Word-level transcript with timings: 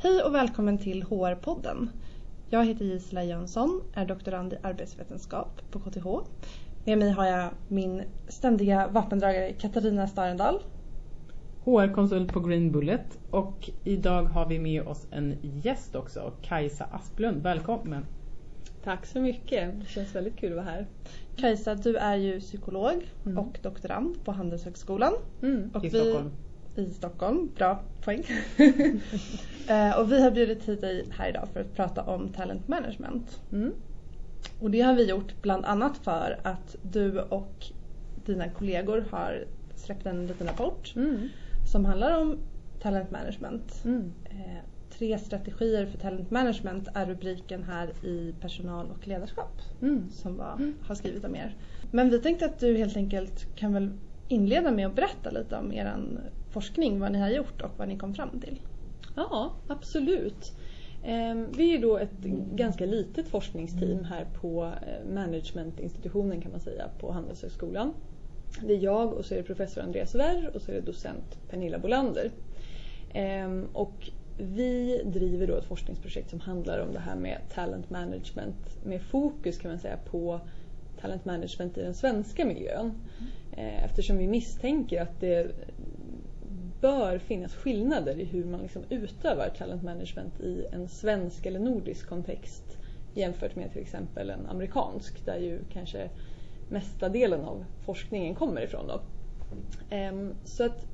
Hej 0.00 0.22
och 0.22 0.34
välkommen 0.34 0.78
till 0.78 1.02
HR-podden. 1.02 1.88
Jag 2.50 2.64
heter 2.64 2.84
Gisela 2.84 3.24
Jönsson, 3.24 3.82
är 3.94 4.06
doktorand 4.06 4.52
i 4.52 4.56
arbetsvetenskap 4.62 5.62
på 5.70 5.80
KTH. 5.80 6.06
Med 6.84 6.98
mig 6.98 7.10
har 7.10 7.26
jag 7.26 7.50
min 7.68 8.02
ständiga 8.28 8.88
vapendragare 8.88 9.52
Katarina 9.52 10.06
Starendal. 10.06 10.62
HR-konsult 11.64 12.32
på 12.32 12.40
Green 12.40 12.72
Bullet 12.72 13.18
och 13.30 13.70
idag 13.84 14.24
har 14.24 14.48
vi 14.48 14.58
med 14.58 14.82
oss 14.82 15.06
en 15.10 15.36
gäst 15.42 15.94
också, 15.94 16.32
Kajsa 16.42 16.84
Asplund. 16.84 17.42
Välkommen! 17.42 18.06
Tack 18.84 19.06
så 19.06 19.20
mycket, 19.20 19.80
det 19.80 19.86
känns 19.86 20.14
väldigt 20.14 20.36
kul 20.36 20.58
att 20.58 20.64
vara 20.64 20.74
här. 20.74 20.86
Kajsa, 21.36 21.74
du 21.74 21.96
är 21.96 22.16
ju 22.16 22.40
psykolog 22.40 23.12
mm. 23.26 23.38
och 23.38 23.58
doktorand 23.62 24.24
på 24.24 24.32
Handelshögskolan. 24.32 25.12
Mm. 25.42 25.70
Och 25.74 25.84
I 25.84 25.88
vi, 25.88 26.00
Stockholm. 26.00 26.30
I 26.78 26.90
Stockholm, 26.90 27.50
bra 27.56 27.82
poäng. 28.00 28.24
Eh, 29.70 29.98
och 29.98 30.12
vi 30.12 30.22
har 30.22 30.30
bjudit 30.30 30.68
hit 30.68 30.80
dig 30.80 31.04
här 31.10 31.28
idag 31.28 31.48
för 31.52 31.60
att 31.60 31.74
prata 31.74 32.02
om 32.02 32.28
talent 32.28 32.68
management. 32.68 33.40
Mm. 33.52 33.72
Och 34.60 34.70
det 34.70 34.80
har 34.80 34.94
vi 34.94 35.08
gjort 35.08 35.42
bland 35.42 35.64
annat 35.64 35.96
för 35.96 36.40
att 36.42 36.76
du 36.82 37.20
och 37.20 37.66
dina 38.26 38.48
kollegor 38.48 39.04
har 39.10 39.44
släppt 39.74 40.06
en 40.06 40.26
liten 40.26 40.46
rapport 40.46 40.92
mm. 40.96 41.28
som 41.72 41.84
handlar 41.84 42.20
om 42.20 42.38
talent 42.80 43.10
management. 43.10 43.84
Mm. 43.84 44.12
Eh, 44.24 44.64
tre 44.90 45.18
strategier 45.18 45.86
för 45.86 45.98
talent 45.98 46.30
management 46.30 46.88
är 46.94 47.06
rubriken 47.06 47.62
här 47.62 48.06
i 48.06 48.34
personal 48.40 48.90
och 48.90 49.08
ledarskap 49.08 49.62
mm. 49.82 50.10
som 50.10 50.36
var, 50.36 50.52
mm. 50.52 50.74
har 50.82 50.94
skrivit 50.94 51.24
om 51.24 51.36
er. 51.36 51.56
Men 51.90 52.10
vi 52.10 52.18
tänkte 52.18 52.46
att 52.46 52.58
du 52.58 52.76
helt 52.76 52.96
enkelt 52.96 53.56
kan 53.56 53.72
väl 53.72 53.90
inleda 54.28 54.70
med 54.70 54.86
att 54.86 54.96
berätta 54.96 55.30
lite 55.30 55.56
om 55.56 55.72
er 55.72 55.86
forskning, 56.50 57.00
vad 57.00 57.12
ni 57.12 57.18
har 57.18 57.30
gjort 57.30 57.62
och 57.62 57.70
vad 57.76 57.88
ni 57.88 57.98
kom 57.98 58.14
fram 58.14 58.40
till. 58.40 58.60
Ja, 59.16 59.52
absolut. 59.66 60.52
Ehm, 61.04 61.52
vi 61.56 61.74
är 61.74 61.78
då 61.78 61.98
ett 61.98 62.20
ganska 62.54 62.86
litet 62.86 63.28
forskningsteam 63.28 64.04
här 64.04 64.26
på 64.40 64.64
eh, 64.64 65.10
managementinstitutionen 65.14 66.40
kan 66.40 66.50
man 66.50 66.60
säga 66.60 66.88
på 67.00 67.12
Handelshögskolan. 67.12 67.94
Det 68.60 68.74
är 68.74 68.78
jag 68.78 69.12
och 69.12 69.24
så 69.24 69.34
är 69.34 69.38
det 69.38 69.44
professor 69.44 69.82
Andreas 69.82 70.14
Werr 70.14 70.50
och 70.54 70.62
så 70.62 70.70
är 70.70 70.74
det 70.74 70.80
docent 70.80 71.38
Pernilla 71.50 71.78
Bolander. 71.78 72.30
Ehm, 73.12 73.66
och 73.72 74.10
vi 74.38 75.02
driver 75.04 75.46
då 75.46 75.56
ett 75.56 75.64
forskningsprojekt 75.64 76.30
som 76.30 76.40
handlar 76.40 76.78
om 76.78 76.92
det 76.92 76.98
här 76.98 77.16
med 77.16 77.38
talent 77.54 77.90
management 77.90 78.84
med 78.84 79.02
fokus 79.02 79.58
kan 79.58 79.70
man 79.70 79.80
säga 79.80 79.96
på 80.10 80.40
talent 81.00 81.24
management 81.24 81.78
i 81.78 81.82
den 81.82 81.94
svenska 81.94 82.44
miljön. 82.44 82.94
Eh, 83.52 83.84
eftersom 83.84 84.18
vi 84.18 84.26
misstänker 84.26 85.02
att 85.02 85.20
det 85.20 85.52
bör 86.80 87.18
finnas 87.18 87.54
skillnader 87.54 88.20
i 88.20 88.24
hur 88.24 88.44
man 88.44 88.62
liksom 88.62 88.84
utövar 88.88 89.48
talent 89.48 89.82
management 89.82 90.40
i 90.40 90.66
en 90.72 90.88
svensk 90.88 91.46
eller 91.46 91.60
nordisk 91.60 92.08
kontext 92.08 92.78
jämfört 93.14 93.56
med 93.56 93.72
till 93.72 93.82
exempel 93.82 94.30
en 94.30 94.46
amerikansk 94.46 95.24
där 95.24 95.38
ju 95.38 95.58
kanske 95.72 96.10
mesta 96.68 97.08
delen 97.08 97.44
av 97.44 97.64
forskningen 97.84 98.34
kommer 98.34 98.62
ifrån. 98.62 98.86
Då. 98.86 99.00
Ehm, 99.90 100.34
så 100.44 100.64
att 100.64 100.86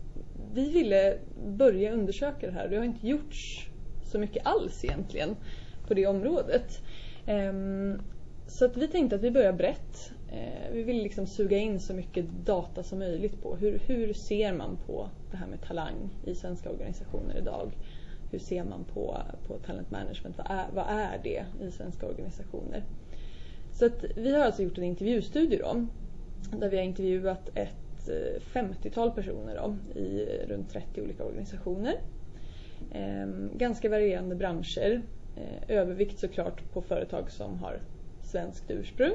vi 0.55 0.70
ville 0.70 1.18
börja 1.46 1.92
undersöka 1.92 2.46
det 2.46 2.52
här. 2.52 2.68
Det 2.68 2.77
har 2.77 2.84
inte 2.84 3.06
gjorts 3.06 3.68
så 4.05 4.18
mycket 4.18 4.46
alls 4.46 4.84
egentligen 4.84 5.36
på 5.88 5.94
det 5.94 6.06
området. 6.06 6.82
Ehm, 7.27 8.02
så 8.46 8.64
att 8.64 8.77
vi 8.77 8.88
tänkte 8.88 9.16
att 9.16 9.22
vi 9.22 9.30
börjar 9.30 9.52
brett. 9.52 10.12
Eh, 10.34 10.72
vi 10.72 10.82
vill 10.82 11.02
liksom 11.02 11.27
suga 11.27 11.58
in 11.58 11.80
så 11.80 11.94
mycket 11.94 12.24
data 12.28 12.82
som 12.82 12.98
möjligt 12.98 13.42
på 13.42 13.56
hur, 13.56 13.78
hur 13.86 14.12
ser 14.12 14.52
man 14.52 14.77
på 14.86 15.10
det 15.30 15.36
här 15.36 15.46
med 15.46 15.62
talang 15.62 16.10
i 16.24 16.34
svenska 16.34 16.70
organisationer 16.70 17.38
idag? 17.38 17.72
Hur 18.30 18.38
ser 18.38 18.64
man 18.64 18.84
på, 18.84 19.22
på 19.46 19.58
talent 19.58 19.90
management? 19.90 20.38
Vad 20.38 20.46
är, 20.50 20.66
vad 20.72 20.86
är 20.88 21.20
det 21.24 21.44
i 21.60 21.70
svenska 21.70 22.06
organisationer? 22.06 22.82
Så 23.72 23.86
att 23.86 24.05
vi 24.16 24.32
har 24.32 24.44
alltså 24.44 24.62
gjort 24.62 24.78
en 24.78 24.84
intervjustudie 24.84 25.58
då, 25.58 25.86
där 26.51 26.68
vi 26.70 26.77
har 26.77 26.84
intervjuat 26.84 27.48
ett 27.55 28.08
eh, 28.08 28.40
50-tal 28.52 29.11
personer 29.11 29.56
då, 29.56 30.01
i 30.01 30.27
runt 30.46 30.70
30 30.70 31.02
olika 31.02 31.24
organisationer. 31.24 31.95
Ehm, 32.92 33.51
ganska 33.55 33.89
varierande 33.89 34.34
branscher. 34.34 35.02
Ehm, 35.36 35.62
övervikt 35.68 36.18
såklart 36.18 36.72
på 36.72 36.83
företag 36.83 37.30
som 37.30 37.58
har 37.58 37.80
svenskt 38.22 38.70
ursprung. 38.70 39.14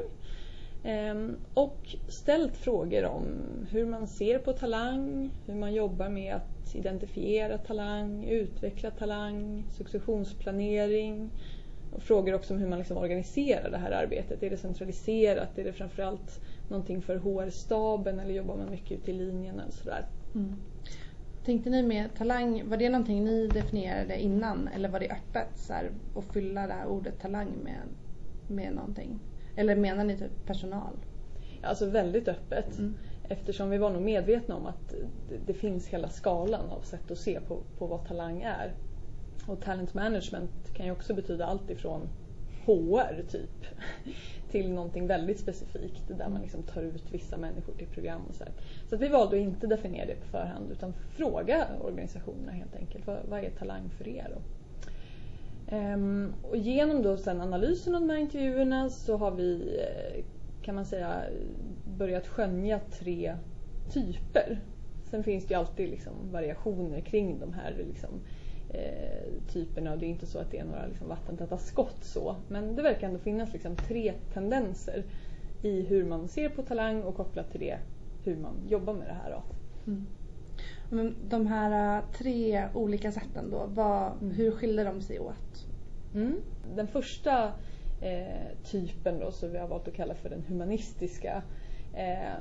Ehm, 0.84 1.38
och 1.53 1.95
ställt 2.07 2.57
frågor 2.57 3.06
om 3.06 3.25
hur 3.72 3.85
man 3.85 4.07
ser 4.07 4.40
på 4.40 4.53
talang, 4.53 5.31
hur 5.45 5.56
man 5.56 5.73
jobbar 5.73 6.09
med 6.09 6.35
att 6.35 6.75
identifiera 6.75 7.57
talang, 7.57 8.25
utveckla 8.25 8.91
talang, 8.91 9.68
successionsplanering. 9.72 11.31
Och 11.89 12.03
frågor 12.03 12.34
också 12.34 12.53
om 12.53 12.59
hur 12.59 12.68
man 12.68 12.79
liksom 12.79 12.97
organiserar 12.97 13.72
det 13.72 13.78
här 13.78 13.91
arbetet. 13.91 14.44
Är 14.44 14.50
det 14.50 14.57
centraliserat? 14.57 15.57
Är 15.57 15.63
det 15.63 15.73
framförallt 15.73 16.41
någonting 16.68 17.01
för 17.01 17.18
HR-staben 17.18 18.19
eller 18.19 18.34
jobbar 18.34 18.57
man 18.57 18.69
mycket 18.69 18.91
ute 19.00 19.12
i 19.12 19.13
linjerna? 19.13 19.66
Och 19.68 19.73
sådär? 19.73 20.06
Mm. 20.35 20.56
Tänkte 21.44 21.69
ni 21.69 21.84
med 21.84 22.16
talang, 22.16 22.69
var 22.69 22.78
det 22.78 22.89
någonting 22.89 23.23
ni 23.23 23.47
definierade 23.47 24.22
innan 24.22 24.68
eller 24.68 24.89
var 24.89 25.00
det 25.00 25.09
öppet 25.09 25.57
så 25.57 25.73
här, 25.73 25.91
att 26.16 26.25
fylla 26.34 26.68
det 26.68 26.73
här 26.73 26.88
ordet 26.88 27.19
talang 27.19 27.51
med, 27.63 27.81
med 28.47 28.73
någonting? 28.73 29.28
Eller 29.56 29.76
menar 29.76 30.04
ni 30.04 30.18
typ 30.18 30.46
personal? 30.46 30.94
Alltså 31.62 31.86
väldigt 31.86 32.28
öppet. 32.28 32.78
Mm. 32.78 32.96
Eftersom 33.30 33.70
vi 33.70 33.78
var 33.78 33.90
nog 33.90 34.02
medvetna 34.02 34.56
om 34.56 34.66
att 34.66 34.94
det, 35.46 35.54
finns 35.54 35.88
hela 35.88 36.10
skalan 36.10 36.70
av 36.70 36.82
sätt 36.82 37.12
att 37.12 37.18
se 37.18 37.40
på, 37.40 37.60
på 37.78 37.88
vad 37.88 38.06
talang 38.06 38.42
är. 38.42 38.74
Och 39.48 39.62
talent 39.62 39.94
management 39.94 40.74
kan 40.74 40.86
ju 40.86 40.92
också 40.92 41.14
betyda 41.14 41.46
allt 41.46 41.70
ifrån 41.70 42.10
HR 42.66 43.24
typ 43.30 43.66
till 44.52 44.72
någonting 44.72 45.08
väldigt 45.08 45.40
specifikt 45.40 46.04
där 46.08 46.30
man 46.30 46.42
liksom 46.42 46.64
tar 46.64 46.81
ut 46.81 47.04
vissa 47.12 47.38
människor 47.38 47.74
till 47.74 47.88
program 47.88 48.22
och 48.30 48.36
så. 48.36 48.44
Här. 48.44 48.54
Så 48.90 48.98
vi 48.98 49.08
valde 49.08 49.38
att 49.38 49.44
inte 49.44 49.68
definiera 49.68 50.06
det 50.06 50.16
på 50.16 50.28
förhand 50.28 50.72
utan 50.72 50.94
fråga 50.94 51.68
organisationerna 51.81 52.52
helt 52.52 52.76
enkelt. 52.76 53.08
Vad, 53.08 53.18
vad 53.30 53.40
är 53.40 53.50
talang 53.50 53.90
för 53.90 54.08
er? 54.08 54.28
Då? 54.36 54.42
Um, 55.72 56.34
och 56.44 56.57
genom 56.57 57.02
då 57.02 57.18
sen 57.18 57.41
analysen 57.41 57.96
av 57.96 58.02
de 58.02 58.09
här 58.09 58.18
intervjuerna 58.18 58.90
så 58.90 59.18
har 59.18 59.31
vi 59.31 59.80
eh, 59.80 60.24
kan 60.62 60.75
man 60.75 60.85
säga 60.85 61.22
börjat 61.97 62.28
skönja 62.28 62.80
tre 62.80 63.35
typer. 63.94 64.59
Sen 65.03 65.24
finns 65.24 65.46
det 65.46 65.53
ju 65.53 65.59
alltid 65.59 65.90
liksom 65.90 66.13
variationer 66.31 67.02
kring 67.02 67.40
de 67.40 67.53
här 67.53 67.75
liksom, 67.88 68.09
eh, 68.69 69.52
typerna 69.53 69.91
och 69.91 70.00
det 70.00 70.06
är 70.06 70.09
inte 70.09 70.25
så 70.25 70.40
att 70.40 70.52
det 70.52 70.59
är 70.59 70.66
några 70.66 70.85
liksom, 70.85 71.07
vattentäta 71.07 71.57
skott 71.57 72.03
så. 72.03 72.36
Men 72.47 72.75
det 72.75 72.81
verkar 72.81 73.07
ändå 73.07 73.19
finnas 73.19 73.53
liksom, 73.53 73.75
tre 73.75 74.13
tendenser 74.34 75.03
i 75.62 75.81
hur 75.81 76.06
man 76.06 76.28
ser 76.28 76.50
på 76.50 76.62
talang 76.62 77.03
och 77.03 77.16
kopplat 77.16 77.51
till 77.51 77.59
det 77.59 77.78
hur 78.24 78.36
man 78.36 78.53
jobbar 78.68 78.94
med 78.94 79.07
det 79.07 79.18
här. 79.24 79.31
Då. 79.31 79.44
Mm. 79.91 80.06
Men 80.89 81.16
de 81.29 81.47
här 81.47 81.97
äh, 81.97 82.03
tre 82.11 82.67
olika 82.73 83.11
sätten 83.11 83.51
då, 83.51 83.66
vad, 83.67 84.11
mm. 84.22 84.35
hur 84.35 84.51
skiljer 84.51 84.85
de 84.85 85.01
sig 85.01 85.19
åt? 85.19 85.67
Mm. 86.13 86.35
Den 86.75 86.88
första 86.88 87.51
eh, 88.01 88.57
typen 88.72 89.19
då, 89.19 89.31
som 89.31 89.51
vi 89.51 89.57
har 89.57 89.67
valt 89.67 89.88
att 89.88 89.94
kalla 89.94 90.16
för 90.16 90.29
den 90.29 90.44
humanistiska, 90.47 91.44
eh, 91.95 92.33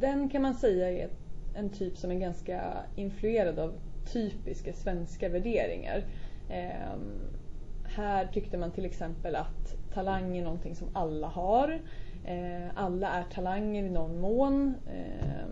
den 0.00 0.28
kan 0.28 0.42
man 0.42 0.54
säga 0.54 0.90
är 0.90 1.10
en 1.54 1.70
typ 1.70 1.96
som 1.96 2.10
är 2.10 2.14
ganska 2.14 2.72
influerad 2.96 3.58
av 3.58 3.74
typiska 4.12 4.72
svenska 4.72 5.28
värderingar. 5.28 6.04
Eh, 6.50 6.98
här 7.84 8.26
tyckte 8.26 8.58
man 8.58 8.70
till 8.70 8.84
exempel 8.84 9.36
att 9.36 9.76
talang 9.94 10.36
är 10.36 10.44
någonting 10.44 10.74
som 10.74 10.88
alla 10.92 11.26
har. 11.26 11.80
Eh, 12.24 12.68
alla 12.74 13.08
är 13.08 13.22
talanger 13.22 13.84
i 13.84 13.90
någon 13.90 14.20
mån. 14.20 14.74
Eh, 14.86 15.46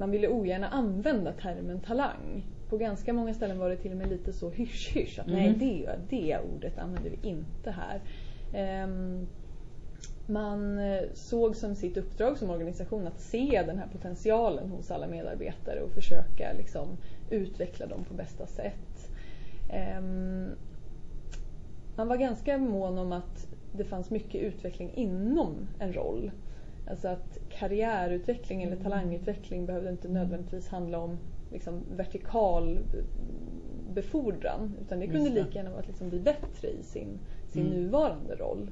man 0.00 0.10
ville 0.10 0.28
ogärna 0.28 0.68
använda 0.68 1.32
termen 1.32 1.80
talang. 1.80 2.46
På 2.68 2.76
ganska 2.76 3.12
många 3.12 3.34
ställen 3.34 3.58
var 3.58 3.70
det 3.70 3.76
till 3.76 3.90
och 3.90 3.96
med 3.96 4.08
lite 4.08 4.32
så 4.32 4.50
hysch-hysch. 4.50 5.18
Att 5.18 5.26
mm. 5.26 5.38
nej, 5.38 5.54
det, 5.58 5.98
det 6.08 6.38
ordet 6.54 6.78
använder 6.78 7.10
vi 7.10 7.28
inte 7.28 7.70
här. 7.70 8.00
Um, 8.84 9.26
man 10.26 10.78
eh, 10.78 11.02
såg 11.14 11.56
som 11.56 11.74
sitt 11.74 11.96
uppdrag 11.96 12.38
som 12.38 12.50
organisation 12.50 13.06
att 13.06 13.20
se 13.20 13.62
den 13.66 13.78
här 13.78 13.86
potentialen 13.92 14.68
hos 14.68 14.90
alla 14.90 15.06
medarbetare 15.06 15.80
och 15.80 15.90
försöka 15.90 16.52
liksom, 16.56 16.88
utveckla 17.30 17.86
dem 17.86 18.04
på 18.04 18.14
bästa 18.14 18.46
sätt. 18.46 19.10
Um, 19.98 20.48
man 21.96 22.08
var 22.08 22.16
ganska 22.16 22.58
mån 22.58 22.98
om 22.98 23.12
att 23.12 23.46
det 23.72 23.84
fanns 23.84 24.10
mycket 24.10 24.42
utveckling 24.42 24.92
inom 24.94 25.68
en 25.78 25.92
roll. 25.92 26.30
Alltså 26.90 27.08
att 27.08 27.38
karriärutveckling 27.48 28.62
eller 28.62 28.76
talangutveckling 28.76 29.66
behövde 29.66 29.90
inte 29.90 30.08
nödvändigtvis 30.08 30.68
handla 30.68 30.98
om 30.98 31.18
liksom, 31.52 31.80
vertikal 31.96 32.78
befordran 33.94 34.76
utan 34.80 35.00
det 35.00 35.06
kunde 35.06 35.30
lika 35.30 35.58
gärna 35.58 35.70
vara 35.70 35.80
att 35.80 35.86
liksom 35.86 36.08
bli 36.08 36.20
bättre 36.20 36.68
i 36.68 36.82
sin, 36.82 37.18
sin 37.48 37.66
mm. 37.66 37.80
nuvarande 37.80 38.34
roll. 38.34 38.70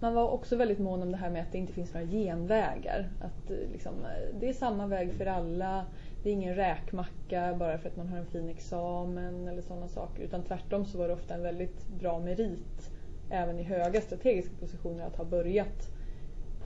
Man 0.00 0.14
var 0.14 0.28
också 0.28 0.56
väldigt 0.56 0.78
mån 0.78 1.02
om 1.02 1.12
det 1.12 1.16
här 1.16 1.30
med 1.30 1.42
att 1.42 1.52
det 1.52 1.58
inte 1.58 1.72
finns 1.72 1.94
några 1.94 2.06
genvägar. 2.06 3.08
Att 3.20 3.50
liksom, 3.72 3.94
det 4.40 4.48
är 4.48 4.52
samma 4.52 4.86
väg 4.86 5.12
för 5.12 5.26
alla. 5.26 5.86
det 6.22 6.28
är 6.28 6.32
ingen 6.32 6.54
räkmacka 6.54 7.56
bara 7.58 7.78
för 7.78 7.88
att 7.88 7.96
man 7.96 8.08
har 8.08 8.18
en 8.18 8.26
fin 8.26 8.48
examen 8.48 9.48
eller 9.48 9.62
sådana 9.62 9.88
saker. 9.88 10.22
Utan 10.22 10.42
tvärtom 10.42 10.84
så 10.84 10.98
var 10.98 11.08
det 11.08 11.14
ofta 11.14 11.34
en 11.34 11.42
väldigt 11.42 11.88
bra 12.00 12.18
merit 12.18 12.90
även 13.30 13.58
i 13.58 13.62
höga 13.62 14.00
strategiska 14.00 14.54
positioner 14.60 15.06
att 15.06 15.16
ha 15.16 15.24
börjat 15.24 15.90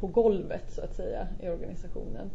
på 0.00 0.06
golvet 0.06 0.70
så 0.70 0.82
att 0.82 0.94
säga 0.94 1.28
i 1.42 1.48
organisationen. 1.48 2.30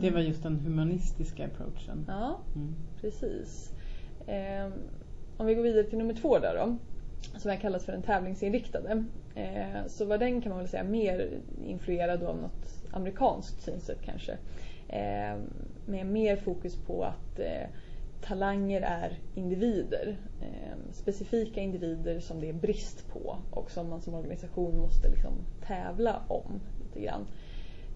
Det 0.00 0.10
var 0.10 0.20
just 0.20 0.42
den 0.42 0.60
humanistiska 0.60 1.46
approachen. 1.46 2.04
Ja, 2.08 2.38
Mm. 2.54 2.74
precis. 3.00 3.72
Eh, 4.26 4.68
om 5.36 5.46
vi 5.46 5.54
går 5.54 5.62
vidare 5.62 5.84
till 5.84 5.98
nummer 5.98 6.14
två 6.14 6.38
där 6.38 6.54
då, 6.56 6.76
som 7.38 7.50
jag 7.50 7.60
kallat 7.60 7.82
för 7.82 7.92
den 7.92 8.02
tävlingsinriktade. 8.02 9.04
Eh, 9.34 9.86
så 9.86 10.04
var 10.04 10.18
den 10.18 10.40
kan 10.42 10.50
man 10.50 10.58
väl 10.58 10.68
säga 10.68 10.84
mer 10.84 11.30
influerad 11.66 12.22
av 12.22 12.36
något 12.36 12.84
amerikanskt 12.90 13.62
synsätt 13.62 13.98
kanske. 14.04 14.32
Eh, 14.88 15.38
med 15.86 16.06
mer 16.06 16.36
fokus 16.36 16.76
på 16.76 17.04
att 17.04 17.38
eh, 17.38 17.68
talanger 18.20 18.80
är 18.80 19.18
individer. 19.34 20.16
Eh, 20.40 20.76
specifika 20.92 21.60
individer 21.60 22.20
som 22.20 22.40
det 22.40 22.48
är 22.48 22.52
brist 22.52 23.08
på 23.12 23.36
och 23.50 23.70
som 23.70 23.88
man 23.90 24.00
som 24.02 24.14
organisation 24.14 24.78
måste 24.78 25.08
liksom 25.08 25.32
tävla 25.66 26.22
om 26.28 26.60
lite 26.94 27.06
grann. 27.06 27.26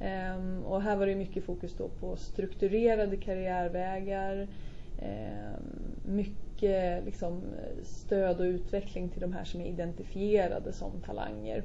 Ehm, 0.00 0.64
och 0.64 0.82
här 0.82 0.96
var 0.96 1.06
det 1.06 1.14
mycket 1.14 1.44
fokus 1.44 1.74
då 1.78 1.88
på 1.88 2.16
strukturerade 2.16 3.16
karriärvägar, 3.16 4.48
ehm, 4.98 5.62
mycket 6.02 7.04
liksom 7.04 7.42
stöd 7.82 8.40
och 8.40 8.44
utveckling 8.44 9.08
till 9.08 9.20
de 9.20 9.32
här 9.32 9.44
som 9.44 9.60
är 9.60 9.66
identifierade 9.66 10.72
som 10.72 10.90
talanger. 11.00 11.62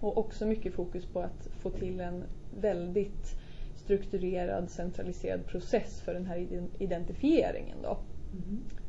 Och 0.00 0.18
också 0.18 0.46
mycket 0.46 0.74
fokus 0.74 1.06
på 1.06 1.20
att 1.20 1.48
få 1.60 1.70
till 1.70 2.00
en 2.00 2.24
väldigt 2.60 3.36
strukturerad, 3.76 4.70
centraliserad 4.70 5.46
process 5.46 6.00
för 6.00 6.14
den 6.14 6.26
här 6.26 6.36
iden- 6.36 6.70
identifieringen. 6.78 7.76
Då. 7.82 7.98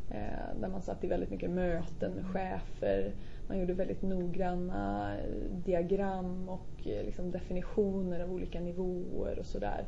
Eh, 0.09 0.59
där 0.61 0.67
man 0.67 0.81
satt 0.81 1.03
i 1.03 1.07
väldigt 1.07 1.29
mycket 1.29 1.49
möten 1.49 2.11
med 2.11 2.25
chefer. 2.25 3.11
Man 3.47 3.59
gjorde 3.59 3.73
väldigt 3.73 4.01
noggranna 4.01 5.13
eh, 5.17 5.57
diagram 5.65 6.49
och 6.49 6.87
eh, 6.87 7.05
liksom 7.05 7.31
definitioner 7.31 8.19
av 8.19 8.33
olika 8.33 8.59
nivåer 8.59 9.39
och 9.39 9.45
sådär. 9.45 9.85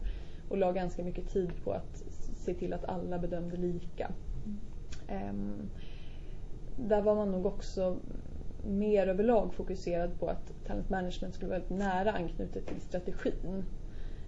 Och 0.49 0.57
la 0.57 0.71
ganska 0.71 1.03
mycket 1.03 1.29
tid 1.29 1.49
på 1.63 1.71
att 1.71 2.03
se 2.45 2.53
till 2.53 2.73
att 2.73 2.85
alla 2.85 3.19
bedömde 3.19 3.57
lika. 3.57 4.11
Ehm, 5.07 5.69
där 6.75 7.01
var 7.01 7.15
man 7.15 7.31
nog 7.31 7.45
också 7.45 7.97
mer 8.65 9.07
överlag 9.07 9.53
fokuserad 9.53 10.19
på 10.19 10.27
att 10.29 10.53
talent 10.65 10.89
management 10.89 11.35
skulle 11.35 11.49
vara 11.49 11.59
väldigt 11.59 11.77
nära 11.77 12.11
anknutet 12.11 12.67
till 12.67 12.81
strategin. 12.81 13.63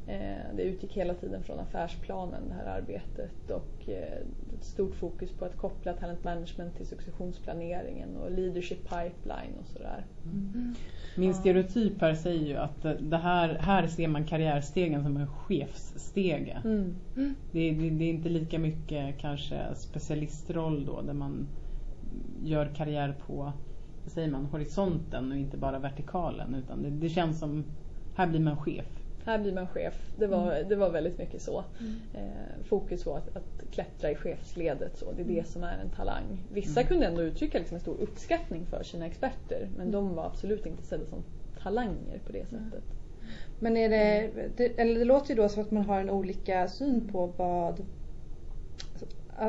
Eh, 0.09 0.55
Det 0.55 0.63
utgick 0.63 0.97
hela 0.97 1.13
tiden 1.13 1.43
från 1.43 1.59
affärsplanen 1.59 2.41
det 2.47 2.53
här 2.53 2.65
arbetet 2.65 3.51
och 3.51 3.89
eh, 3.89 4.17
ett 4.57 4.63
stort 4.63 4.95
fokus 4.95 5.31
på 5.31 5.45
att 5.45 5.57
koppla 5.57 5.93
talent 5.93 6.23
management 6.23 6.75
till 6.77 6.87
successionsplaneringen 6.87 8.17
och 8.17 8.31
leadership 8.31 8.83
pipeline 8.83 9.53
och 9.61 9.67
sådär. 9.67 10.05
Min 11.15 11.33
stereotyp 11.33 12.01
här 12.01 12.13
säger 12.13 12.47
ju 12.47 12.55
att 12.57 12.81
det 12.99 13.17
här, 13.17 13.49
här 13.49 13.87
ser 13.87 14.07
man 14.07 14.25
karriärstegen 14.25 15.03
som 15.03 15.17
en 15.17 15.27
chefsstege. 15.27 16.61
Mm. 16.63 16.95
Det, 17.51 17.71
det, 17.71 17.89
det 17.89 18.05
är 18.05 18.09
inte 18.09 18.29
lika 18.29 18.59
mycket 18.59 19.17
kanske 19.17 19.75
specialistroll 19.75 20.85
då 20.85 21.01
där 21.01 21.13
man 21.13 21.47
gör 22.43 22.65
karriär 22.75 23.15
på 23.27 23.53
vad 24.03 24.11
säger 24.11 24.31
man, 24.31 24.45
horisonten 24.45 25.31
och 25.31 25.37
inte 25.37 25.57
bara 25.57 25.79
vertikalen. 25.79 26.55
Utan 26.55 26.83
det, 26.83 26.89
det 26.89 27.09
känns 27.09 27.39
som, 27.39 27.63
här 28.15 28.27
blir 28.27 28.39
man 28.39 28.57
chef. 28.57 28.98
Här 29.29 29.37
blir 29.37 29.53
man 29.53 29.67
chef. 29.67 30.11
Det 30.17 30.27
var, 30.27 30.63
det 30.69 30.75
var 30.75 30.89
väldigt 30.89 31.17
mycket 31.17 31.41
så. 31.41 31.63
Eh, 32.13 32.63
fokus 32.63 33.03
på 33.03 33.15
att, 33.15 33.35
att 33.35 33.71
klättra 33.71 34.11
i 34.11 34.15
chefsledet. 34.15 34.97
Så. 34.97 35.11
Det 35.11 35.21
är 35.21 35.25
det 35.25 35.47
som 35.47 35.63
är 35.63 35.77
en 35.77 35.89
talang. 35.89 36.43
Vissa 36.53 36.83
kunde 36.83 37.05
ändå 37.05 37.21
uttrycka 37.21 37.57
liksom 37.57 37.75
en 37.75 37.81
stor 37.81 38.01
uppskattning 38.01 38.65
för 38.65 38.83
sina 38.83 39.05
experter 39.05 39.69
men 39.77 39.91
de 39.91 40.15
var 40.15 40.25
absolut 40.25 40.65
inte 40.65 40.83
sedda 40.83 41.05
som 41.05 41.23
talanger 41.61 42.19
på 42.25 42.31
det 42.31 42.45
sättet. 42.45 42.83
Men 43.59 43.77
är 43.77 43.89
det, 43.89 44.29
det, 44.57 44.79
eller 44.79 44.99
det 44.99 45.05
låter 45.05 45.29
ju 45.29 45.35
då 45.35 45.49
som 45.49 45.61
att 45.61 45.71
man 45.71 45.85
har 45.85 45.99
en 45.99 46.09
olika 46.09 46.67
syn 46.67 47.07
på 47.11 47.25
vad 47.37 47.85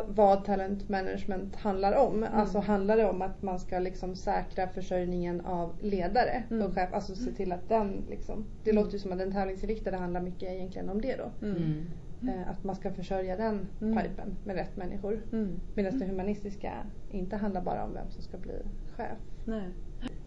vad 0.09 0.45
talent 0.45 0.89
management 0.89 1.57
handlar 1.57 1.97
om. 1.97 2.27
Alltså 2.33 2.59
handlar 2.59 2.97
det 2.97 3.09
om 3.11 3.23
att 3.23 3.43
man 3.43 3.59
ska 3.61 3.79
liksom 3.79 4.15
säkra 4.15 4.69
försörjningen 4.69 5.41
av 5.41 5.77
ledare 5.81 6.43
Mm. 6.51 6.67
och 6.67 6.75
chef, 6.75 6.89
alltså 6.95 7.15
se 7.15 7.33
till 7.33 7.53
att 7.53 7.69
den 7.69 8.05
liksom. 8.09 8.45
Det 8.65 8.73
låter 8.73 8.93
ju 8.93 8.99
som 8.99 9.13
att 9.13 9.19
den 9.19 9.33
tävlingsinriktade 9.33 9.97
handlar 9.97 10.21
mycket 10.21 10.43
egentligen 10.53 10.89
om 10.89 11.01
det 11.01 11.17
då. 11.17 11.47
Mm. 11.47 11.87
Eh, 12.23 12.51
Att 12.51 12.65
man 12.65 12.77
ska 12.77 12.91
försörja 12.93 13.37
den 13.37 13.67
Mm. 13.81 13.99
pipen 13.99 14.37
med 14.45 14.57
rätt 14.57 14.77
människor. 14.77 15.23
Mm. 15.33 15.61
Medan 15.75 15.99
det 15.99 16.07
humanistiska 16.07 16.73
inte 17.11 17.37
handlar 17.37 17.61
bara 17.63 17.85
om 17.85 17.95
vem 17.95 18.11
som 18.11 18.23
ska 18.23 18.39
bli 18.39 18.55
chef. 18.97 19.19
Nej. 19.45 19.69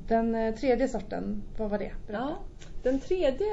Den 0.08 0.36
eh, 0.36 0.56
tredje 0.56 0.88
sorten, 0.88 1.44
vad 1.58 1.70
var 1.70 1.78
det? 1.78 1.92
Berätta. 2.08 2.24
Ja, 2.24 2.38
den 2.84 3.00
tredje 3.00 3.48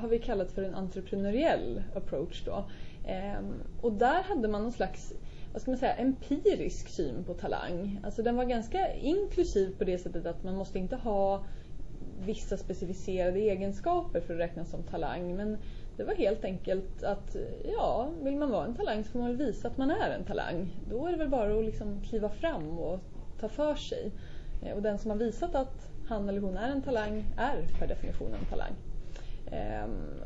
har 0.00 0.08
vi 0.08 0.18
kallat 0.18 0.52
för 0.52 0.62
en 0.62 0.74
entreprenöriell 0.74 1.82
approach. 1.94 2.44
Då. 2.44 2.64
Ehm, 3.06 3.52
och 3.80 3.92
där 3.92 4.22
hade 4.22 4.48
man 4.48 4.62
någon 4.62 4.72
slags 4.72 5.12
vad 5.56 5.62
ska 5.62 5.70
man 5.70 5.78
säga, 5.78 5.94
empirisk 5.94 6.88
syn 6.88 7.24
på 7.24 7.34
talang. 7.34 8.00
Alltså 8.04 8.22
den 8.22 8.36
var 8.36 8.44
ganska 8.44 8.94
inklusiv 8.94 9.78
på 9.78 9.84
det 9.84 9.98
sättet 9.98 10.26
att 10.26 10.42
man 10.42 10.56
måste 10.56 10.78
inte 10.78 10.96
ha 10.96 11.44
vissa 12.18 12.56
specificerade 12.56 13.38
egenskaper 13.38 14.20
för 14.20 14.34
att 14.34 14.40
räknas 14.40 14.70
som 14.70 14.82
talang. 14.82 15.36
Men 15.36 15.58
det 15.96 16.04
var 16.04 16.14
helt 16.14 16.44
enkelt 16.44 17.02
att 17.02 17.36
ja, 17.72 18.08
vill 18.22 18.36
man 18.36 18.50
vara 18.50 18.64
en 18.64 18.74
talang 18.74 19.04
så 19.04 19.10
får 19.10 19.18
man 19.18 19.28
väl 19.28 19.36
visa 19.36 19.68
att 19.68 19.76
man 19.76 19.90
är 19.90 20.10
en 20.10 20.24
talang. 20.24 20.76
Då 20.90 21.06
är 21.06 21.12
det 21.12 21.18
väl 21.18 21.28
bara 21.28 21.58
att 21.58 21.64
liksom 21.64 22.00
kliva 22.00 22.28
fram 22.28 22.78
och 22.78 23.00
ta 23.40 23.48
för 23.48 23.74
sig. 23.74 24.10
Eh, 24.62 24.76
och 24.76 24.82
den 24.82 24.98
som 24.98 25.10
har 25.10 25.18
visat 25.18 25.54
att 25.54 25.90
han 26.08 26.28
eller 26.28 26.40
hon 26.40 26.56
är 26.56 26.70
en 26.70 26.82
talang 26.82 27.24
är 27.38 27.66
per 27.78 27.86
definition 27.86 28.34
en 28.34 28.46
talang. 28.50 28.72
Ehm, 29.50 30.20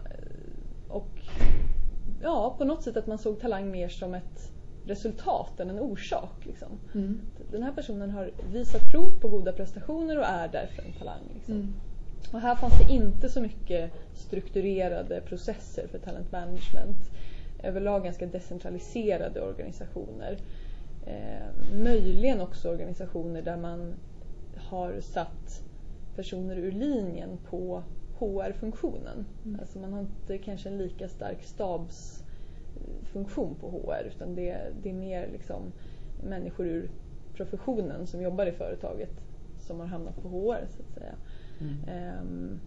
och 0.89 1.11
ja, 2.23 2.55
på 2.59 2.65
något 2.65 2.83
sätt 2.83 2.97
att 2.97 3.07
man 3.07 3.19
såg 3.19 3.41
talang 3.41 3.71
mer 3.71 3.89
som 3.89 4.15
ett 4.15 4.53
resultat 4.87 5.61
än 5.61 5.71
en 5.71 5.79
orsak. 5.79 6.47
Liksom. 6.47 6.69
Mm. 6.95 7.21
Den 7.51 7.63
här 7.63 7.73
personen 7.73 8.11
har 8.11 8.31
visat 8.53 8.91
prov 8.91 9.21
på 9.21 9.29
goda 9.29 9.53
prestationer 9.53 10.19
och 10.19 10.25
är 10.25 10.49
därför 10.49 10.83
en 10.83 10.93
talang. 10.93 11.23
Liksom. 11.35 11.55
Mm. 11.55 11.75
Och 12.33 12.41
här 12.41 12.57
fanns 12.57 12.79
det 12.79 12.95
inte 12.95 13.29
så 13.29 13.41
mycket 13.41 13.93
strukturerade 14.15 15.21
processer 15.21 15.87
för 15.87 15.99
talent 15.99 16.33
management. 16.33 17.11
Överlag 17.63 18.05
ganska 18.05 18.27
decentraliserade 18.27 19.41
organisationer. 19.43 20.39
Eh, 21.07 21.77
möjligen 21.83 22.41
också 22.41 22.71
organisationer 22.71 23.43
där 23.43 23.57
man 23.57 23.95
har 24.57 25.01
satt 25.01 25.63
personer 26.17 26.57
ur 26.57 26.73
linjen 26.73 27.39
på 27.51 27.83
HR-funktionen. 28.19 29.27
Alltså 29.61 29.79
man 29.79 29.93
har 29.93 30.01
inte 30.01 30.39
kanske 30.39 30.69
en 30.69 30.79
lika 30.79 31.09
stark 31.09 31.45
stabsfunktion 33.11 33.55
på 33.55 33.71
HR 33.71 34.07
utan 34.07 34.35
det, 34.35 34.59
det 34.83 34.91
är 34.91 34.95
mer 34.95 35.29
liksom 35.33 35.73
människor 36.23 36.67
ur 36.67 36.91
professionen 37.35 38.07
som 38.07 38.23
jobbar 38.23 38.47
i 38.47 38.53
företaget 38.53 39.11
som 39.59 39.81
har 39.81 39.87
hamnat 39.87 40.23
på 40.23 40.29
HR 40.29 40.67
så 40.69 40.83
att 40.83 40.95
säga. 40.95 41.15
Mm. 41.61 41.75
Ehm, 41.89 42.61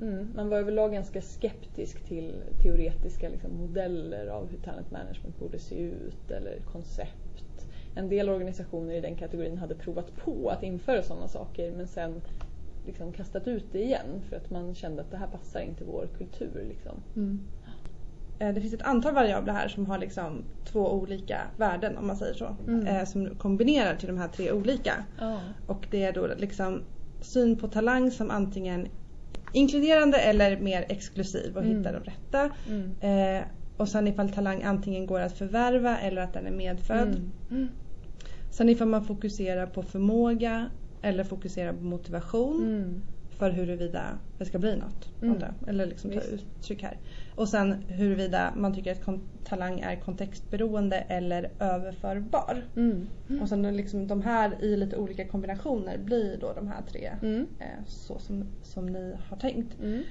mm, 0.00 0.32
man 0.34 0.48
var 0.48 0.58
överlag 0.58 0.92
ganska 0.92 1.22
skeptisk 1.22 2.04
till 2.04 2.34
teoretiska 2.62 3.28
liksom, 3.28 3.50
modeller 3.54 4.26
av 4.26 4.48
hur 4.50 4.58
talent 4.58 4.90
management 4.90 5.38
borde 5.38 5.58
se 5.58 5.74
ut 5.78 6.30
eller 6.30 6.58
koncept. 6.72 7.66
En 7.94 8.08
del 8.08 8.28
organisationer 8.28 8.94
i 8.94 9.00
den 9.00 9.16
kategorin 9.16 9.58
hade 9.58 9.74
provat 9.74 10.16
på 10.16 10.48
att 10.48 10.62
införa 10.62 11.02
sådana 11.02 11.28
saker 11.28 11.72
men 11.72 11.86
sen 11.86 12.20
liksom 12.86 13.12
kastat 13.12 13.48
ut 13.48 13.64
det 13.72 13.82
igen 13.82 14.22
för 14.28 14.36
att 14.36 14.50
man 14.50 14.74
kände 14.74 15.02
att 15.02 15.10
det 15.10 15.16
här 15.16 15.26
passar 15.26 15.60
inte 15.60 15.84
vår 15.84 16.08
kultur. 16.18 16.64
Liksom. 16.68 17.02
Mm. 17.16 17.40
Eh, 18.38 18.54
Det 18.54 18.60
finns 18.60 18.74
ett 18.74 18.82
antal 18.82 19.14
variabler 19.14 19.52
här 19.52 19.68
som 19.68 19.86
har 19.86 19.98
liksom 19.98 20.44
två 20.64 20.92
olika 20.92 21.40
värden 21.56 21.96
om 21.98 22.06
man 22.06 22.16
säger 22.16 22.34
så. 22.34 22.56
Mm. 22.66 22.86
Eh, 22.86 23.04
Som 23.04 23.34
kombinerar 23.36 23.96
till 23.96 24.08
de 24.08 24.18
här 24.18 24.28
tre 24.28 24.52
olika. 24.52 25.04
Ja. 25.18 25.40
Och 25.66 25.86
det 25.90 26.04
är 26.04 26.12
då 26.12 26.26
liksom 26.36 26.82
syn 27.20 27.56
på 27.58 27.68
talang 27.68 28.10
som 28.10 28.30
antingen 28.30 28.86
inkluderande 29.52 30.18
eller 30.18 30.60
mer 30.60 30.84
exklusiv 30.88 31.56
och 31.56 31.62
Mm. 31.64 31.76
hitta 31.78 31.92
de 31.92 31.98
rätta. 32.04 32.50
Mm. 32.68 32.94
Eh, 33.00 33.42
och 33.76 33.88
sen 33.88 34.08
ifall 34.08 34.30
talang 34.30 34.62
antingen 34.62 35.06
går 35.06 35.20
att 35.20 35.38
förvärva 35.38 35.98
eller 35.98 36.22
att 36.22 36.32
den 36.32 36.46
är 36.46 36.50
medfödd. 36.50 37.08
Mm. 37.08 37.32
Mm. 37.50 37.68
Sen 38.50 38.68
ifall 38.68 38.88
man 38.88 39.04
fokuserar 39.04 39.66
på 39.66 39.82
förmåga 39.82 40.70
eller 41.02 41.24
fokuserar 41.24 41.72
på 41.72 41.82
motivation 41.84 42.64
Mm. 42.64 43.02
För 43.38 43.50
huruvida 43.50 44.18
det 44.38 44.44
ska 44.44 44.58
bli 44.58 44.76
något 44.76 45.12
Mm. 45.22 45.34
av 45.34 45.38
det. 45.40 45.54
Eller 45.66 45.86
liksom 45.86 46.10
ta 46.10 46.20
uttryck 46.20 46.82
här. 46.82 46.98
Och 47.34 47.48
sen 47.48 47.72
huruvida 47.88 48.52
man 48.56 48.74
tycker 48.74 48.92
att 48.92 49.20
talang 49.44 49.80
är 49.80 49.96
kontextberoende 49.96 50.96
eller 50.96 51.50
överförbar. 51.58 52.62
Mm. 52.76 53.08
Och 53.42 53.48
sen 53.48 53.76
liksom 53.76 54.06
de 54.06 54.22
här 54.22 54.64
i 54.64 54.76
lite 54.76 54.96
olika 54.96 55.28
kombinationer 55.28 55.98
blir 55.98 56.36
då 56.40 56.52
de 56.52 56.68
här 56.68 56.82
tre 56.82 57.10
Mm. 57.22 57.46
eh, 57.58 57.84
så 57.86 58.18
som, 58.18 58.44
som 58.62 58.86
ni 58.86 59.16
har 59.28 59.36
tänkt. 59.36 59.76
Mm. 59.80 60.02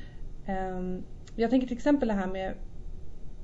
Ehm, 0.45 1.03
jag 1.35 1.49
tänker 1.49 1.67
till 1.67 1.77
exempel 1.77 2.07
det 2.07 2.13
här 2.13 2.27
med 2.27 2.53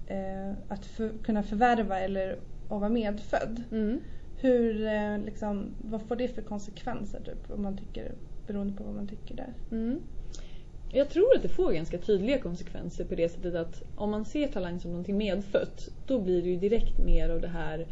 eh, 0.06 0.52
att 0.68 0.86
för, 0.86 1.12
kunna 1.24 1.44
förvärva 1.44 2.00
eller 2.00 2.32
att 2.70 2.80
vara 2.80 2.90
medfödd. 2.90 3.64
Mm. 3.72 4.00
Hur, 4.36 4.86
eh, 4.86 5.18
liksom, 5.18 5.76
vad 5.78 6.02
får 6.08 6.16
det 6.16 6.28
för 6.28 6.42
konsekvenser 6.42 7.20
typ, 7.26 7.52
om 7.52 7.62
man 7.64 7.78
tycker, 7.78 8.12
beroende 8.48 8.74
på 8.74 8.84
vad 8.84 8.96
man 8.96 9.08
tycker 9.08 9.36
där? 9.36 9.54
Mm. 9.72 10.00
Jag 10.96 11.10
tror 11.10 11.36
att 11.36 11.42
det 11.42 11.50
får 11.50 11.72
ganska 11.72 11.98
tydliga 11.98 12.40
konsekvenser 12.40 13.06
på 13.06 13.16
det 13.16 13.30
sättet 13.30 13.56
att 13.56 13.84
om 13.96 14.12
man 14.12 14.26
ser 14.26 14.48
talang 14.48 14.80
som 14.80 14.92
någonting 14.92 15.18
medfött 15.18 15.90
då 16.08 16.20
blir 16.20 16.42
det 16.42 16.50
ju 16.50 16.58
direkt 16.58 17.00
mer 17.00 17.30
av 17.30 17.42
det 17.42 17.48
här 17.48 17.88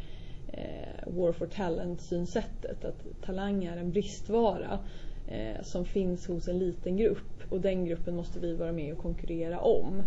eh, 0.48 1.14
war 1.14 1.32
for 1.32 1.48
talent 1.48 2.02
synsättet. 2.02 2.86
Att 2.86 3.06
talang 3.26 3.64
är 3.64 3.78
en 3.78 3.92
bristvara 3.92 4.80
eh, 5.28 5.64
som 5.64 5.86
finns 5.86 6.28
hos 6.28 6.48
en 6.48 6.60
liten 6.60 6.98
grupp 6.98 7.44
och 7.50 7.62
den 7.62 7.86
gruppen 7.86 8.16
måste 8.16 8.40
vi 8.40 8.56
vara 8.56 8.72
med 8.72 8.94
och 8.94 9.00
konkurrera 9.00 9.60
om. 9.60 10.04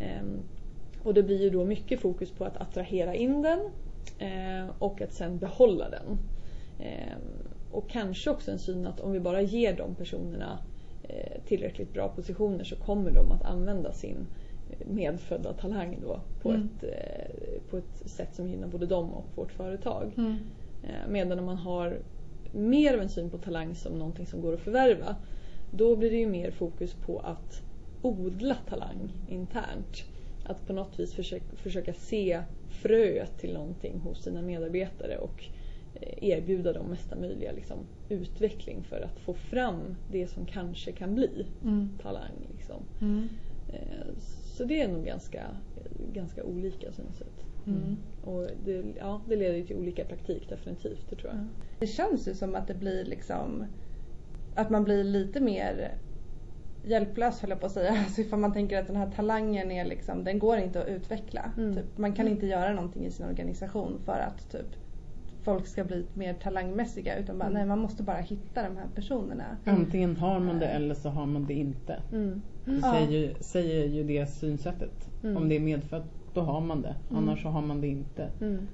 Eh, 0.00 0.26
och 1.02 1.14
det 1.14 1.22
blir 1.22 1.42
ju 1.42 1.50
då 1.50 1.64
mycket 1.64 2.00
fokus 2.00 2.30
på 2.30 2.44
att 2.44 2.56
attrahera 2.56 3.14
in 3.14 3.42
den 3.42 3.60
eh, 4.18 4.70
och 4.78 5.02
att 5.02 5.12
sen 5.12 5.38
behålla 5.38 5.90
den. 5.90 6.18
Ehm, 6.80 7.20
Eh, 7.70 7.76
och 7.76 7.88
kanske 7.90 8.30
också 8.30 8.50
en 8.50 8.58
syn 8.58 8.86
att 8.86 9.00
om 9.00 9.12
vi 9.12 9.20
bara 9.20 9.42
ger 9.42 9.76
de 9.76 9.94
personerna 9.94 10.58
eh, 11.02 11.40
tillräckligt 11.46 11.92
bra 11.92 12.08
positioner 12.08 12.64
så 12.64 12.76
kommer 12.76 13.10
de 13.10 13.32
att 13.32 13.42
använda 13.44 13.92
sin 13.92 14.26
medfödda 14.84 15.52
talang 15.52 15.98
då 16.02 16.20
på, 16.42 16.50
Mm. 16.50 16.68
ett, 16.78 16.84
eh, 16.84 17.60
på 17.70 17.76
ett 17.76 18.02
sätt 18.10 18.34
som 18.34 18.48
gynnar 18.48 18.68
både 18.68 18.86
dem 18.86 19.10
och 19.14 19.26
vårt 19.34 19.52
företag. 19.52 20.12
Mm. 20.16 20.36
Eh, 20.82 21.08
Medan 21.08 21.38
om 21.38 21.44
man 21.44 21.56
har 21.56 21.98
mer 22.52 22.94
av 22.94 23.00
en 23.00 23.08
syn 23.08 23.30
på 23.30 23.38
talang 23.38 23.74
som 23.74 23.98
någonting 23.98 24.26
som 24.26 24.40
går 24.40 24.52
att 24.54 24.60
förvärva 24.60 25.16
då 25.70 25.96
blir 25.96 26.10
det 26.10 26.16
ju 26.16 26.26
mer 26.26 26.50
fokus 26.50 26.94
på 26.94 27.18
att 27.18 27.62
odla 28.02 28.56
talang 28.68 29.12
internt. 29.28 30.04
Att 30.44 30.66
på 30.66 30.72
något 30.72 30.98
vis 31.00 31.14
försöka, 31.14 31.56
försöka 31.56 31.92
se 31.92 32.42
fröet 32.68 33.38
till 33.38 33.54
någonting 33.54 33.98
hos 33.98 34.22
sina 34.22 34.42
medarbetare 34.42 35.18
och 35.18 35.44
eh, 35.44 35.55
erbjuda 36.16 36.72
dem 36.72 36.86
mesta 36.86 37.16
möjliga 37.16 37.52
liksom, 37.52 37.78
utveckling 38.08 38.82
för 38.84 39.00
att 39.00 39.18
få 39.20 39.34
fram 39.34 39.96
det 40.12 40.26
som 40.26 40.46
kanske 40.46 40.92
kan 40.92 41.14
bli 41.14 41.46
Mm. 41.64 41.88
talang. 42.02 42.46
Liksom. 42.56 42.76
Mm. 43.00 43.28
Eh, 43.72 44.06
Så 44.56 44.64
det 44.64 44.82
är 44.82 44.88
nog 44.88 45.04
ganska, 45.04 45.42
ganska 46.12 46.44
olika 46.44 46.92
synsätt. 46.92 47.44
Mm. 47.66 47.96
Och 48.24 48.48
det, 48.64 48.84
ja, 48.98 49.20
det 49.28 49.36
leder 49.36 49.62
till 49.64 49.76
olika 49.76 50.04
praktik 50.04 50.48
definitivt, 50.48 51.10
det 51.10 51.16
tror 51.16 51.32
jag. 51.32 51.46
Det 51.78 51.86
känns 51.86 52.28
ju 52.28 52.34
som 52.34 52.54
att 52.54 52.66
det 52.68 52.74
blir 52.74 53.04
liksom 53.04 53.64
att 54.54 54.70
man 54.70 54.84
blir 54.84 55.04
lite 55.04 55.40
mer 55.40 55.94
hjälplös 56.84 57.40
höll 57.40 57.50
jag 57.50 57.60
på 57.60 57.66
att 57.66 57.72
säga. 57.72 57.90
Alltså 58.04 58.20
ifall 58.20 58.38
man 58.38 58.52
tänker 58.52 58.78
att 58.80 58.86
den 58.86 58.96
här 58.96 59.10
talangen 59.10 59.70
är 59.70 59.84
liksom, 59.84 60.24
den 60.24 60.38
går 60.38 60.58
inte 60.58 60.82
att 60.82 60.88
utveckla. 60.88 61.52
Mm. 61.56 61.74
Typ, 61.74 61.98
man 61.98 62.12
kan 62.12 62.28
inte 62.28 62.46
göra 62.46 62.74
någonting 62.74 63.06
i 63.06 63.10
sin 63.10 63.26
organisation 63.26 63.98
för 64.04 64.18
att 64.18 64.50
typ 64.52 64.66
folk 65.46 65.66
ska 65.66 65.84
bli 65.84 66.06
mer 66.14 66.34
talangmässiga 66.34 67.16
utan 67.18 67.38
bara, 67.38 67.44
Mm. 67.44 67.54
nej 67.54 67.66
man 67.66 67.78
måste 67.78 68.02
bara 68.02 68.16
hitta 68.16 68.62
de 68.62 68.76
här 68.76 68.86
personerna. 68.94 69.44
Antingen 69.64 70.16
har 70.16 70.40
man 70.40 70.58
det 70.58 70.66
eller 70.66 70.94
så 70.94 71.08
har 71.08 71.26
man 71.26 71.46
det 71.46 71.54
inte. 71.54 72.02
Mm. 72.12 72.42
Det 72.64 72.80
säger, 72.80 73.10
ju, 73.10 73.34
säger 73.40 73.86
ju 73.86 74.04
det 74.04 74.26
synsättet. 74.26 75.10
Mm. 75.22 75.36
Om 75.36 75.48
det 75.48 75.56
är 75.56 75.60
medfött, 75.60 76.04
då 76.34 76.40
har 76.40 76.60
man 76.60 76.82
det. 76.82 76.94
Mm. 77.10 77.22
Annars 77.22 77.42
så 77.42 77.48
har 77.48 77.62
man 77.62 77.80
det 77.80 77.86
inte. 77.86 78.30
Mm. 78.40 78.66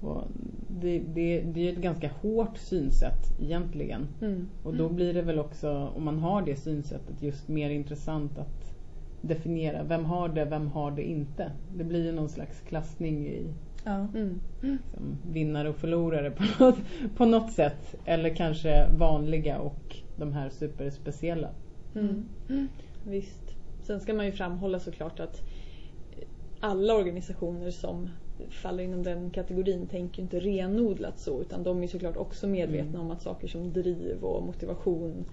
Och 0.00 0.22
det, 0.68 0.98
det, 0.98 1.40
det 1.40 1.68
är 1.68 1.72
ett 1.72 1.78
ganska 1.78 2.10
hårt 2.22 2.58
synsätt 2.58 3.40
egentligen. 3.40 4.08
Mm. 4.20 4.48
Och 4.62 4.74
då 4.76 4.88
blir 4.88 5.14
det 5.14 5.22
väl 5.22 5.38
också, 5.38 5.92
om 5.96 6.04
man 6.04 6.18
har 6.18 6.42
det 6.42 6.56
synsättet, 6.56 7.22
just 7.22 7.48
mer 7.48 7.70
intressant 7.70 8.38
att 8.38 8.74
definiera. 9.20 9.82
Vem 9.82 10.04
har 10.04 10.28
det, 10.28 10.44
vem 10.44 10.68
har 10.68 10.90
det 10.90 11.02
inte? 11.02 11.52
Det 11.76 11.84
blir 11.84 12.04
ju 12.04 12.12
någon 12.12 12.28
slags 12.28 12.60
klassning 12.60 13.26
i 13.26 13.46
Ja. 13.88 14.08
Mm. 14.18 14.40
liksom, 14.60 15.18
vinnare 15.32 15.68
och 15.68 15.76
förlorare 15.76 16.30
på 16.30 16.42
något, 16.64 16.78
på 17.16 17.24
något 17.24 17.52
sätt. 17.52 17.94
Eller 18.04 18.36
kanske 18.36 18.88
vanliga 18.98 19.58
och 19.58 19.96
de 20.16 20.32
här 20.32 20.48
superspeciella. 20.48 21.48
Mm. 21.94 22.28
Visst. 23.04 23.54
Sen 23.82 24.00
ska 24.00 24.14
man 24.14 24.26
ju 24.26 24.32
framhålla 24.32 24.78
såklart 24.80 25.20
att 25.20 25.42
alla 26.60 26.94
organisationer 26.94 27.70
som 27.70 28.10
faller 28.50 28.84
inom 28.84 29.02
den 29.02 29.30
kategorin 29.30 29.86
tänker 29.86 30.22
inte 30.22 30.40
renodlat 30.40 31.18
så 31.18 31.40
utan 31.40 31.62
de 31.62 31.82
är 31.82 31.86
såklart 31.86 32.16
också 32.16 32.46
medvetna 32.46 32.88
Mm. 32.88 33.00
om 33.00 33.10
att 33.10 33.22
saker 33.22 33.48
som 33.48 33.72
driv 33.72 34.24
och 34.24 34.42
motivation 34.42 35.24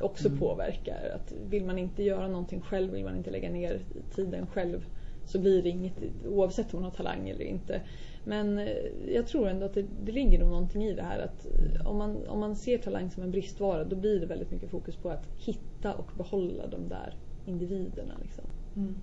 också 0.00 0.28
Mm. 0.28 0.38
påverkar. 0.40 1.10
Att 1.14 1.32
vill 1.50 1.64
man 1.64 1.78
inte 1.78 2.02
göra 2.02 2.28
någonting 2.28 2.60
själv, 2.60 2.92
vill 2.92 3.04
man 3.04 3.16
inte 3.16 3.30
lägga 3.30 3.50
ner 3.50 3.80
tiden 4.14 4.46
själv 4.46 4.84
så 5.26 5.38
blir 5.38 5.62
det 5.62 5.68
inget 5.68 5.92
oavsett 6.26 6.74
om 6.74 6.80
man 6.80 6.90
har 6.90 6.96
talang 6.96 7.28
eller 7.28 7.44
inte. 7.44 7.80
Men 8.24 8.58
eh, 8.58 8.68
jag 9.14 9.26
tror 9.26 9.48
ändå 9.48 9.66
att 9.66 9.74
det, 9.74 9.84
det 10.04 10.12
ligger 10.12 10.38
nog 10.38 10.48
någonting 10.48 10.84
i 10.84 10.92
det 10.94 11.02
här 11.02 11.18
att 11.18 11.46
eh, 11.46 11.86
om 11.86 11.98
man, 11.98 12.26
om 12.28 12.40
man 12.40 12.56
ser 12.56 12.78
talang 12.78 13.10
som 13.10 13.22
en 13.22 13.30
bristvara 13.30 13.84
då 13.84 13.96
blir 13.96 14.20
det 14.20 14.26
väldigt 14.26 14.50
mycket 14.50 14.70
fokus 14.70 14.96
på 14.96 15.10
att 15.10 15.26
hitta 15.38 15.94
och 15.94 16.10
behålla 16.16 16.66
de 16.66 16.88
där 16.88 17.14
individerna. 17.46 18.14
Liksom. 18.22 18.44
Mm. 18.76 18.94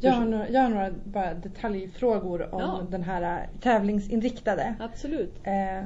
Jag 0.00 0.12
har, 0.12 0.24
några, 0.24 0.48
jag 0.48 0.60
har 0.60 0.68
några 0.68 0.90
bara 1.04 1.34
detaljfrågor 1.34 2.54
om 2.54 2.60
Ja. 2.60 2.86
den 2.90 3.02
här 3.02 3.22
äh, 3.22 3.60
tävlingsinriktade. 3.60 4.74
Absolut. 4.80 5.32
Eh, 5.42 5.84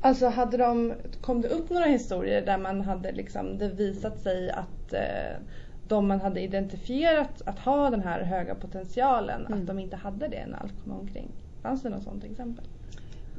alltså 0.00 0.26
hade 0.28 0.56
de, 0.56 0.94
kom 1.20 1.40
det 1.40 1.48
upp 1.48 1.70
några 1.70 1.86
historier 1.86 2.46
där 2.46 2.58
man 2.58 2.80
hade 2.80 3.12
liksom, 3.12 3.58
det 3.58 3.68
visat 3.68 4.20
sig 4.20 4.50
att 4.50 4.92
eh, 4.92 5.36
de 5.90 6.06
man 6.08 6.20
hade 6.20 6.40
identifierat 6.40 7.42
att 7.46 7.58
ha 7.58 7.90
den 7.90 8.00
här 8.00 8.22
höga 8.22 8.54
potentialen, 8.54 9.46
Mm. 9.46 9.60
att 9.60 9.66
de 9.66 9.78
inte 9.78 9.96
hade 9.96 10.28
det 10.28 10.46
när 10.46 10.58
allt 10.58 10.82
kom 10.84 10.92
omkring? 10.92 11.28
Fanns 11.62 11.82
det 11.82 11.88
något 11.88 12.02
sånt 12.02 12.24
exempel? 12.24 12.64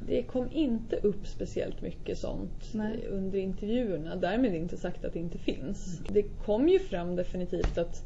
Det 0.08 0.24
kom 0.24 0.48
inte 0.52 0.96
upp 0.96 1.28
speciellt 1.28 1.82
mycket 1.82 2.18
sånt 2.18 2.70
Nej. 2.74 3.08
under 3.10 3.40
intervjuerna. 3.40 4.16
Därmed 4.16 4.56
inte 4.56 4.78
sagt 4.78 5.06
att 5.06 5.14
det 5.14 5.20
inte 5.20 5.38
finns. 5.38 6.02
Det 6.10 6.24
kom 6.24 6.70
ju 6.70 6.80
fram 6.80 7.16
definitivt 7.16 7.78
att 7.78 8.04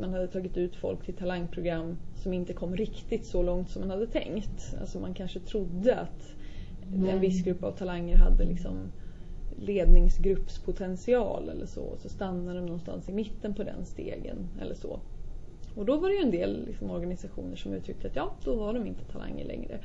man 0.00 0.12
hade 0.12 0.26
tagit 0.28 0.56
ut 0.56 0.76
folk 0.76 1.04
till 1.04 1.14
talangprogram 1.14 1.96
som 2.16 2.32
inte 2.32 2.52
kom 2.52 2.76
riktigt 2.76 3.26
så 3.26 3.42
långt 3.42 3.70
som 3.70 3.80
man 3.82 3.90
hade 3.90 4.06
tänkt. 4.06 4.74
Alltså 4.80 5.00
man 5.00 5.14
kanske 5.14 5.40
trodde 5.40 5.96
att 5.96 6.34
en 6.92 7.20
viss 7.20 7.44
grupp 7.44 7.62
av 7.62 7.72
talanger 7.72 8.16
hade 8.16 8.44
liksom 8.44 8.92
ledningsgruppspotential 9.60 11.48
eller 11.48 11.66
så. 11.66 11.96
Så 11.98 12.08
stannade 12.08 12.58
de 12.58 12.66
någonstans 12.66 13.08
i 13.08 13.12
mitten 13.12 13.54
på 13.54 13.62
den 13.62 13.84
stegen 13.84 14.48
eller 14.60 14.74
så. 14.74 15.00
Och 15.74 15.84
då 15.84 15.96
var 15.96 16.08
det 16.08 16.14
ju 16.14 16.22
en 16.22 16.30
del 16.30 16.66
liksom, 16.66 16.90
organisationer 16.90 17.56
som 17.56 17.72
uttryckte 17.72 18.08
att 18.08 18.16
ja, 18.16 18.34
då 18.44 18.54
var 18.54 18.72
de 18.72 18.86
inte 18.86 19.04
talanger 19.04 19.44
längre. 19.44 19.78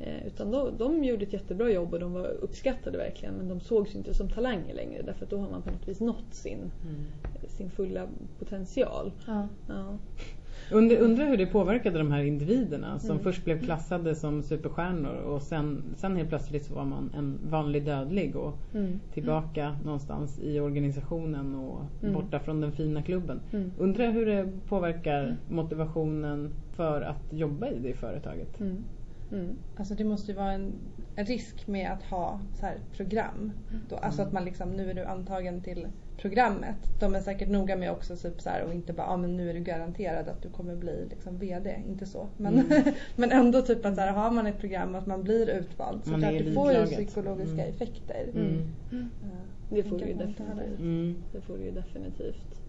Eh, 0.00 0.26
utan 0.26 0.50
då, 0.50 0.70
de 0.78 1.04
gjorde 1.04 1.24
ett 1.24 1.32
jättebra 1.32 1.70
jobb 1.70 1.94
och 1.94 2.00
de 2.00 2.12
var 2.12 2.26
uppskattade 2.26 2.98
verkligen 2.98 3.34
men 3.34 3.48
de 3.48 3.60
sågs 3.60 3.94
inte 3.94 4.14
som 4.14 4.30
talanger 4.30 4.74
längre 4.74 5.02
därför 5.02 5.24
att 5.24 5.30
då 5.30 5.38
har 5.38 5.50
man 5.50 5.62
på 5.62 5.70
något 5.70 5.88
vis 5.88 6.00
nått 6.00 6.34
sin, 6.34 6.70
sin 7.48 7.70
fulla 7.70 8.08
potential. 8.38 9.12
Ja. 9.26 9.48
Ja. 9.68 9.98
Undrar, 10.70 10.96
undrar 10.98 11.26
hur 11.26 11.36
det 11.36 11.46
påverkade 11.46 11.98
de 11.98 12.12
här 12.12 12.22
individerna 12.24 12.98
som 12.98 13.10
Mm. 13.10 13.22
först 13.22 13.44
blev 13.44 13.62
klassade 13.64 14.14
som 14.14 14.42
superstjärnor 14.42 15.14
och 15.14 15.42
sen, 15.42 15.82
sen 15.96 16.16
helt 16.16 16.28
plötsligt 16.28 16.64
så 16.64 16.74
var 16.74 16.84
man 16.84 17.10
en 17.16 17.38
vanlig 17.50 17.84
dödlig 17.84 18.36
och 18.36 18.54
Mm. 18.74 19.00
tillbaka 19.12 19.76
någonstans 19.84 20.38
i 20.38 20.60
organisationen 20.60 21.54
och 21.54 21.80
Mm. 22.02 22.14
borta 22.14 22.40
från 22.40 22.60
den 22.60 22.72
fina 22.72 23.02
klubben. 23.02 23.40
Mm. 23.52 23.70
Undrar 23.78 24.10
hur 24.10 24.26
det 24.26 24.48
påverkar 24.68 25.36
motivationen 25.48 26.50
för 26.72 27.02
att 27.02 27.22
jobba 27.32 27.68
i 27.68 27.78
det 27.78 27.94
företaget. 27.94 28.60
Mm. 28.60 28.84
Mm. 29.32 29.56
Alltså 29.76 29.94
det 29.94 30.04
måste 30.04 30.32
ju 30.32 30.36
vara 30.38 30.52
en, 30.52 30.72
en 31.16 31.26
risk 31.26 31.66
med 31.66 31.90
att 31.92 32.02
ha 32.02 32.40
så 32.54 32.66
här 32.66 32.76
program. 32.96 33.52
Då, 33.88 33.96
alltså 33.96 34.22
att 34.22 34.32
man 34.32 34.44
liksom, 34.44 34.70
nu 34.72 34.90
är 34.90 34.94
du 34.94 35.04
antagen 35.04 35.60
till 35.62 35.86
programmet. 36.16 36.76
De 37.00 37.14
är 37.14 37.20
säkert 37.20 37.48
noga 37.48 37.76
med 37.76 37.90
också 37.92 38.16
typ 38.16 38.40
så 38.40 38.48
här, 38.50 38.62
och 38.64 38.74
inte 38.74 38.92
bara, 38.92 39.06
ah, 39.06 39.16
men 39.16 39.36
nu 39.36 39.50
är 39.50 39.54
du 39.54 39.60
garanterad 39.60 40.28
att 40.28 40.42
du 40.42 40.48
kommer 40.48 40.76
bli 40.76 41.06
liksom 41.10 41.38
VD. 41.38 41.82
Inte 41.88 42.06
så. 42.06 42.28
Men, 42.36 42.54
Mm. 42.54 42.82
men 43.16 43.32
ändå 43.32 43.62
typ 43.62 43.86
att 43.86 43.94
så 43.94 44.00
här, 44.00 44.12
har 44.12 44.30
man 44.30 44.46
ett 44.46 44.58
program 44.58 44.94
att 44.94 45.06
man 45.06 45.22
blir 45.22 45.50
utvald. 45.50 46.04
Så 46.04 46.10
Man 46.10 46.20
klart 46.20 46.32
det 46.38 46.52
får 46.52 46.72
ju 46.72 46.86
psykologiska 46.86 47.62
Mm. 47.62 47.68
effekter. 47.74 48.26
Mm. 48.34 48.62
Ja, 48.90 48.96
Det 49.70 49.82
får 49.82 49.98
det 49.98 50.04
ju 50.06 50.14
ha 50.14 50.20
det. 50.22 50.26
definitivt. 50.26 50.78
Mm. 50.80 51.16
Det 51.32 51.40
får 51.40 51.56
det 51.58 51.64
ju 51.64 51.70
definitivt. 51.70 52.60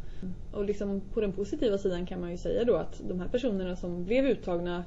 Och 0.52 0.66
liksom 0.66 1.02
på 1.14 1.22
den 1.22 1.32
positiva 1.32 1.78
sidan 1.78 2.06
kan 2.06 2.20
man 2.22 2.32
ju 2.32 2.38
säga 2.38 2.64
då 2.64 2.76
att 2.76 3.02
de 3.08 3.20
här 3.20 3.28
personerna 3.28 3.76
som 3.76 4.04
blev 4.06 4.26
uttagna 4.26 4.84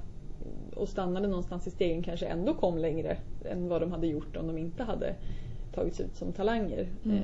och 0.76 0.88
stannade 0.88 1.28
någonstans 1.28 1.66
i 1.66 1.70
stegen 1.70 2.02
kanske 2.02 2.26
ändå 2.26 2.54
kom 2.54 2.78
längre 2.78 3.16
än 3.44 3.68
vad 3.68 3.80
de 3.80 3.92
hade 3.92 4.06
gjort 4.06 4.36
om 4.36 4.46
de 4.46 4.58
inte 4.58 4.82
hade 4.82 5.14
tagits 5.78 6.00
ut 6.00 6.16
som 6.16 6.32
talanger. 6.32 6.88
Mm. 7.04 7.16
Eh, 7.16 7.22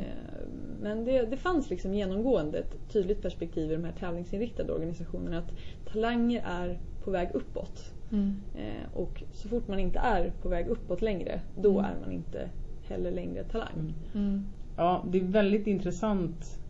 Men 0.83 1.05
det, 1.05 1.27
det 1.31 1.37
fanns 1.37 1.71
liksom 1.71 1.95
genomgående 1.95 2.59
ett 2.59 2.75
tydligt 2.93 3.23
perspektiv 3.23 3.73
i 3.73 3.75
de 3.77 3.85
här 3.85 3.93
tävlingsinriktade 3.93 4.73
organisationerna 4.73 5.39
att 5.39 5.53
talanger 5.93 6.43
är 6.47 6.79
på 7.05 7.11
väg 7.11 7.29
uppåt. 7.35 7.93
Mm. 8.13 8.35
Eh, 8.59 8.97
Och 8.97 9.23
så 9.33 9.49
fort 9.49 9.69
man 9.69 9.79
inte 9.79 9.99
är 9.99 10.33
på 10.43 10.49
väg 10.49 10.67
uppåt 10.69 11.03
längre, 11.03 11.41
då 11.57 11.71
Mm. 11.79 11.85
är 11.85 12.01
man 12.01 12.13
inte 12.13 12.49
heller 12.89 13.11
längre 13.11 13.45
talang. 13.45 13.95
Mm. 14.15 14.29
Mm. 14.29 14.45
Ja, 14.77 15.05
det 15.11 15.19
är 15.19 15.25
väldigt 15.25 15.67
intressant 15.67 16.61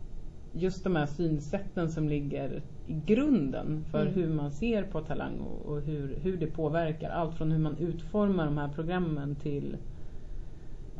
just 0.52 0.84
de 0.84 0.96
här 0.96 1.06
synsätten 1.06 1.90
som 1.90 2.08
ligger 2.08 2.62
i 2.86 2.94
grunden 3.06 3.84
för 3.90 4.02
Mm. 4.02 4.14
hur 4.14 4.28
man 4.28 4.50
ser 4.50 4.82
på 4.82 5.00
talang 5.00 5.38
och, 5.38 5.72
och 5.72 5.80
hur, 5.80 6.16
hur 6.22 6.36
det 6.36 6.46
påverkar. 6.46 7.10
Allt 7.10 7.34
från 7.34 7.52
hur 7.52 7.58
man 7.58 7.76
utformar 7.78 8.44
de 8.44 8.58
här 8.58 8.68
programmen 8.68 9.34
till 9.36 9.76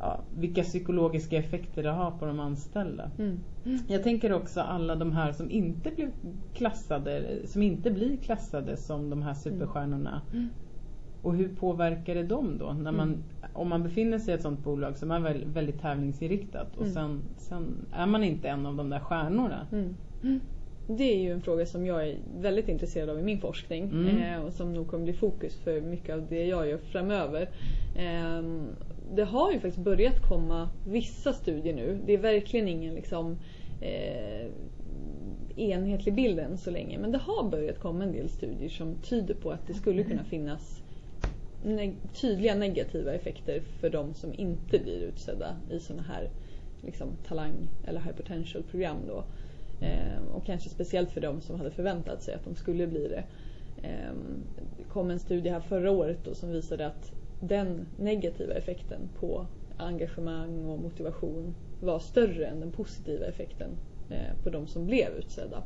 ja, 0.00 0.20
vilka 0.38 0.62
psykologiska 0.62 1.36
effekter 1.36 1.82
det 1.82 1.90
har 1.90 2.10
på 2.10 2.26
de 2.26 2.40
anställda. 2.40 3.10
Mm. 3.18 3.38
Jag 3.88 4.02
tänker 4.02 4.32
också 4.32 4.60
alla 4.60 4.94
de 4.96 5.12
här 5.12 5.32
som 5.32 5.50
inte 5.50 5.90
blir 5.90 6.10
klassade, 6.54 7.22
som 7.44 7.62
inte 7.62 7.90
blir 7.90 8.16
klassade 8.16 8.76
som 8.76 9.10
de 9.10 9.22
här 9.22 9.34
superstjärnorna. 9.34 10.22
Mm. 10.32 10.48
Och 11.22 11.34
hur 11.34 11.48
påverkar 11.48 12.14
det 12.14 12.22
dem 12.22 12.58
då? 12.58 12.72
När 12.72 12.92
man, 12.92 13.08
Mm. 13.08 13.22
Om 13.52 13.68
man 13.68 13.82
befinner 13.82 14.18
sig 14.18 14.32
i 14.32 14.36
ett 14.36 14.42
sånt 14.42 14.64
bolag 14.64 14.96
som 14.98 15.10
är 15.10 15.20
väldigt, 15.20 15.48
väldigt 15.48 15.80
tävlingsinriktat 15.80 16.76
och 16.76 16.82
Mm. 16.82 16.94
sen, 16.94 17.20
sen 17.36 17.64
är 17.92 18.06
man 18.06 18.24
inte 18.24 18.48
en 18.48 18.66
av 18.66 18.76
de 18.76 18.90
där 18.90 18.98
stjärnorna. 19.00 19.66
Mm. 19.72 19.94
Det 20.88 21.04
är 21.14 21.18
ju 21.22 21.32
en 21.32 21.40
fråga 21.42 21.66
som 21.66 21.86
jag 21.86 22.08
är 22.08 22.16
väldigt 22.40 22.68
intresserad 22.68 23.08
av 23.10 23.18
i 23.18 23.22
min 23.22 23.40
forskning 23.40 23.84
Mm. 23.84 24.16
eh, 24.18 24.40
och 24.46 24.52
som 24.52 24.72
nog 24.72 24.88
kommer 24.88 25.04
bli 25.04 25.12
fokus 25.12 25.56
för 25.56 25.80
mycket 25.80 26.14
av 26.14 26.26
det 26.28 26.44
jag 26.46 26.68
gör 26.68 26.78
framöver. 26.78 27.48
Eh, 27.96 28.42
det 29.12 29.24
har 29.24 29.52
ju 29.52 29.60
faktiskt 29.60 29.84
börjat 29.84 30.22
komma 30.28 30.68
vissa 30.86 31.32
studier 31.32 31.74
nu. 31.74 32.00
Det 32.06 32.12
är 32.12 32.18
verkligen 32.18 32.68
ingen 32.68 32.94
liksom 32.94 33.38
eh, 33.80 34.50
enhetlig 35.56 36.14
bild 36.14 36.38
än 36.38 36.58
så 36.58 36.70
länge 36.70 36.98
men 36.98 37.12
det 37.12 37.18
har 37.18 37.50
börjat 37.50 37.78
komma 37.78 38.04
en 38.04 38.12
del 38.12 38.28
studier 38.28 38.68
som 38.68 38.94
tyder 38.94 39.34
på 39.34 39.50
att 39.52 39.66
det 39.66 39.74
skulle 39.74 40.02
kunna 40.04 40.24
finnas 40.24 40.82
neg- 41.64 41.96
tydliga 42.14 42.54
negativa 42.54 43.12
effekter 43.14 43.60
för 43.80 43.90
de 43.90 44.14
som 44.14 44.32
inte 44.36 44.78
blir 44.78 45.00
utsedda 45.00 45.56
i 45.70 45.80
sådana 45.80 46.02
här 46.02 46.30
liksom, 46.82 47.08
talang 47.28 47.68
eller 47.86 48.00
high 48.00 48.16
potential 48.16 48.62
program 48.62 48.96
då. 49.08 49.24
Eh, 49.86 50.34
och 50.34 50.46
kanske 50.46 50.68
speciellt 50.68 51.10
för 51.10 51.20
de 51.20 51.40
som 51.40 51.56
hade 51.56 51.70
förväntat 51.70 52.22
sig 52.22 52.34
att 52.34 52.44
de 52.44 52.54
skulle 52.56 52.86
bli 52.86 53.08
det. 53.08 53.24
Eh, 53.88 54.14
det 54.78 54.84
kom 54.88 55.10
en 55.10 55.18
studie 55.18 55.48
här 55.50 55.60
förra 55.60 55.90
året 55.90 56.18
då 56.24 56.34
som 56.34 56.50
visade 56.50 56.86
att 56.86 57.12
den 57.48 57.86
negativa 57.96 58.54
effekten 58.54 59.08
på 59.20 59.46
engagemang 59.76 60.64
och 60.64 60.78
motivation 60.78 61.54
var 61.80 61.98
större 61.98 62.46
än 62.46 62.60
den 62.60 62.72
positiva 62.72 63.26
effekten 63.26 63.70
eh, 64.10 64.42
på 64.42 64.50
de 64.50 64.66
som 64.66 64.86
blev 64.86 65.12
utsedda. 65.18 65.62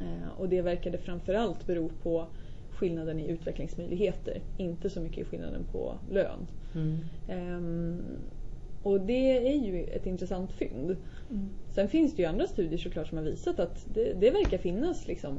Eh, 0.00 0.38
och 0.38 0.48
det 0.48 0.62
verkade 0.62 0.98
framförallt 0.98 1.66
bero 1.66 1.90
på 2.02 2.26
skillnaden 2.70 3.20
i 3.20 3.28
utvecklingsmöjligheter, 3.28 4.40
inte 4.56 4.90
så 4.90 5.00
mycket 5.00 5.18
i 5.18 5.24
skillnaden 5.24 5.64
på 5.72 5.94
lön. 6.10 6.46
Mm. 6.74 6.98
Och 8.82 9.00
det 9.00 9.48
är 9.48 9.56
ju 9.56 9.84
ett 9.84 10.06
intressant 10.06 10.52
fynd. 10.52 10.96
Mm. 11.30 11.48
Sen 11.74 11.88
finns 11.88 12.16
det 12.16 12.22
ju 12.22 12.28
andra 12.28 12.46
studier 12.46 12.78
såklart 12.78 13.08
som 13.08 13.18
har 13.18 13.24
visat 13.24 13.60
att 13.60 13.86
det, 13.94 14.14
det 14.20 14.30
verkar 14.30 14.58
finnas 14.58 15.06
liksom 15.06 15.38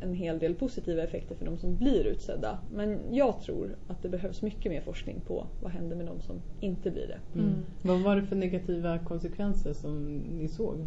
en 0.00 0.14
hel 0.14 0.38
del 0.38 0.54
positiva 0.54 1.02
effekter 1.02 1.34
för 1.34 1.44
de 1.44 1.58
som 1.58 1.76
blir 1.76 2.06
utsedda. 2.06 2.58
Men 2.72 2.98
jag 3.10 3.40
tror 3.40 3.76
att 3.88 4.02
det 4.02 4.08
behövs 4.08 4.42
mycket 4.42 4.72
mer 4.72 4.80
forskning 4.80 5.20
på 5.26 5.46
vad 5.62 5.72
händer 5.72 5.96
med 5.96 6.06
de 6.06 6.20
som 6.20 6.42
inte 6.60 6.90
blir 6.90 7.06
det. 7.06 7.38
Mm. 7.38 7.46
Mm. 7.46 7.62
Vad 7.82 8.00
var 8.00 8.16
det 8.16 8.22
för 8.26 8.36
negativa 8.36 8.98
konsekvenser 8.98 9.72
som 9.72 10.16
ni 10.18 10.48
såg? 10.48 10.86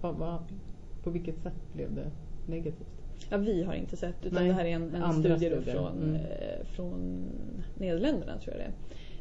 Vad, 0.00 0.14
vad, 0.14 0.38
på 1.02 1.10
vilket 1.10 1.42
sätt 1.42 1.72
blev 1.72 1.94
det 1.94 2.10
negativt? 2.46 2.86
Ja, 3.30 3.36
vi 3.36 3.62
har 3.62 3.74
inte 3.74 3.96
sett 3.96 4.26
utan 4.26 4.38
Nej, 4.38 4.48
det 4.48 4.54
här 4.54 4.64
är 4.64 4.70
en, 4.70 4.94
en 4.94 5.12
studie 5.12 5.50
från, 5.64 6.02
Mm. 6.02 6.14
eh, 6.14 6.64
från 6.64 7.24
Nederländerna 7.74 8.38
tror 8.38 8.56
jag 8.56 8.64
det 8.64 8.64
är. 8.64 8.72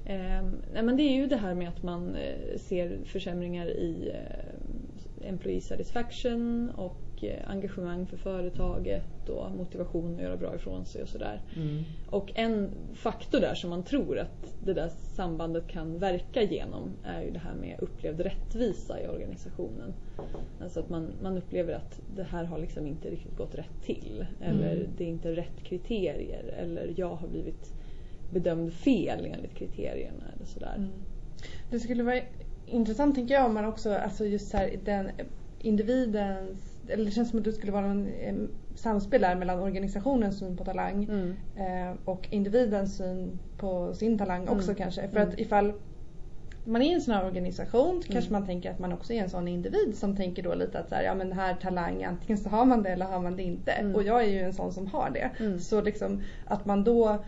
Nej, 0.08 0.84
men 0.84 0.98
det 0.98 1.04
är 1.04 1.16
ju 1.16 1.28
det 1.28 1.38
här 1.38 1.54
med 1.54 1.70
att 1.70 1.84
man 1.84 2.16
eh, 2.16 2.58
ser 2.58 3.00
försämringar 3.06 3.68
i 3.68 4.12
eh, 4.14 5.30
employee 5.30 5.62
satisfaction 5.62 6.70
och 6.70 7.24
eh, 7.24 7.50
engagemang 7.50 8.06
för 8.06 8.18
företaget 8.18 9.30
och 9.30 9.52
motivation 9.52 10.16
att 10.16 10.22
göra 10.22 10.38
bra 10.38 10.56
ifrån 10.56 10.86
sig 10.86 11.02
och 11.02 11.10
sådär. 11.10 11.42
Mm. 11.56 11.84
Och 12.10 12.32
en 12.36 12.70
faktor 12.94 13.40
där 13.40 13.56
som 13.56 13.70
man 13.70 13.84
tror 13.84 14.20
att 14.20 14.56
det 14.64 14.74
där 14.74 14.90
sambandet 14.90 15.68
kan 15.68 16.00
verka 16.00 16.42
genom 16.44 16.92
är 17.04 17.22
ju 17.22 17.32
det 17.32 17.40
här 17.40 17.56
med 17.56 17.80
upplevd 17.80 18.20
rättvisa 18.20 19.02
i 19.02 19.08
organisationen. 19.08 19.94
Alltså 20.62 20.80
att 20.80 20.90
man, 20.90 21.12
man 21.22 21.38
upplever 21.38 21.74
att 21.74 22.02
det 22.16 22.24
här 22.24 22.44
har 22.44 22.60
liksom 22.60 22.88
inte 22.88 23.10
riktigt 23.10 23.38
gått 23.38 23.56
rätt 23.56 23.84
till. 23.84 24.26
Eller 24.42 24.76
Mm. 24.76 24.88
det 24.98 25.04
är 25.04 25.08
inte 25.08 25.36
rätt 25.36 25.64
kriterier. 25.64 26.54
Eller 26.58 26.94
jag 26.96 27.16
har 27.16 27.28
blivit 27.28 27.74
bedömd 28.30 28.74
fel 28.74 29.26
enligt 29.34 29.56
kriterierna. 29.56 30.24
Eller 30.36 30.46
sådär. 30.46 30.74
Mm. 30.78 30.90
Det 31.70 31.80
skulle 31.80 32.04
vara 32.04 32.20
intressant 32.66 33.16
tänker 33.16 33.34
jag 33.34 33.46
om 33.46 33.54
man 33.54 33.66
också, 33.66 33.94
alltså 33.96 34.26
just 34.26 34.50
så 34.52 34.58
här, 34.58 34.80
den 34.86 35.10
individens, 35.80 36.80
eller 36.88 37.06
det 37.06 37.12
känns 37.12 37.30
som 37.30 37.40
att 37.40 37.46
det 37.46 37.52
skulle 37.54 37.72
vara 37.72 37.86
en, 37.86 38.08
en 38.22 38.50
samspel 38.76 39.22
där 39.22 39.36
mellan 39.36 39.60
organisationens 39.60 40.40
syn 40.40 40.58
på 40.58 40.66
talang 40.66 41.04
Mm. 41.04 41.34
eh, 41.56 41.96
och 42.06 42.28
individens 42.32 42.98
syn 42.98 43.40
på 43.58 43.94
sin 43.94 44.18
talang 44.18 44.48
också 44.48 44.72
Mm. 44.72 44.76
kanske. 44.76 45.08
För 45.08 45.18
Mm. 45.18 45.30
att 45.30 45.40
ifall 45.40 45.74
man 46.66 46.82
är 46.82 46.86
i 46.86 46.94
en 46.94 47.02
sån 47.02 47.14
här 47.14 47.26
organisation 47.26 48.02
så 48.04 48.12
kanske 48.14 48.30
Mm. 48.30 48.40
man 48.42 48.48
tänker 48.48 48.72
att 48.72 48.80
man 48.80 48.94
också 48.94 49.14
är 49.14 49.22
en 49.24 49.30
sån 49.30 49.48
individ 49.48 49.94
som 49.98 50.16
tänker 50.16 50.44
då 50.44 50.54
lite 50.54 50.80
att 50.80 50.90
så 50.90 50.96
här, 50.96 51.04
ja 51.04 51.16
men 51.16 51.32
här 51.32 51.54
talang 51.54 52.04
antingen 52.04 52.38
så 52.38 52.50
har 52.50 52.66
man 52.66 52.84
det 52.84 52.90
eller 52.90 53.06
har 53.06 53.22
man 53.22 53.36
det 53.36 53.44
inte. 53.44 53.72
Mm. 53.72 53.96
Och 53.96 54.04
jag 54.04 54.24
är 54.24 54.28
ju 54.30 54.40
en 54.40 54.54
sån 54.54 54.74
som 54.74 54.88
har 54.88 55.10
det. 55.10 55.30
Mm. 55.40 55.60
Så 55.60 55.82
liksom 55.82 56.22
att 56.46 56.66
man 56.66 56.84
då 56.84 57.24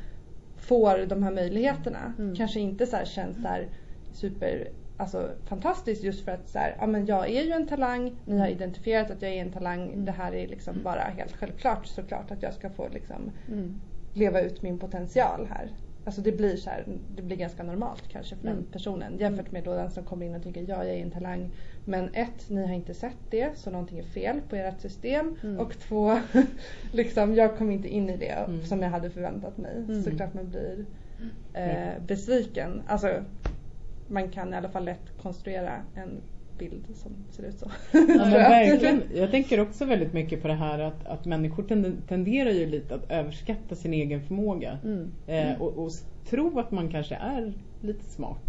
får 0.57 1.05
de 1.05 1.23
här 1.23 1.31
möjligheterna 1.31 2.13
Mm. 2.19 2.35
kanske 2.35 2.59
inte 2.59 2.85
så 2.85 2.95
här 2.95 3.05
känns 3.05 3.37
där 3.37 3.67
super 4.11 4.67
alltså, 4.97 5.29
fantastiskt 5.45 6.03
just 6.03 6.25
för 6.25 6.31
att 6.31 6.49
så 6.49 6.59
här, 6.59 6.75
ja 6.79 6.87
men 6.87 7.05
jag 7.05 7.29
är 7.29 7.43
ju 7.43 7.51
en 7.51 7.67
talang, 7.67 8.17
ni 8.25 8.37
har 8.37 8.47
identifierat 8.47 9.11
att 9.11 9.21
jag 9.21 9.31
är 9.31 9.41
en 9.41 9.51
talang, 9.51 9.87
Mm. 9.91 10.05
det 10.05 10.11
här 10.11 10.33
är 10.35 10.47
liksom 10.47 10.83
bara 10.83 11.01
helt 11.01 11.33
självklart 11.33 11.87
såklart 11.87 12.31
att 12.31 12.43
jag 12.43 12.53
ska 12.53 12.69
få 12.69 12.87
liksom 12.89 13.31
Mm. 13.47 13.81
leva 14.13 14.41
ut 14.41 14.61
min 14.61 14.79
potential 14.79 15.47
här. 15.49 15.75
Alltså 16.03 16.21
det 16.21 16.31
blir 16.31 16.55
så 16.57 16.69
här, 16.69 16.83
det 17.09 17.21
blir 17.21 17.37
ganska 17.37 17.63
normalt 17.63 18.07
kanske 18.07 18.35
för 18.35 18.47
Mm. 18.47 18.55
den 18.55 18.71
personen 18.71 19.17
jämfört 19.17 19.51
med 19.51 19.63
då 19.63 19.73
den 19.73 19.91
som 19.91 20.03
kommer 20.05 20.25
in 20.25 20.35
och 20.35 20.43
tänker 20.43 20.61
ja 20.69 20.83
jag 20.85 20.95
är 20.95 21.01
en 21.03 21.11
talang. 21.11 21.51
Men 21.89 22.09
ett, 22.13 22.49
ni 22.49 22.65
har 22.67 22.73
inte 22.73 22.93
sett 22.93 23.17
det 23.29 23.57
så 23.57 23.71
någonting 23.71 23.99
är 23.99 24.03
fel 24.03 24.41
på 24.49 24.55
ert 24.55 24.81
system. 24.81 25.35
Mm. 25.43 25.59
Och 25.59 25.79
två, 25.79 26.19
liksom 26.91 27.35
jag 27.35 27.57
kom 27.57 27.71
inte 27.71 27.87
in 27.87 28.09
i 28.09 28.17
det 28.17 28.29
Mm. 28.47 28.61
som 28.65 28.81
jag 28.81 28.89
hade 28.89 29.09
förväntat 29.09 29.57
mig. 29.57 29.75
Mm. 29.77 30.03
Såklart 30.03 30.33
man 30.33 30.49
blir 30.49 30.85
Mm. 31.53 31.69
eh, 31.69 31.93
besviken. 32.07 32.81
Alltså 32.87 33.23
man 34.07 34.29
kan 34.29 34.53
i 34.53 34.57
alla 34.57 34.69
fall 34.69 34.85
lätt 34.85 35.17
konstruera 35.21 35.71
en 35.95 36.21
bild 36.57 36.85
som 36.95 37.11
ser 37.31 37.43
ut 37.43 37.59
så. 37.59 37.71
Ja, 37.93 38.25
verkligen. 38.25 39.01
Jag 39.15 39.31
tänker 39.31 39.59
också 39.59 39.85
väldigt 39.85 40.13
mycket 40.13 40.41
på 40.41 40.47
det 40.47 40.53
här 40.53 40.79
att, 40.79 41.07
att 41.07 41.25
människor 41.25 41.63
tenderar 42.07 42.49
ju 42.51 42.65
lite 42.65 42.95
att 42.95 43.11
överskatta 43.11 43.75
sin 43.75 43.93
egen 43.93 44.21
förmåga. 44.21 44.77
Mm. 44.83 45.11
Eh, 45.27 45.61
och, 45.61 45.77
och 45.85 45.91
tro 46.29 46.59
att 46.59 46.71
man 46.71 46.89
kanske 46.89 47.15
är 47.15 47.53
lite 47.81 48.03
smart. 48.05 48.43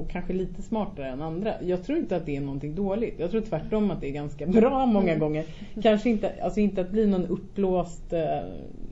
Och 0.00 0.10
kanske 0.10 0.32
lite 0.32 0.62
smartare 0.62 1.06
än 1.08 1.22
andra. 1.22 1.54
Jag 1.62 1.84
tror 1.84 1.98
inte 1.98 2.16
att 2.16 2.26
det 2.26 2.36
är 2.36 2.40
någonting 2.40 2.74
dåligt. 2.74 3.14
Jag 3.18 3.30
tror 3.30 3.40
tvärtom 3.40 3.90
att 3.90 4.00
det 4.00 4.08
är 4.08 4.12
ganska 4.12 4.46
bra 4.46 4.86
många 4.86 5.08
Mm. 5.08 5.20
gånger. 5.20 5.44
Kanske 5.82 6.10
inte, 6.10 6.32
alltså 6.42 6.60
inte 6.60 6.80
att 6.80 6.90
bli 6.90 7.06
någon 7.06 7.26
uppblåst 7.26 8.12
eh, 8.12 8.38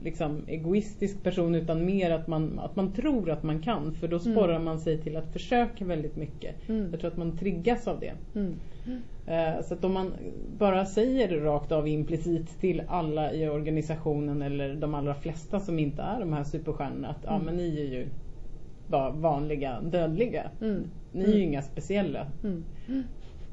liksom, 0.03 0.41
egoistisk 0.47 1.23
person 1.23 1.55
utan 1.55 1.85
mer 1.85 2.11
att 2.11 2.27
man, 2.27 2.59
att 2.59 2.75
man 2.75 2.93
tror 2.93 3.29
att 3.31 3.43
man 3.43 3.61
kan. 3.61 3.93
För 3.93 4.07
då 4.07 4.17
Mm. 4.19 4.33
sporrar 4.33 4.59
man 4.59 4.79
sig 4.79 5.01
till 5.01 5.17
att 5.17 5.33
försöka 5.33 5.85
väldigt 5.85 6.15
mycket. 6.15 6.69
Mm. 6.69 6.91
Jag 6.91 6.99
tror 6.99 7.11
att 7.11 7.17
man 7.17 7.37
triggas 7.37 7.87
av 7.87 7.99
det. 7.99 8.13
Mm. 8.35 8.59
Eh, 9.25 9.61
Så 9.63 9.73
att 9.73 9.83
om 9.83 9.93
man 9.93 10.13
bara 10.59 10.85
säger 10.85 11.27
det 11.27 11.39
rakt 11.39 11.71
av 11.71 11.87
implicit 11.87 12.59
till 12.59 12.83
alla 12.87 13.33
i 13.33 13.49
organisationen 13.49 14.41
eller 14.41 14.75
de 14.75 14.93
allra 14.95 15.13
flesta 15.13 15.59
som 15.59 15.79
inte 15.79 16.01
är 16.01 16.19
de 16.19 16.33
här 16.33 16.43
superstjärnorna 16.43 17.07
att 17.09 17.23
ja 17.25 17.33
Mm. 17.33 17.45
men 17.45 17.57
ni 17.57 17.79
är 17.79 17.85
ju 17.85 18.07
bara 18.93 19.09
vanliga 19.09 19.81
dödliga. 19.81 20.51
Mm. 20.61 20.83
Ni 21.11 21.23
är 21.23 21.35
ju 21.35 21.41
inga 21.41 21.61
speciella. 21.61 22.27
Mm. 22.43 22.63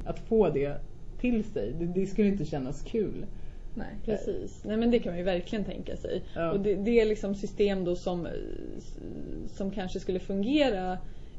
Att 0.05 0.19
få 0.19 0.49
det 0.49 0.81
till 1.21 1.45
sig, 1.45 1.73
det, 1.79 1.87
det 1.87 2.07
skulle 2.07 2.29
inte 2.29 2.45
kännas 2.45 2.83
kul. 2.83 3.27
Nej. 3.75 3.95
Precis, 4.05 4.65
nej 4.65 4.77
men 4.77 4.91
det 4.91 4.99
kan 4.99 5.13
man 5.13 5.19
ju 5.19 5.25
verkligen 5.25 5.65
tänka 5.65 5.97
sig. 5.97 6.23
Ja. 6.35 6.53
Och 6.53 6.61
det, 6.61 6.75
det 6.75 7.01
är 7.01 7.07
liksom 7.07 7.35
system 7.35 7.85
då 7.85 7.97
som, 7.97 8.27
eh, 8.27 8.33
som 9.47 9.71
kanske 9.71 10.01
skulle 10.01 10.19
fungera 10.19 10.93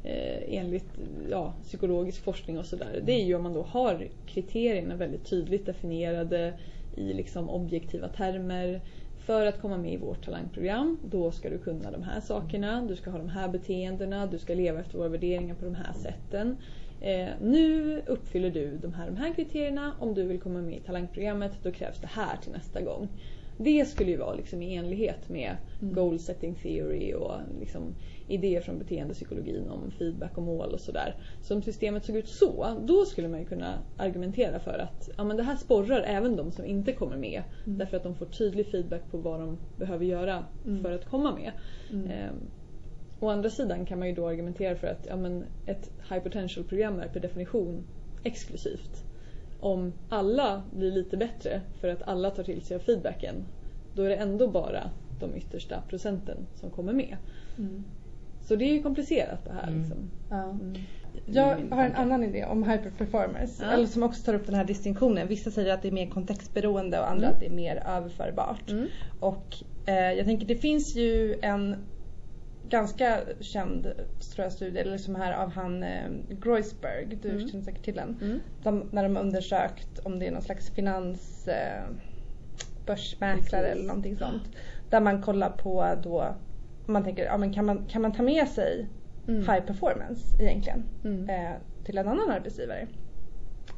eh, 0.04 0.58
enligt 0.58 0.98
ja, 1.30 1.54
psykologisk 1.62 2.22
forskning 2.22 2.58
och 2.58 2.66
sådär. 2.66 3.00
Det 3.04 3.12
är 3.12 3.24
ju 3.24 3.34
om 3.34 3.42
man 3.42 3.52
då 3.52 3.62
har 3.62 4.08
kriterierna 4.26 4.96
väldigt 4.96 5.24
tydligt 5.24 5.66
definierade 5.66 6.54
i 6.96 7.12
liksom 7.12 7.50
objektiva 7.50 8.08
termer. 8.08 8.80
För 9.26 9.46
att 9.46 9.60
komma 9.60 9.76
med 9.78 9.92
i 9.92 9.96
vårt 9.96 10.24
talangprogram, 10.24 10.98
då 11.04 11.30
ska 11.30 11.50
du 11.50 11.58
kunna 11.58 11.90
de 11.90 12.02
här 12.02 12.20
sakerna, 12.20 12.82
du 12.88 12.96
ska 12.96 13.10
ha 13.10 13.18
de 13.18 13.28
här 13.28 13.48
beteendena, 13.48 14.26
du 14.26 14.38
ska 14.38 14.54
leva 14.54 14.80
efter 14.80 14.98
våra 14.98 15.08
värderingar 15.08 15.54
på 15.54 15.64
de 15.64 15.74
här 15.74 15.92
sätten. 15.92 16.56
Eh, 17.00 17.28
nu 17.42 18.02
uppfyller 18.06 18.50
du 18.50 18.78
de 18.78 18.94
här, 18.94 19.06
de 19.06 19.16
här 19.16 19.34
kriterierna. 19.34 19.92
Om 20.00 20.14
du 20.14 20.22
vill 20.22 20.40
komma 20.40 20.60
med 20.62 20.76
i 20.76 20.80
talangprogrammet, 20.80 21.52
då 21.62 21.70
krävs 21.72 22.00
det 22.00 22.06
här 22.06 22.36
till 22.36 22.52
nästa 22.52 22.80
gång. 22.80 23.08
Det 23.56 23.88
skulle 23.88 24.10
ju 24.10 24.16
vara 24.16 24.34
liksom 24.34 24.62
i 24.62 24.74
enlighet 24.76 25.28
med 25.28 25.56
Mm. 25.82 25.94
goal 25.94 26.18
setting 26.18 26.54
theory 26.54 27.12
och 27.14 27.32
liksom 27.60 27.94
idéer 28.26 28.60
från 28.60 28.78
beteendepsykologin 28.78 29.68
om 29.68 29.90
feedback 29.90 30.36
och 30.38 30.42
mål 30.42 30.72
och 30.72 30.80
sådär. 30.80 31.16
Så 31.40 31.54
om 31.54 31.62
systemet 31.62 32.04
såg 32.04 32.16
ut 32.16 32.28
så, 32.28 32.82
då 32.86 33.04
skulle 33.04 33.28
man 33.28 33.40
ju 33.40 33.46
kunna 33.46 33.78
argumentera 33.96 34.60
för 34.60 34.78
att 34.78 35.08
ja, 35.16 35.24
men 35.24 35.36
det 35.36 35.42
här 35.42 35.56
sporrar 35.56 36.00
även 36.06 36.36
de 36.36 36.52
som 36.52 36.64
inte 36.64 36.92
kommer 36.92 37.16
med. 37.16 37.42
Mm. 37.66 37.78
Därför 37.78 37.96
att 37.96 38.02
de 38.02 38.14
får 38.14 38.26
tydlig 38.26 38.66
feedback 38.66 39.10
på 39.10 39.18
vad 39.18 39.40
de 39.40 39.58
behöver 39.76 40.04
göra 40.04 40.44
Mm. 40.64 40.82
för 40.82 40.92
att 40.92 41.04
komma 41.04 41.34
med. 41.34 41.52
Mm. 41.90 42.10
Ehm, 42.10 42.50
Å 43.20 43.28
andra 43.28 43.50
sidan 43.50 43.86
kan 43.86 43.98
man 43.98 44.08
ju 44.08 44.14
då 44.14 44.28
argumentera 44.28 44.76
för 44.76 44.86
att 44.86 45.06
ja, 45.08 45.16
men 45.16 45.44
ett 45.66 45.90
high 46.10 46.22
potential 46.22 46.64
program 46.64 47.00
är 47.00 47.08
per 47.08 47.20
definition 47.20 47.84
exklusivt. 48.22 49.04
Om 49.60 49.92
alla 50.08 50.62
blir 50.72 50.92
lite 50.92 51.16
bättre 51.16 51.60
för 51.80 51.88
att 51.88 52.02
alla 52.02 52.30
tar 52.30 52.42
till 52.42 52.62
sig 52.62 52.74
av 52.74 52.80
feedbacken 52.80 53.34
då 53.92 54.02
är 54.02 54.08
det 54.08 54.16
ändå 54.16 54.48
bara 54.48 54.90
de 55.20 55.34
yttersta 55.36 55.82
procenten 55.88 56.46
som 56.54 56.70
kommer 56.70 56.92
med. 56.92 57.16
Mm. 57.58 57.84
Så 58.42 58.56
det 58.56 58.64
är 58.64 58.72
ju 58.72 58.82
komplicerat 58.82 59.44
det 59.44 59.52
här. 59.52 59.68
Mm. 59.68 59.78
Liksom. 59.80 60.10
Ja. 60.30 60.42
Mm. 60.50 60.74
Jag 61.26 61.60
min 61.60 61.72
har 61.72 61.84
en 61.84 61.94
annan 61.94 62.24
idé 62.24 62.44
om 62.44 62.62
hyperperformers. 62.64 63.50
Ja. 63.60 63.66
Eller 63.70 63.86
som 63.86 64.02
också 64.02 64.22
tar 64.22 64.34
upp 64.34 64.46
den 64.46 64.54
här 64.54 64.64
distinktionen. 64.64 65.28
Vissa 65.28 65.50
säger 65.50 65.74
att 65.74 65.82
det 65.82 65.88
är 65.88 65.92
mer 65.92 66.10
kontextberoende 66.10 67.00
och 67.00 67.10
andra 67.10 67.24
Mm. 67.26 67.34
att 67.34 67.40
det 67.40 67.46
är 67.46 67.50
mer 67.50 67.82
överförbart. 67.86 68.70
Mm. 68.70 68.86
Och 69.20 69.56
eh, 69.86 70.12
jag 70.12 70.26
tänker 70.26 70.46
det 70.46 70.56
finns 70.56 70.96
ju 70.96 71.34
en 71.42 71.76
ganska 72.68 73.18
känd 73.40 73.82
tror 74.34 74.44
jag, 74.44 74.52
studie 74.52 74.78
eller 74.78 74.92
liksom 74.92 75.14
här 75.14 75.32
av 75.32 75.52
han 75.52 75.82
eh, 75.82 76.08
Groisberg, 76.42 77.18
du 77.22 77.30
Mm. 77.30 77.48
känner 77.48 77.64
säkert 77.64 77.84
till 77.84 77.94
den. 77.94 78.18
Mm. 78.22 78.40
De, 78.62 78.88
när 78.90 79.02
de 79.02 79.16
har 79.16 79.22
undersökt 79.22 79.98
om 80.02 80.18
det 80.18 80.26
är 80.26 80.30
någon 80.30 80.42
slags 80.42 80.70
finans 80.70 81.48
eh, 81.48 81.82
börsmäklare 82.86 83.62
Precis. 83.62 83.76
eller 83.78 83.86
någonting 83.88 84.16
sånt. 84.16 84.42
Där 84.90 85.00
man 85.00 85.22
kollar 85.22 85.50
på 85.50 85.94
då, 86.02 86.34
man 86.86 87.04
tänker, 87.04 87.24
ja, 87.24 87.36
men 87.36 87.52
kan, 87.52 87.66
man, 87.66 87.84
kan 87.88 88.02
man 88.02 88.12
ta 88.12 88.22
med 88.22 88.48
sig 88.48 88.88
Mm. 89.28 89.40
high 89.40 89.60
performance 89.66 90.42
egentligen 90.42 90.84
Mm. 91.04 91.28
eh, 91.28 91.52
till 91.84 91.98
en 91.98 92.08
annan 92.08 92.30
arbetsgivare? 92.30 92.86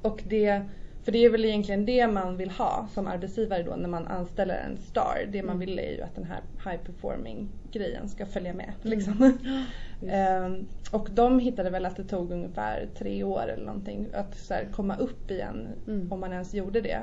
Och 0.03 0.23
det, 0.27 0.63
för 1.03 1.13
det 1.13 1.19
är 1.25 1.31
väl 1.31 1.45
egentligen 1.45 1.87
det 1.87 2.07
man 2.07 2.37
vill 2.37 2.51
ha 2.51 2.89
som 2.95 3.07
arbetsgivare 3.07 3.63
då 3.63 3.77
när 3.77 3.89
man 3.89 4.07
anställer 4.07 4.55
en 4.55 4.77
star. 4.77 5.29
Det 5.33 5.43
man 5.43 5.57
Mm. 5.57 5.61
vill 5.61 5.79
är 5.79 5.91
ju 5.93 6.03
att 6.03 6.15
den 6.15 6.25
här 6.25 6.41
high 6.65 6.83
performing 6.85 7.49
grejen 7.73 8.09
ska 8.09 8.27
följa 8.27 8.55
med. 8.55 8.73
Mm. 8.83 8.91
Liksom. 8.99 9.39
Ehm, 10.09 10.67
och 10.93 11.09
de 11.13 11.39
hittade 11.39 11.71
väl 11.71 11.87
att 11.87 11.97
det 11.97 12.05
tog 12.05 12.33
ungefär 12.33 12.89
tre 12.99 13.25
år 13.25 13.43
eller 13.49 13.65
någonting 13.67 14.07
att 14.15 14.35
så 14.39 14.55
här, 14.55 14.69
komma 14.73 14.97
upp 14.97 15.31
igen 15.31 15.69
Mm. 15.87 16.13
om 16.13 16.21
man 16.21 16.33
ens 16.33 16.55
gjorde 16.55 16.81
det 16.81 16.99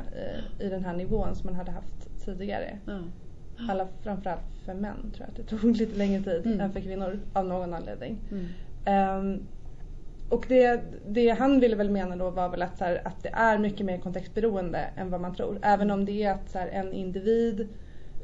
i, 0.59 0.63
i 0.65 0.69
den 0.69 0.85
här 0.85 0.93
nivån 0.93 1.35
som 1.35 1.45
man 1.47 1.55
hade 1.55 1.71
haft 1.71 2.25
tidigare. 2.25 2.79
Ja. 2.85 2.99
Alla, 3.69 3.87
framförallt 4.01 4.41
för 4.65 4.73
män 4.73 5.11
tror 5.15 5.19
jag 5.19 5.29
att 5.29 5.35
det 5.49 5.57
tog 5.57 5.75
lite 5.77 5.97
längre 5.97 6.23
tid 6.23 6.45
Mm. 6.45 6.59
än 6.59 6.71
för 6.73 6.79
kvinnor 6.81 7.19
av 7.33 7.45
någon 7.45 7.73
anledning. 7.73 8.17
Mm. 8.31 8.45
Ehm, 8.85 9.47
och 10.29 10.45
det, 10.47 10.81
det 11.07 11.29
han 11.29 11.59
ville 11.59 11.75
väl 11.75 11.89
mena 11.89 12.15
då 12.15 12.29
var 12.29 12.49
väl 12.49 12.61
att, 12.61 12.77
så 12.77 12.83
här, 12.83 13.01
att 13.07 13.23
det 13.23 13.29
är 13.33 13.57
mycket 13.57 13.85
mer 13.85 13.97
kontextberoende 13.97 14.79
än 14.95 15.09
vad 15.09 15.21
man 15.21 15.35
tror. 15.35 15.59
Även 15.61 15.91
om 15.91 16.05
det 16.05 16.23
är 16.23 16.31
att 16.33 16.49
så 16.49 16.59
här, 16.59 16.67
en 16.67 16.93
individ 16.93 17.67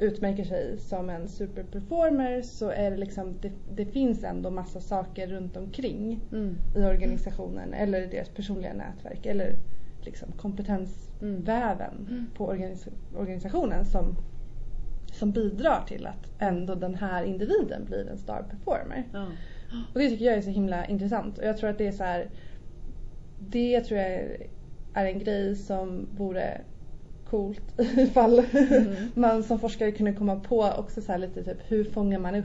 utmärker 0.00 0.44
sig 0.44 0.78
som 0.78 1.10
en 1.10 1.28
superperformer 1.28 2.42
så 2.42 2.70
är 2.70 2.90
det 2.90 2.96
liksom, 2.96 3.38
det, 3.40 3.52
det 3.70 3.86
finns 3.86 4.24
ändå 4.24 4.50
massa 4.50 4.80
saker 4.80 5.26
runt 5.26 5.56
omkring 5.56 6.20
Mm. 6.32 6.56
i 6.76 6.78
organisationen 6.84 7.74
eller 7.74 8.00
i 8.02 8.06
deras 8.06 8.28
personliga 8.28 8.72
nätverk 8.72 9.26
eller 9.26 9.54
liksom 10.00 10.32
kompetensväven 10.32 12.06
Mm. 12.10 12.26
på 12.36 12.52
organis- 12.52 12.88
organisationen 13.16 13.84
som, 13.84 14.16
som 15.12 15.32
bidrar 15.32 15.84
till 15.88 16.06
att 16.06 16.30
ändå 16.38 16.74
den 16.74 16.94
här 16.94 17.24
individen 17.24 17.84
blir 17.84 18.08
en 18.10 18.18
star 18.18 18.42
performer. 18.50 19.04
Ja. 19.12 19.26
Och 19.94 20.00
det 20.00 20.08
tycker 20.10 20.24
jag 20.24 20.34
är 20.34 20.42
så 20.42 20.50
himla 20.50 20.86
intressant 20.86 21.38
och 21.38 21.44
jag 21.44 21.56
tror 21.58 21.70
att 21.70 21.78
det 21.78 21.86
är 21.86 21.92
så 21.92 22.04
här. 22.04 22.26
Det 23.38 23.80
tror 23.80 24.00
jag 24.00 24.10
är 24.94 25.04
en 25.06 25.18
grej 25.18 25.56
som 25.56 26.06
vore 26.16 26.60
coolt 27.30 27.80
ifall 27.96 28.38
Mm. 28.38 28.94
man 29.14 29.42
som 29.42 29.58
forskare 29.58 29.92
kunde 29.92 30.12
komma 30.12 30.36
på 30.40 30.62
också 30.78 31.00
så 31.00 31.12
här 31.12 31.18
lite 31.18 31.44
typ 31.44 31.58
hur 31.68 31.84
fångar 31.84 32.18
man 32.18 32.34
upp 32.34 32.44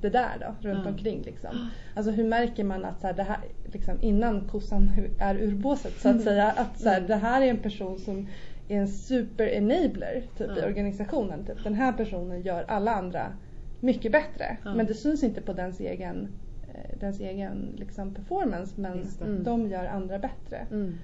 det 0.00 0.10
där 0.10 0.30
då 0.40 0.68
runt 0.68 0.80
Ja. 0.84 0.90
omkring 0.90 1.22
liksom. 1.22 1.50
Alltså 1.94 2.10
hur 2.12 2.24
märker 2.24 2.64
man 2.64 2.84
att 2.84 3.00
så 3.00 3.06
här, 3.06 3.14
det 3.14 3.22
här 3.22 3.38
liksom 3.72 4.02
innan 4.02 4.48
kossan 4.48 4.90
är 5.18 5.34
ur 5.34 5.54
båset 5.54 5.92
så 6.00 6.08
att 6.08 6.14
Mm. 6.14 6.24
säga 6.24 6.50
att 6.50 6.80
så 6.80 6.88
här, 6.88 6.96
Mm. 6.96 7.08
det 7.08 7.16
här 7.16 7.42
är 7.42 7.46
en 7.46 7.58
person 7.58 7.98
som 7.98 8.28
är 8.68 8.76
en 8.78 8.88
super 8.88 9.46
enabler 9.46 10.22
typ 10.38 10.50
i 10.50 10.60
Ja. 10.60 10.66
organisationen. 10.66 11.44
Typ. 11.44 11.64
Den 11.64 11.74
här 11.74 11.92
personen 11.92 12.42
gör 12.42 12.64
alla 12.68 12.94
andra 12.94 13.32
mycket 13.80 14.12
bättre 14.12 14.56
Ja. 14.64 14.74
men 14.74 14.86
det 14.86 14.94
syns 14.94 15.22
inte 15.22 15.40
på 15.40 15.52
dens 15.52 15.80
egen 15.80 16.28
eh, 16.74 16.98
dens 17.00 17.20
egen 17.20 17.72
liksom, 17.76 18.14
performance 18.14 18.80
men. 18.80 19.06
Mm. 19.20 19.44
de 19.44 19.68
gör 19.68 19.84
andra 19.86 20.18
bättre. 20.18 20.66
Mm. 20.70 20.94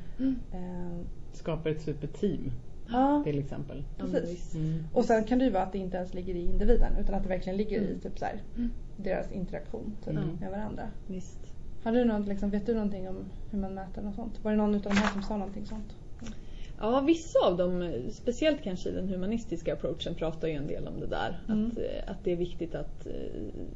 Eh, 0.53 0.99
Skapar 1.33 1.71
ett 1.71 1.83
superteam 1.83 2.51
ja, 2.90 3.23
till 3.25 3.38
exempel. 3.38 3.85
Precis. 3.99 4.55
Mm. 4.55 4.85
och 4.92 5.05
sen 5.05 5.25
kan 5.25 5.38
det 5.38 5.44
ju 5.44 5.51
vara 5.51 5.62
att 5.62 5.73
det 5.73 5.79
inte 5.79 5.97
ens 5.97 6.14
ligger 6.14 6.35
i 6.35 6.40
individen 6.47 6.92
utan 7.01 7.14
att 7.14 7.23
det 7.23 7.29
verkligen 7.29 7.57
ligger 7.57 7.81
i 7.81 7.87
Mm. 7.88 8.01
typ 8.01 8.18
så 8.18 8.25
här, 8.25 8.35
Mm. 8.57 8.71
deras 8.97 9.33
interaktion 9.33 9.92
typ, 10.05 10.12
Mm. 10.14 10.29
med 10.40 10.51
varandra. 10.51 10.83
Visst. 11.07 11.38
Har 11.85 11.92
du 11.92 12.05
något, 12.05 12.29
liksom, 12.29 12.51
vet 12.51 12.66
du 12.66 12.75
någonting 12.75 13.09
om 13.09 13.16
hur 13.51 13.59
man 13.59 13.75
mäter 13.75 14.03
något 14.03 14.14
sånt? 14.14 14.44
Var 14.44 14.51
det 14.51 14.57
någon 14.57 14.75
utav 14.75 14.92
de 14.92 14.99
här 14.99 15.12
som 15.12 15.23
sa 15.23 15.37
någonting 15.37 15.66
sånt? 15.66 15.94
Ja, 16.80 17.00
vissa 17.00 17.38
av 17.46 17.56
dem, 17.56 17.92
speciellt 18.10 18.62
kanske 18.62 18.88
i 18.88 18.92
den 18.92 19.08
humanistiska 19.08 19.72
approachen, 19.72 20.14
pratar 20.14 20.48
ju 20.48 20.54
en 20.54 20.66
del 20.66 20.88
om 20.88 21.00
det 21.00 21.06
där. 21.06 21.40
Mm. 21.48 21.66
Att, 21.66 21.78
eh, 21.78 22.10
att 22.10 22.24
det 22.24 22.32
är 22.32 22.36
viktigt 22.36 22.74
att 22.74 23.06
eh, 23.06 23.12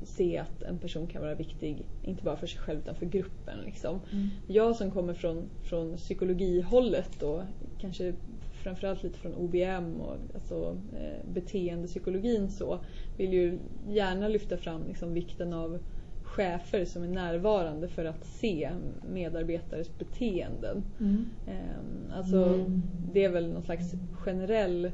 se 0.03 0.39
att 0.39 0.63
en 0.63 0.79
person 0.79 1.07
kan 1.07 1.23
vara 1.23 1.35
viktig, 1.35 1.83
inte 2.03 2.25
bara 2.25 2.37
för 2.37 2.47
sig 2.47 2.61
själv 2.61 2.79
utan 2.79 2.95
för 2.95 3.07
gruppen. 3.07 3.59
Liksom. 3.65 4.01
Mm. 4.13 4.29
Jag 4.47 4.77
som 4.77 4.91
kommer 4.91 5.15
från, 5.15 5.51
från 5.63 5.97
psykologihållet 5.97 7.23
och 7.23 7.43
kanske 7.81 8.15
framförallt 8.53 9.03
lite 9.03 9.19
från 9.19 9.35
OBM 9.35 10.01
och 10.01 10.17
alltså, 10.35 10.77
eh, 10.97 11.33
beteendepsykologin 11.33 12.51
så 12.51 12.79
vill 13.17 13.33
ju 13.33 13.59
gärna 13.89 14.29
lyfta 14.29 14.57
fram 14.57 14.87
liksom, 14.89 15.15
vikten 15.15 15.53
av 15.53 15.79
chefer 16.33 16.85
som 16.85 17.03
är 17.03 17.09
närvarande 17.09 17.89
för 17.89 18.05
att 18.05 18.25
se 18.25 18.71
medarbetares 19.13 19.99
beteenden. 19.99 20.85
Mm. 21.01 21.27
Ehm, 21.47 22.13
Alltså, 22.13 22.45
Mm. 22.45 22.83
Det 23.13 23.25
är 23.25 23.29
väl 23.29 23.53
någon 23.53 23.63
slags 23.63 23.95
generell, 24.13 24.85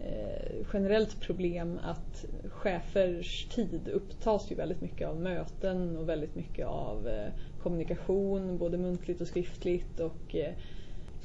eh, 0.00 0.56
generellt 0.72 1.20
problem 1.20 1.78
att 1.84 2.24
chefers 2.48 3.46
tid 3.48 3.88
upptas 3.88 4.50
ju 4.50 4.54
väldigt 4.56 4.80
mycket 4.80 5.08
av 5.08 5.20
möten 5.20 5.96
och 5.96 6.08
väldigt 6.08 6.34
mycket 6.34 6.66
av 6.66 7.08
eh, 7.08 7.32
kommunikation, 7.62 8.58
både 8.58 8.78
muntligt 8.78 9.20
och 9.20 9.26
skriftligt. 9.26 10.00
Och, 10.00 10.34
eh, 10.34 10.52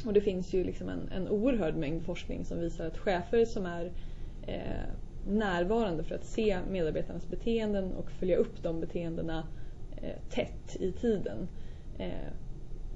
och 0.06 0.14
det 0.14 0.22
finns 0.22 0.54
ju 0.54 0.64
liksom 0.64 0.90
en, 0.90 1.10
en 1.16 1.28
oerhörd 1.30 1.76
mängd 1.76 2.04
forskning 2.04 2.46
som 2.46 2.60
visar 2.60 2.86
att 2.88 2.98
chefer 2.98 3.46
som 3.46 3.66
är 3.66 3.92
eh, 4.48 4.86
närvarande 5.28 6.04
för 6.04 6.16
att 6.16 6.26
se 6.26 6.58
medarbetarnas 6.72 7.28
beteenden 7.28 7.94
och 7.94 8.12
följa 8.12 8.38
upp 8.38 8.64
de 8.64 8.80
beteendena 8.80 9.48
tätt 10.30 10.76
i 10.80 10.92
tiden 10.92 11.48
eh, 11.98 12.32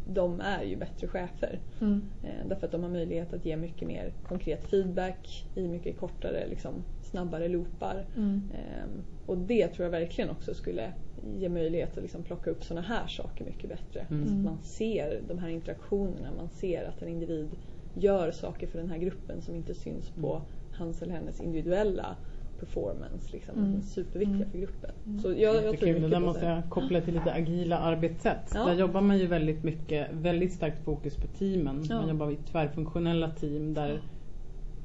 de 0.10 0.42
är 0.42 0.64
ju 0.64 0.76
bättre 0.76 1.08
chefer. 1.08 1.60
Mm. 1.82 2.02
Eh, 2.24 2.48
därför 2.48 2.66
att 2.66 2.72
de 2.72 2.84
har 2.84 2.90
möjlighet 2.90 3.34
att 3.34 3.46
ge 3.46 3.58
mycket 3.58 3.88
mer 3.88 4.14
konkret 4.28 4.70
feedback 4.70 5.46
i 5.56 5.68
mycket 5.68 5.98
kortare, 5.98 6.48
liksom, 6.48 6.74
snabbare 7.04 7.48
loopar. 7.48 8.06
Mm. 8.16 8.42
Ehm, 8.54 9.04
och 9.26 9.38
det 9.38 9.68
tror 9.68 9.86
jag 9.86 9.92
verkligen 9.92 10.30
också 10.30 10.54
skulle 10.54 10.94
ge 11.38 11.50
möjlighet 11.50 11.98
att 11.98 12.04
liksom 12.04 12.24
plocka 12.24 12.50
upp 12.50 12.64
sådana 12.64 12.88
här 12.88 13.08
saker 13.08 13.46
mycket 13.46 13.70
bättre. 13.70 14.06
Mm. 14.10 14.28
Så 14.28 14.34
att 14.34 14.40
man 14.44 14.58
ser 14.64 15.22
de 15.28 15.40
här 15.40 15.50
interaktionerna, 15.50 16.32
man 16.38 16.50
ser 16.50 16.86
att 16.86 17.02
en 17.02 17.08
individ 17.08 17.50
gör 17.94 18.32
saker 18.32 18.68
för 18.68 18.80
den 18.80 18.90
här 18.90 18.98
gruppen 18.98 19.42
som 19.42 19.56
inte 19.56 19.74
syns 19.74 20.10
på 20.10 20.36
Mm. 20.36 20.48
hans 20.72 21.02
eller 21.02 21.14
hennes 21.14 21.42
individuella 21.42 22.16
performance. 22.60 23.32
Liksom. 23.32 23.58
Mm. 23.58 23.82
Superviktiga 23.82 24.36
Mm. 24.36 24.52
för 24.52 24.58
gruppen. 24.60 24.92
Mm. 25.06 25.20
Så 25.20 25.28
jag, 25.28 25.38
jag 25.40 25.56
tror 25.62 25.74
Jättekul. 25.74 26.02
Det 26.02 26.08
där 26.08 26.20
måste 26.20 26.46
det. 26.46 26.52
jag 26.52 26.70
koppla 26.70 27.02
till 27.02 27.14
lite 27.14 27.34
agila 27.34 27.78
arbetssätt. 27.78 28.52
Ja. 28.54 28.66
Där 28.66 28.74
jobbar 28.74 29.02
man 29.02 29.18
ju 29.18 29.28
väldigt 29.28 29.64
mycket, 29.64 30.08
väldigt 30.14 30.54
starkt 30.54 30.84
fokus 30.84 31.16
på 31.16 31.28
teamen. 31.28 31.84
Ja. 31.90 31.96
Man 32.00 32.10
jobbar 32.10 32.32
i 32.32 32.36
tvärfunktionella 32.52 33.30
team 33.30 33.74
där, 33.74 34.02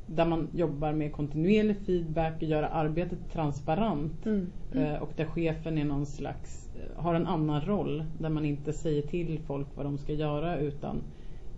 där 0.06 0.26
man 0.26 0.48
jobbar 0.54 0.92
med 0.92 1.12
kontinuerlig 1.12 1.76
feedback 1.86 2.36
och 2.36 2.42
göra 2.42 2.68
arbetet 2.68 3.18
transparent. 3.32 4.26
Mm. 4.26 4.46
Eh, 4.74 5.02
Och 5.02 5.10
där 5.16 5.24
chefen 5.24 5.78
är 5.78 5.84
någon 5.84 6.06
slags, 6.06 6.70
eh, 6.74 7.02
har 7.02 7.14
en 7.14 7.26
annan 7.26 7.60
roll. 7.60 8.04
Där 8.18 8.28
man 8.28 8.44
inte 8.44 8.72
säger 8.72 9.02
till 9.02 9.38
folk 9.46 9.66
vad 9.74 9.86
de 9.86 9.98
ska 9.98 10.12
göra 10.12 10.56
utan 10.58 10.96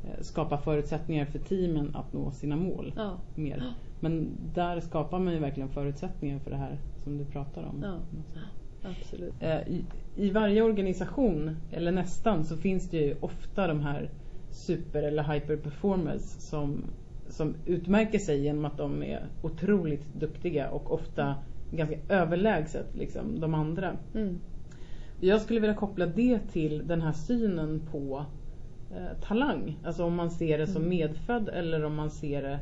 eh, 0.05 0.21
skapar 0.23 0.57
förutsättningar 0.57 1.25
för 1.25 1.39
teamen 1.39 1.97
att 1.97 2.13
nå 2.13 2.31
sina 2.31 2.57
mål 2.57 2.93
Ja. 2.97 3.13
mer. 3.35 3.63
Men 4.05 4.37
där 4.55 4.81
skapar 4.81 5.19
man 5.19 5.33
ju 5.35 5.39
verkligen 5.39 5.69
förutsättningar 5.69 6.39
för 6.39 6.51
det 6.51 6.57
här 6.57 6.79
som 7.05 7.19
du 7.19 7.25
pratar 7.25 7.63
om. 7.63 7.83
Ja. 7.83 7.99
Absolut. 8.83 9.35
Eh, 9.41 9.69
I, 9.69 9.85
I 10.17 10.31
varje 10.31 10.63
organisation, 10.63 11.57
eller 11.73 11.93
nästan, 11.93 12.45
så 12.45 12.57
finns 12.57 12.91
det 12.91 12.97
ju 12.97 13.17
ofta 13.21 13.67
de 13.67 13.81
här 13.81 14.11
super 14.51 15.03
eller 15.03 15.23
hyper 15.23 15.57
performers 15.57 16.23
som 16.23 16.85
som 17.29 17.55
utmärker 17.67 18.19
sig 18.19 18.41
genom 18.43 18.65
att 18.65 18.79
de 18.79 19.03
är 19.03 19.27
otroligt 19.43 20.15
duktiga 20.15 20.71
och 20.71 20.93
ofta 20.93 21.35
ganska 21.71 21.97
överlägset 22.09 22.87
liksom, 22.95 23.41
de 23.41 23.55
andra. 23.55 23.97
Mm. 24.15 24.39
Jag 25.21 25.41
skulle 25.41 25.61
vilja 25.61 25.75
koppla 25.77 26.07
det 26.07 26.39
till 26.53 26.87
den 26.87 27.03
här 27.03 27.13
synen 27.13 27.81
på 27.93 28.25
eh, 28.91 29.19
talang. 29.29 29.79
Alltså 29.85 30.05
om 30.05 30.15
man 30.15 30.31
ser 30.31 30.59
det 30.59 30.67
som 30.67 30.83
Mm. 30.83 30.89
medfödd 30.89 31.49
eller 31.49 31.85
om 31.85 31.95
man 31.95 32.11
ser 32.11 32.43
det 32.43 32.59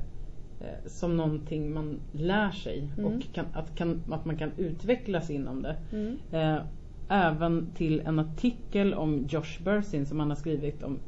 som 0.87 1.17
någonting 1.17 1.75
man 1.75 2.01
lär 2.13 2.51
sig 2.51 2.89
Mm. 2.99 3.05
och 3.17 3.23
kan, 3.35 3.47
att, 3.53 3.75
kan, 3.75 4.03
att 4.11 4.25
man 4.25 4.37
kan 4.37 4.51
utvecklas 4.57 5.31
inom 5.31 5.63
det. 5.63 5.77
Mm. 5.93 6.17
Eh, 6.33 6.63
även 7.09 7.67
till 7.75 8.01
en 8.01 8.19
artikel 8.19 8.95
om 8.95 9.27
Josh 9.29 9.63
Bersin 9.65 10.07
som 10.07 10.21
han 10.21 10.29
har 10.29 10.37
skrivit 10.37 10.83
om 10.83 10.99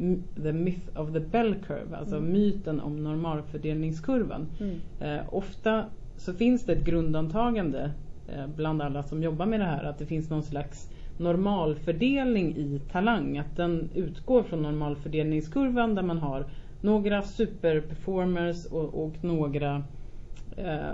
The 0.42 0.52
Myth 0.52 1.00
of 1.00 1.12
the 1.12 1.20
Bell 1.20 1.54
Curve, 1.66 1.96
alltså 1.96 2.16
Mm. 2.16 2.32
myten 2.32 2.80
om 2.80 3.02
normalfördelningskurvan. 3.04 4.46
Mm. 4.60 4.76
Eh, 5.00 5.20
ofta 5.34 5.84
så 6.16 6.32
finns 6.34 6.64
det 6.64 6.72
ett 6.72 6.84
grundantagande 6.84 7.90
eh, 8.28 8.46
bland 8.56 8.82
alla 8.82 9.02
som 9.02 9.22
jobbar 9.22 9.46
med 9.46 9.60
det 9.60 9.66
här 9.66 9.84
att 9.84 9.98
det 9.98 10.06
finns 10.06 10.30
någon 10.30 10.42
slags 10.42 10.90
normalfördelning 11.18 12.56
i 12.56 12.80
talang. 12.92 13.38
Att 13.38 13.56
den 13.56 13.88
utgår 13.94 14.42
från 14.42 14.62
normalfördelningskurvan 14.62 15.94
där 15.94 16.02
man 16.02 16.18
har 16.18 16.46
några 16.84 17.22
superperformers 17.22 18.66
och, 18.66 19.04
och 19.04 19.24
några 19.24 19.84
eh, 20.56 20.90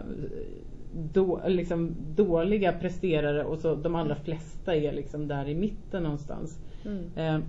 då, 1.13 1.41
liksom 1.47 1.95
dåliga 2.15 2.73
presterare 2.73 3.45
och 3.45 3.59
så 3.59 3.75
de 3.75 3.95
allra 3.95 4.15
flesta 4.15 4.77
är 4.77 4.93
liksom 4.93 5.29
där 5.29 5.49
i 5.49 5.55
mitten 5.55 6.03
någonstans. 6.03 6.59
Mm. 6.85 7.05
Eh, 7.17 7.41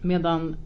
medan 0.00 0.56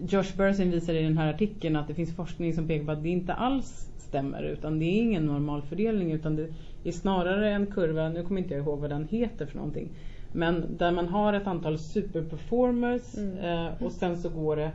Josh 0.00 0.36
Bersin 0.36 0.70
visar 0.70 0.94
i 0.94 1.02
den 1.02 1.18
här 1.18 1.34
artikeln 1.34 1.76
att 1.76 1.88
det 1.88 1.94
finns 1.94 2.16
forskning 2.16 2.54
som 2.54 2.68
pekar 2.68 2.84
på 2.84 2.92
att 2.92 3.02
det 3.02 3.08
inte 3.08 3.34
alls 3.34 3.90
stämmer 3.98 4.42
utan 4.42 4.78
det 4.78 4.84
är 4.84 5.00
ingen 5.00 5.26
normalfördelning 5.26 6.12
utan 6.12 6.36
det 6.36 6.48
är 6.84 6.92
snarare 6.92 7.50
en 7.52 7.66
kurva, 7.66 8.08
nu 8.08 8.22
kommer 8.22 8.40
inte 8.40 8.54
jag 8.54 8.64
ihåg 8.64 8.80
vad 8.80 8.90
den 8.90 9.08
heter 9.08 9.46
för 9.46 9.56
någonting. 9.56 9.88
Men 10.32 10.64
där 10.78 10.92
man 10.92 11.08
har 11.08 11.32
ett 11.32 11.46
antal 11.46 11.78
superperformers 11.78 13.16
Mm. 13.16 13.38
eh, 13.38 13.82
och 13.82 13.92
sen 13.92 14.16
så 14.16 14.28
går 14.28 14.56
det 14.56 14.70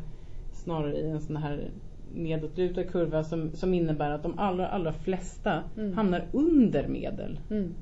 snarare 0.64 0.98
i 0.98 1.10
en 1.10 1.22
sån 1.22 1.38
här 1.38 1.72
nedåtlutad 2.14 2.84
kurva 2.84 3.24
som, 3.24 3.52
som 3.52 3.74
innebär 3.74 4.10
att 4.12 4.24
de 4.24 4.40
allra, 4.40 4.68
allra 4.68 4.94
flesta 4.94 5.64
Mm. 5.78 5.94
hamnar 5.94 6.28
under 6.34 6.88
medel. 6.88 7.40
Mm. 7.50 7.74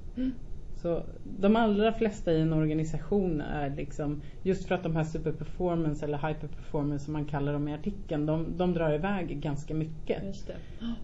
Så 0.76 1.04
de 1.24 1.56
allra 1.56 1.94
flesta 1.94 2.34
i 2.34 2.41
en 2.41 2.54
organisation 2.54 3.41
är 3.41 3.76
liksom, 3.76 4.22
just 4.41 4.67
för 4.67 4.76
att 4.76 4.84
de 4.84 4.96
här 4.96 5.04
superperformance 5.04 6.06
eller 6.06 6.28
hyperperformance 6.28 7.06
som 7.06 7.13
man 7.13 7.26
kallar 7.26 7.54
dem 7.54 7.67
i 7.67 7.74
artikeln, 7.74 8.26
de, 8.26 8.58
de 8.58 8.74
drar 8.74 8.94
iväg 8.94 9.39
ganska 9.41 9.74
mycket. 9.74 10.24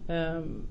Ehm, 0.08 0.66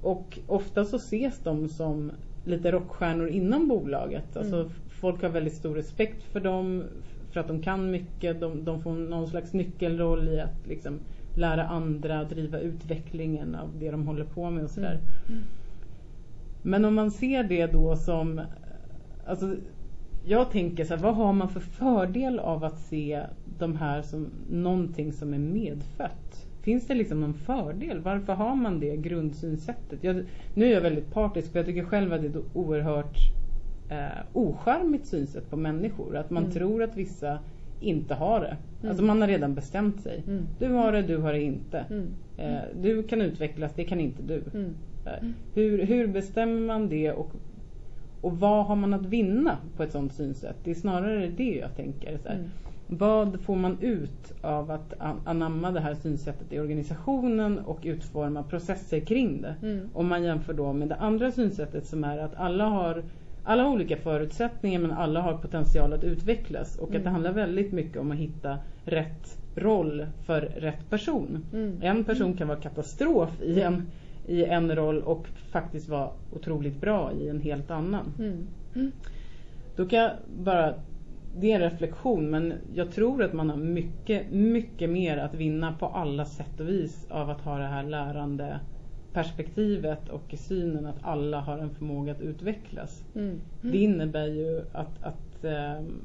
och 0.00 0.38
ofta 0.46 0.84
så 0.84 0.96
ses 0.96 1.42
de 1.42 1.68
som 1.68 2.12
lite 2.44 2.72
rockstjärnor 2.72 3.28
inom 3.28 3.68
bolaget. 3.68 4.36
Alltså 4.36 4.56
Mm. 4.56 4.70
folk 4.88 5.22
har 5.22 5.28
väldigt 5.28 5.54
stor 5.54 5.74
respekt 5.74 6.22
för 6.22 6.40
dem, 6.40 6.84
för 7.32 7.40
att 7.40 7.48
de 7.48 7.62
kan 7.62 7.90
mycket. 7.90 8.40
De, 8.40 8.64
de 8.64 8.82
får 8.82 8.92
någon 8.92 9.28
slags 9.28 9.52
nyckelroll 9.52 10.28
i 10.28 10.40
att 10.40 10.66
liksom 10.66 10.98
lära 11.34 11.66
andra, 11.66 12.24
driva 12.24 12.58
utvecklingen 12.58 13.54
av 13.54 13.78
det 13.78 13.90
de 13.90 14.06
håller 14.06 14.24
på 14.24 14.50
med 14.50 14.64
och 14.64 14.70
sådär. 14.70 15.00
Mm. 15.28 15.42
Men 16.62 16.84
om 16.84 16.94
man 16.94 17.10
ser 17.10 17.44
det 17.44 17.66
då 17.66 17.96
som, 17.96 18.40
alltså 19.26 19.56
jag 20.24 20.50
tänker 20.50 20.84
så 20.84 20.94
här, 20.94 21.02
vad 21.02 21.14
har 21.14 21.32
man 21.32 21.48
för 21.48 21.60
fördel 21.60 22.38
av 22.38 22.64
att 22.64 22.78
se 22.78 23.22
de 23.58 23.76
här 23.76 24.02
som 24.02 24.30
någonting 24.50 25.12
som 25.12 25.34
är 25.34 25.38
medfött? 25.38 26.46
Finns 26.62 26.86
det 26.86 26.94
liksom 26.94 27.20
någon 27.20 27.34
fördel? 27.34 28.00
Varför 28.00 28.32
har 28.32 28.54
man 28.54 28.80
det 28.80 28.96
grundsynsättet? 28.96 30.04
Jag, 30.04 30.24
nu 30.54 30.66
är 30.66 30.74
jag 30.74 30.80
väldigt 30.80 31.12
partisk 31.12 31.52
för 31.52 31.58
jag 31.58 31.66
tycker 31.66 31.84
själv 31.84 32.12
att 32.12 32.20
det 32.20 32.26
är 32.26 32.42
oerhört 32.54 33.16
eh, 33.90 34.22
ocharmigt 34.32 35.06
synsätt 35.06 35.50
på 35.50 35.56
människor. 35.56 36.16
Att 36.16 36.30
man 36.30 36.42
Mm. 36.42 36.54
tror 36.54 36.82
att 36.82 36.96
vissa 36.96 37.38
inte 37.80 38.14
har 38.14 38.40
det. 38.40 38.56
Mm. 38.80 38.90
Alltså 38.90 39.04
man 39.04 39.20
har 39.20 39.28
redan 39.28 39.54
bestämt 39.54 40.00
sig. 40.00 40.22
Mm. 40.26 40.46
Du 40.58 40.68
har 40.72 40.92
det, 40.92 41.02
du 41.02 41.16
har 41.16 41.32
det 41.32 41.42
inte. 41.42 41.84
Mm. 41.90 42.06
Eh, 42.36 42.60
du 42.82 43.02
kan 43.02 43.20
utvecklas, 43.22 43.72
det 43.76 43.84
kan 43.84 44.00
inte 44.00 44.22
du. 44.22 44.42
Mm. 44.54 44.74
Eh, 45.06 45.28
Hur, 45.54 45.82
hur 45.86 46.06
bestämmer 46.06 46.60
man 46.66 46.88
det 46.88 47.12
och, 47.12 47.30
och 48.20 48.40
vad 48.40 48.66
har 48.66 48.76
man 48.76 48.94
att 48.94 49.06
vinna 49.06 49.56
på 49.76 49.82
ett 49.82 49.92
sådant 49.92 50.12
synsätt? 50.14 50.56
Det 50.64 50.70
är 50.70 50.74
snarare 50.74 51.28
det 51.28 51.54
jag 51.56 51.76
tänker. 51.76 52.18
Så. 52.18 52.28
Mm. 52.28 52.44
Vad 52.92 53.40
får 53.40 53.56
man 53.56 53.78
ut 53.80 54.32
av 54.42 54.70
att 54.70 54.94
an- 55.00 55.20
anamma 55.24 55.70
det 55.70 55.80
här 55.80 55.94
synsättet 55.94 56.52
i 56.52 56.60
organisationen 56.60 57.58
och 57.58 57.78
utforma 57.82 58.42
processer 58.42 59.00
kring 59.00 59.42
det? 59.42 59.54
Mm. 59.62 59.88
Om 59.92 60.08
man 60.08 60.22
jämför 60.24 60.52
då 60.52 60.72
med 60.72 60.88
det 60.88 60.94
andra 60.96 61.32
synsättet 61.32 61.86
som 61.86 62.04
är 62.04 62.18
att 62.18 62.34
alla 62.36 62.64
har 62.64 63.02
alla 63.50 63.62
har 63.62 63.70
olika 63.70 63.96
förutsättningar 63.96 64.80
men 64.80 64.90
alla 64.92 65.20
har 65.20 65.34
potential 65.38 65.92
att 65.92 66.04
utvecklas 66.04 66.76
och 66.78 66.86
att 66.88 66.92
det 66.92 66.98
Mm. 66.98 67.12
handlar 67.12 67.32
väldigt 67.32 67.72
mycket 67.72 67.96
om 67.96 68.10
att 68.10 68.16
hitta 68.18 68.58
rätt 68.84 69.38
roll 69.54 70.06
för 70.26 70.40
rätt 70.40 70.90
person. 70.90 71.46
Mm. 71.52 71.78
En 71.82 72.04
person 72.04 72.34
kan 72.36 72.48
vara 72.48 72.60
katastrof 72.60 73.40
i 73.42 73.60
en, 73.60 73.90
i 74.26 74.44
en 74.44 74.76
roll 74.76 75.02
och 75.02 75.26
faktiskt 75.52 75.88
vara 75.88 76.10
otroligt 76.30 76.80
bra 76.80 77.12
i 77.12 77.28
en 77.28 77.40
helt 77.40 77.70
annan. 77.70 78.14
Mm. 78.18 78.92
Då 79.76 79.86
kan 79.88 79.98
jag 79.98 80.10
bara, 80.26 80.74
det 81.36 81.52
är 81.52 81.54
en 81.60 81.70
reflektion 81.70 82.30
men 82.30 82.54
jag 82.74 82.92
tror 82.92 83.22
att 83.22 83.32
man 83.32 83.50
har 83.50 83.56
mycket, 83.56 84.30
mycket 84.30 84.90
mer 84.90 85.16
att 85.18 85.34
vinna 85.34 85.72
på 85.72 85.86
alla 85.86 86.24
sätt 86.24 86.60
och 86.60 86.68
vis 86.68 87.06
av 87.10 87.30
att 87.30 87.40
ha 87.40 87.58
det 87.58 87.66
här 87.66 87.82
lärande 87.82 88.60
perspektivet 89.12 90.08
och 90.08 90.34
synen 90.38 90.86
att 90.86 90.98
alla 91.02 91.40
har 91.40 91.58
en 91.58 91.70
förmåga 91.70 92.12
att 92.12 92.20
utvecklas. 92.20 93.04
Mm. 93.14 93.40
Det 93.60 93.78
innebär 93.78 94.26
ju 94.26 94.64
att, 94.72 95.02
att 95.02 95.44
ehm, 95.44 96.04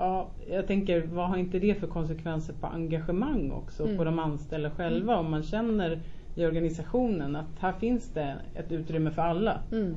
Ja, 0.00 0.30
jag 0.50 0.66
tänker 0.66 1.00
vad 1.06 1.28
har 1.28 1.36
inte 1.36 1.58
det 1.58 1.74
för 1.74 1.86
konsekvenser 1.86 2.54
på 2.60 2.66
engagemang 2.66 3.50
också 3.50 3.84
Mm. 3.84 3.96
på 3.96 4.04
de 4.04 4.18
anställda 4.18 4.70
själva 4.70 5.16
om 5.16 5.30
man 5.30 5.42
känner 5.42 6.00
i 6.34 6.46
organisationen 6.46 7.36
att 7.36 7.58
här 7.58 7.72
finns 7.72 8.12
det 8.14 8.34
ett 8.54 8.72
utrymme 8.72 9.10
för 9.10 9.22
alla. 9.22 9.60
Mm. 9.72 9.94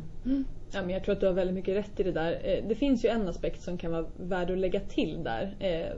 Ja, 0.73 0.81
men 0.81 0.89
jag 0.89 1.03
tror 1.03 1.13
att 1.13 1.19
du 1.19 1.25
har 1.25 1.33
väldigt 1.33 1.55
mycket 1.55 1.75
rätt 1.75 1.99
i 1.99 2.03
det 2.03 2.11
där. 2.11 2.31
Eh, 2.43 2.63
Det 2.67 2.75
finns 2.75 3.05
ju 3.05 3.09
en 3.09 3.27
aspekt 3.27 3.61
som 3.61 3.77
kan 3.77 3.91
vara 3.91 4.05
värd 4.17 4.51
att 4.51 4.57
lägga 4.57 4.79
till 4.79 5.23
där 5.23 5.55
eh, 5.59 5.93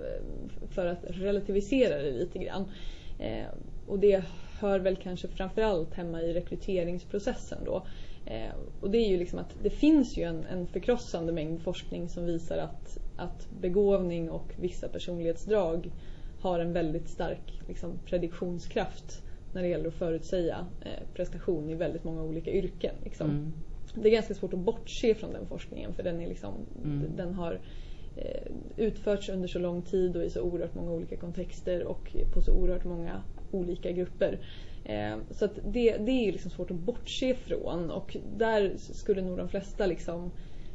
för 0.69 0.85
att 0.85 1.03
relativisera 1.07 2.01
det 2.01 2.11
lite 2.11 2.39
grann. 2.39 2.65
Eh, 3.19 3.45
Och 3.87 3.99
det 3.99 4.23
hör 4.63 4.80
väl 4.80 4.95
kanske 4.95 5.28
framförallt 5.28 5.93
hemma 5.93 6.21
i 6.21 6.34
rekryteringsprocessen 6.34 7.58
då. 7.65 7.84
Eh, 8.26 8.54
Och 8.82 8.91
det 8.91 8.97
är 8.97 9.10
ju 9.10 9.17
liksom 9.17 9.39
att 9.39 9.56
det 9.63 9.69
finns 9.69 10.17
ju 10.17 10.23
en, 10.23 10.45
en 10.45 10.67
förkrossande 10.67 11.32
mängd 11.34 11.62
forskning 11.62 12.10
som 12.10 12.26
visar 12.26 12.58
att, 12.58 12.97
att 13.17 13.47
begåvning 13.62 14.30
och 14.32 14.54
vissa 14.60 14.88
personlighetsdrag 14.88 15.91
har 16.41 16.60
en 16.60 16.73
väldigt 16.73 17.10
stark 17.10 17.62
liksom, 17.67 17.91
prediktionskraft 18.06 19.21
när 19.54 19.62
det 19.62 19.67
gäller 19.67 19.88
att 19.88 19.93
förutsäga 19.93 20.65
eh, 20.82 21.08
prestation 21.13 21.69
i 21.69 21.76
väldigt 21.76 22.04
många 22.04 22.23
olika 22.23 22.52
yrken. 22.52 22.95
Liksom. 23.04 23.30
Mm. 23.30 23.54
Det 23.95 24.10
är 24.10 24.13
ganska 24.13 24.34
svårt 24.34 24.54
att 24.54 24.60
bortse 24.60 25.15
från 25.15 25.34
den 25.34 25.45
forskningen 25.47 25.93
för 25.93 26.04
den, 26.04 26.21
är 26.21 26.28
liksom, 26.28 26.54
Mm. 26.84 27.15
den 27.15 27.34
har 27.34 27.60
eh, 28.15 28.52
utförts 28.78 29.30
under 29.30 29.47
så 29.47 29.60
lång 29.60 29.82
tid 29.82 30.15
och 30.17 30.23
i 30.23 30.30
så 30.30 30.41
oerhört 30.41 30.76
många 30.76 30.91
olika 30.91 31.17
kontexter 31.17 31.84
och 31.84 32.15
på 32.34 32.41
så 32.41 32.52
oerhört 32.54 32.86
många 32.86 33.23
olika 33.53 33.91
grupper. 33.91 34.39
Eh, 34.85 35.17
så 35.31 35.47
det, 35.65 35.97
det 35.97 36.11
är 36.11 36.25
ju 36.25 36.31
liksom 36.31 36.51
svårt 36.51 36.71
att 36.71 36.77
bortse 36.77 37.33
från 37.33 37.91
och 37.91 38.17
där 38.37 38.73
skulle 38.77 39.21
nog 39.21 39.37
de 39.37 39.49
flesta 39.49 39.85
liksom, 39.85 40.31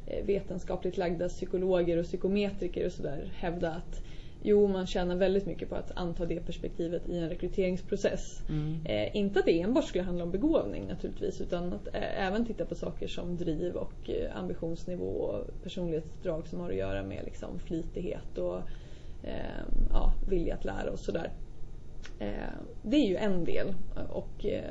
eh, 0.06 0.26
vetenskapligt 0.26 0.96
lagda 0.96 1.28
psykologer 1.28 1.96
och 1.96 2.04
psykometriker 2.04 2.86
och 2.86 2.92
sådär 2.92 3.32
hävda 3.34 3.70
att 3.70 4.02
jo, 4.42 4.68
man 4.68 4.86
tjänar 4.86 5.16
väldigt 5.16 5.46
mycket 5.46 5.68
på 5.68 5.74
att 5.74 5.92
anta 5.94 6.26
det 6.26 6.40
perspektivet 6.40 7.08
i 7.08 7.18
en 7.18 7.28
rekryteringsprocess. 7.28 8.42
Mm. 8.48 8.86
Eh, 8.86 9.16
inte 9.16 9.38
att 9.38 9.46
det 9.46 9.60
enbart 9.60 9.84
skulle 9.84 10.04
handla 10.04 10.24
om 10.24 10.30
begåvning 10.30 10.86
naturligtvis 10.86 11.40
utan 11.40 11.72
att 11.72 11.86
eh, 11.86 12.26
även 12.26 12.46
titta 12.46 12.64
på 12.64 12.74
saker 12.74 13.08
som 13.08 13.36
driv 13.36 13.74
och 13.74 14.10
eh, 14.10 14.36
ambitionsnivå 14.36 15.04
och 15.04 15.62
personlighetsdrag 15.62 16.46
som 16.46 16.60
har 16.60 16.70
att 16.70 16.76
göra 16.76 17.02
med 17.02 17.24
liksom, 17.24 17.58
flitighet 17.58 18.38
och 18.38 18.58
eh, 19.22 19.62
ja, 19.90 20.12
vilja 20.28 20.54
att 20.54 20.64
lära 20.64 20.90
och 20.90 20.98
sådär. 20.98 21.30
Eh, 22.18 22.30
det 22.82 22.96
är 22.96 23.06
ju 23.06 23.16
en 23.16 23.44
del 23.44 23.74
och 24.08 24.44
eh, 24.44 24.62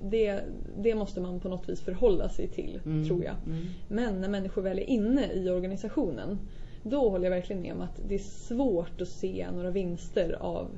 det, 0.00 0.40
det 0.78 0.94
måste 0.94 1.20
man 1.20 1.40
på 1.40 1.48
något 1.48 1.68
vis 1.68 1.80
förhålla 1.80 2.28
sig 2.28 2.48
till 2.48 2.80
Mm. 2.84 3.08
tror 3.08 3.24
jag. 3.24 3.34
Mm. 3.46 3.66
Men 3.88 4.20
när 4.20 4.28
människor 4.28 4.62
väl 4.62 4.78
är 4.78 4.90
inne 4.90 5.32
i 5.32 5.50
organisationen 5.50 6.38
då 6.82 7.10
håller 7.10 7.24
jag 7.24 7.30
verkligen 7.30 7.62
med 7.62 7.72
om 7.72 7.80
att 7.80 8.00
det 8.08 8.14
är 8.14 8.18
svårt 8.18 9.00
att 9.00 9.08
se 9.08 9.46
några 9.54 9.70
vinster 9.70 10.32
av 10.32 10.68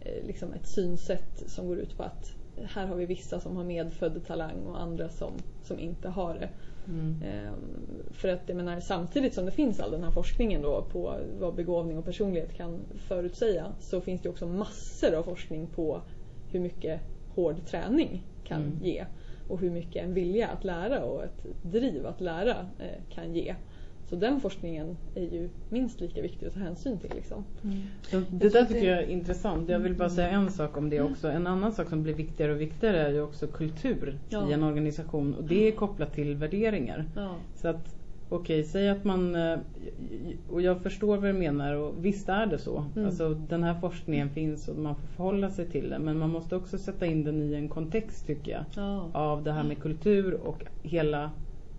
eh, 0.00 0.26
liksom 0.26 0.52
ett 0.52 0.66
synsätt 0.66 1.42
som 1.46 1.66
går 1.66 1.78
ut 1.78 1.96
på 1.96 2.02
att 2.02 2.32
här 2.62 2.86
har 2.86 2.96
vi 2.96 3.06
vissa 3.06 3.40
som 3.40 3.56
har 3.56 3.64
medfödd 3.64 4.26
talang 4.26 4.62
och 4.66 4.82
andra 4.82 5.08
som, 5.08 5.32
som 5.62 5.78
inte 5.78 6.08
har 6.08 6.34
det. 6.34 6.48
Mm. 6.88 7.22
Ehm, 7.22 7.54
för 8.10 8.28
att 8.28 8.42
jag 8.46 8.56
menar, 8.56 8.80
samtidigt 8.80 9.34
som 9.34 9.44
det 9.44 9.50
finns 9.50 9.80
all 9.80 9.90
den 9.90 10.04
här 10.04 10.10
forskningen 10.10 10.62
då 10.62 10.82
på 10.82 11.16
vad 11.38 11.54
begåvning 11.54 11.98
och 11.98 12.04
personlighet 12.04 12.54
kan 12.54 12.80
förutsäga 12.96 13.72
så 13.80 14.00
finns 14.00 14.22
det 14.22 14.28
också 14.28 14.46
massor 14.46 15.14
av 15.14 15.22
forskning 15.22 15.66
på 15.66 16.02
hur 16.46 16.60
mycket 16.60 17.00
hård 17.28 17.66
träning 17.66 18.26
kan 18.44 18.62
Mm. 18.62 18.78
ge 18.82 19.06
och 19.48 19.60
hur 19.60 19.70
mycket 19.70 20.04
en 20.04 20.14
vilja 20.14 20.48
att 20.48 20.64
lära 20.64 21.04
och 21.04 21.24
ett 21.24 21.46
driv 21.62 22.06
att 22.06 22.20
lära 22.20 22.56
eh, 22.78 23.02
kan 23.08 23.34
ge. 23.34 23.54
Så 24.08 24.16
den 24.16 24.40
forskningen 24.40 24.96
är 25.14 25.20
ju 25.22 25.48
minst 25.68 26.00
lika 26.00 26.22
viktig 26.22 26.46
att 26.46 26.52
ta 26.54 26.60
hänsyn 26.60 26.98
till. 26.98 27.10
Liksom. 27.14 27.44
Så 28.02 28.22
det 28.30 28.48
där 28.48 28.64
tycker 28.64 28.80
det- 28.80 28.86
jag 28.86 28.98
är 29.02 29.06
intressant. 29.08 29.68
Jag 29.68 29.78
vill 29.78 29.94
bara 29.94 30.10
säga 30.10 30.28
en 30.30 30.50
sak 30.50 30.76
om 30.76 30.90
det 30.90 30.96
Mm. 30.96 31.12
också. 31.12 31.28
En 31.28 31.46
annan 31.46 31.72
sak 31.72 31.88
som 31.88 32.02
blir 32.02 32.14
viktigare 32.14 32.52
och 32.52 32.60
viktigare 32.60 33.00
är 33.00 33.10
ju 33.12 33.20
också 33.22 33.46
kultur 33.46 34.18
Ja. 34.28 34.50
i 34.50 34.52
en 34.52 34.62
organisation 34.62 35.34
och 35.34 35.44
det 35.44 35.68
är 35.68 35.72
kopplat 35.72 36.12
till 36.14 36.34
värderingar. 36.36 37.04
Ja. 37.16 37.34
Så 37.54 37.68
att 37.68 37.96
okej, 38.28 38.64
säg 38.64 38.88
att 38.88 39.04
man, 39.04 39.34
eh, 39.34 39.58
och 40.50 40.62
jag 40.62 40.82
förstår 40.82 41.16
vad 41.16 41.24
du 41.28 41.32
menar 41.32 41.74
och 41.74 41.94
visst 42.04 42.28
är 42.28 42.46
det 42.46 42.58
så. 42.58 42.84
Mm. 42.96 43.06
Alltså 43.06 43.34
den 43.34 43.62
här 43.62 43.74
forskningen 43.80 44.30
finns 44.30 44.68
och 44.68 44.76
man 44.76 44.94
får 44.96 45.06
förhålla 45.06 45.50
sig 45.50 45.66
till 45.70 45.90
den. 45.90 46.02
Men 46.02 46.18
man 46.18 46.30
måste 46.30 46.56
också 46.56 46.78
sätta 46.78 47.06
in 47.06 47.24
den 47.24 47.42
i 47.42 47.54
en 47.54 47.68
kontext 47.68 48.26
tycker 48.26 48.52
jag. 48.52 48.64
Ja. 48.76 49.10
Av 49.12 49.42
det 49.44 49.52
här 49.52 49.64
med 49.64 49.78
kultur 49.78 50.34
och 50.34 50.62
hela 50.82 51.30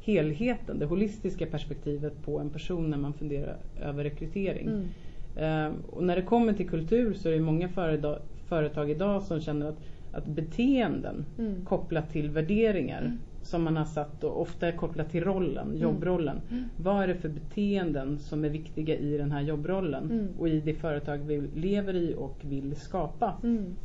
helheten, 0.06 0.80
det 0.80 0.86
holistiska 0.86 1.46
perspektivet 1.46 2.22
på 2.26 2.40
en 2.40 2.50
person 2.50 2.90
när 2.90 2.98
man 2.98 3.14
funderar 3.14 3.58
över 3.82 4.04
rekrytering. 4.04 4.68
Mm. 4.68 4.88
Eh, 5.36 5.74
och 5.90 6.04
när 6.04 6.16
det 6.16 6.22
kommer 6.22 6.54
till 6.54 6.70
kultur 6.70 7.14
så 7.14 7.30
är 7.30 7.34
det 7.34 7.40
många 7.40 7.70
företag, 7.70 8.18
företag 8.48 8.92
idag 8.92 9.24
som 9.24 9.42
känner 9.42 9.66
att, 9.70 9.78
att 10.12 10.26
beteenden 10.26 11.26
Mm. 11.38 11.66
kopplat 11.66 12.12
till 12.12 12.30
värderingar 12.30 13.18
som 13.44 13.64
man 13.64 13.78
har 13.78 13.86
satt 13.86 14.24
och 14.24 14.42
ofta 14.42 14.68
är 14.68 14.72
kopplat 14.72 15.12
till 15.12 15.24
rollen, 15.24 15.78
jobbrollen. 15.78 16.42
Vad 16.78 17.04
är 17.04 17.08
det 17.08 17.16
för 17.16 17.30
beteenden 17.30 18.20
som 18.20 18.46
är 18.46 18.50
viktiga 18.50 18.96
i 18.98 19.18
den 19.18 19.32
här 19.32 19.42
jobbrollen 19.42 20.04
Mm. 20.12 20.28
och 20.40 20.50
i 20.50 20.60
det 20.60 20.74
företag 20.74 21.18
vi 21.18 21.42
lever 21.56 21.94
i 21.96 22.16
och 22.18 22.38
vill 22.42 22.76
skapa. 22.76 23.34
Mm. 23.44 23.76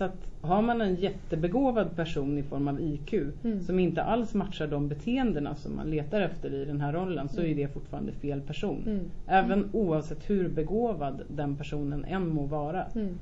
Så 0.00 0.04
att 0.04 0.26
har 0.40 0.62
man 0.62 0.80
en 0.80 0.94
jättebegåvad 0.94 1.96
person 1.96 2.38
i 2.38 2.42
form 2.42 2.68
av 2.68 2.80
IQ 2.80 3.12
Mm. 3.44 3.60
som 3.60 3.78
inte 3.78 4.02
alls 4.02 4.34
matchar 4.34 4.66
de 4.66 4.88
beteendena 4.88 5.54
som 5.54 5.76
man 5.76 5.90
letar 5.90 6.20
efter 6.20 6.54
i 6.54 6.64
den 6.64 6.80
här 6.80 6.92
rollen 6.92 7.28
så 7.28 7.40
är 7.42 7.54
det 7.54 7.68
fortfarande 7.68 8.12
fel 8.12 8.40
person. 8.40 8.82
Mm. 8.86 9.00
Även 9.26 9.68
oavsett 9.72 10.30
hur 10.30 10.48
begåvad 10.48 11.22
den 11.28 11.56
personen 11.56 12.04
än 12.04 12.28
må 12.28 12.46
vara 12.46 12.84
Mm. 12.94 13.14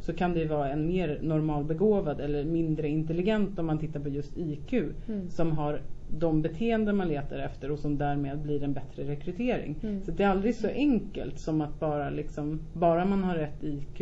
så 0.00 0.12
kan 0.12 0.34
det 0.34 0.44
vara 0.46 0.68
en 0.70 0.86
mer 0.86 1.18
normalbegåvad 1.22 2.20
eller 2.20 2.44
mindre 2.44 2.88
intelligent 2.88 3.58
om 3.58 3.66
man 3.66 3.78
tittar 3.78 4.00
på 4.00 4.08
just 4.08 4.38
IQ 4.38 4.72
Mm. 5.08 5.30
som 5.30 5.52
har 5.52 5.80
de 6.18 6.42
beteenden 6.42 6.96
man 6.96 7.08
letar 7.08 7.38
efter 7.38 7.70
och 7.70 7.78
som 7.78 7.98
därmed 7.98 8.38
blir 8.38 8.62
en 8.62 8.72
bättre 8.72 9.02
rekrytering. 9.04 9.76
Mm. 9.82 10.02
Så 10.02 10.10
det 10.10 10.22
är 10.22 10.28
aldrig 10.28 10.54
så 10.54 10.68
enkelt 10.68 11.38
som 11.38 11.60
att 11.60 11.80
bara 11.80 12.10
liksom, 12.10 12.60
bara 12.72 13.04
man 13.04 13.24
har 13.24 13.34
rätt 13.34 13.64
IQ 13.64 14.00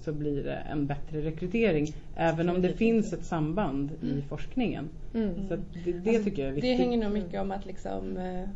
så 0.00 0.12
blir 0.12 0.44
det 0.44 0.54
en 0.54 0.86
bättre 0.86 1.20
rekrytering. 1.20 1.94
Även 2.16 2.48
om 2.48 2.62
det 2.62 2.72
finns 2.72 3.12
ett 3.12 3.24
samband 3.24 3.90
i 4.02 4.22
forskningen. 4.28 4.88
Mm. 5.14 5.48
Så 5.48 5.56
det, 5.56 5.92
det 5.92 6.10
Alltså, 6.10 6.24
tycker 6.24 6.42
jag 6.42 6.48
är 6.48 6.54
Det 6.54 6.60
viktigt. 6.60 6.78
hänger 6.78 6.98
nog 6.98 7.12
mycket 7.12 7.40
om 7.40 7.50
att 7.50 7.66
liksom 7.66 8.16
eh, 8.16 8.48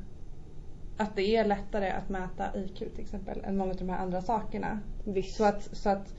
att 0.96 1.16
det 1.16 1.36
är 1.36 1.44
lättare 1.44 1.90
att 1.90 2.08
mäta 2.08 2.44
IQ 2.56 2.78
till 2.78 3.00
exempel 3.00 3.40
än 3.44 3.56
många 3.56 3.70
av 3.70 3.76
de 3.76 3.88
här 3.88 3.98
andra 3.98 4.20
sakerna. 4.22 4.80
Visst. 5.04 5.36
Så 5.36 5.44
att, 5.44 5.62
så 5.76 5.88
att 5.88 6.14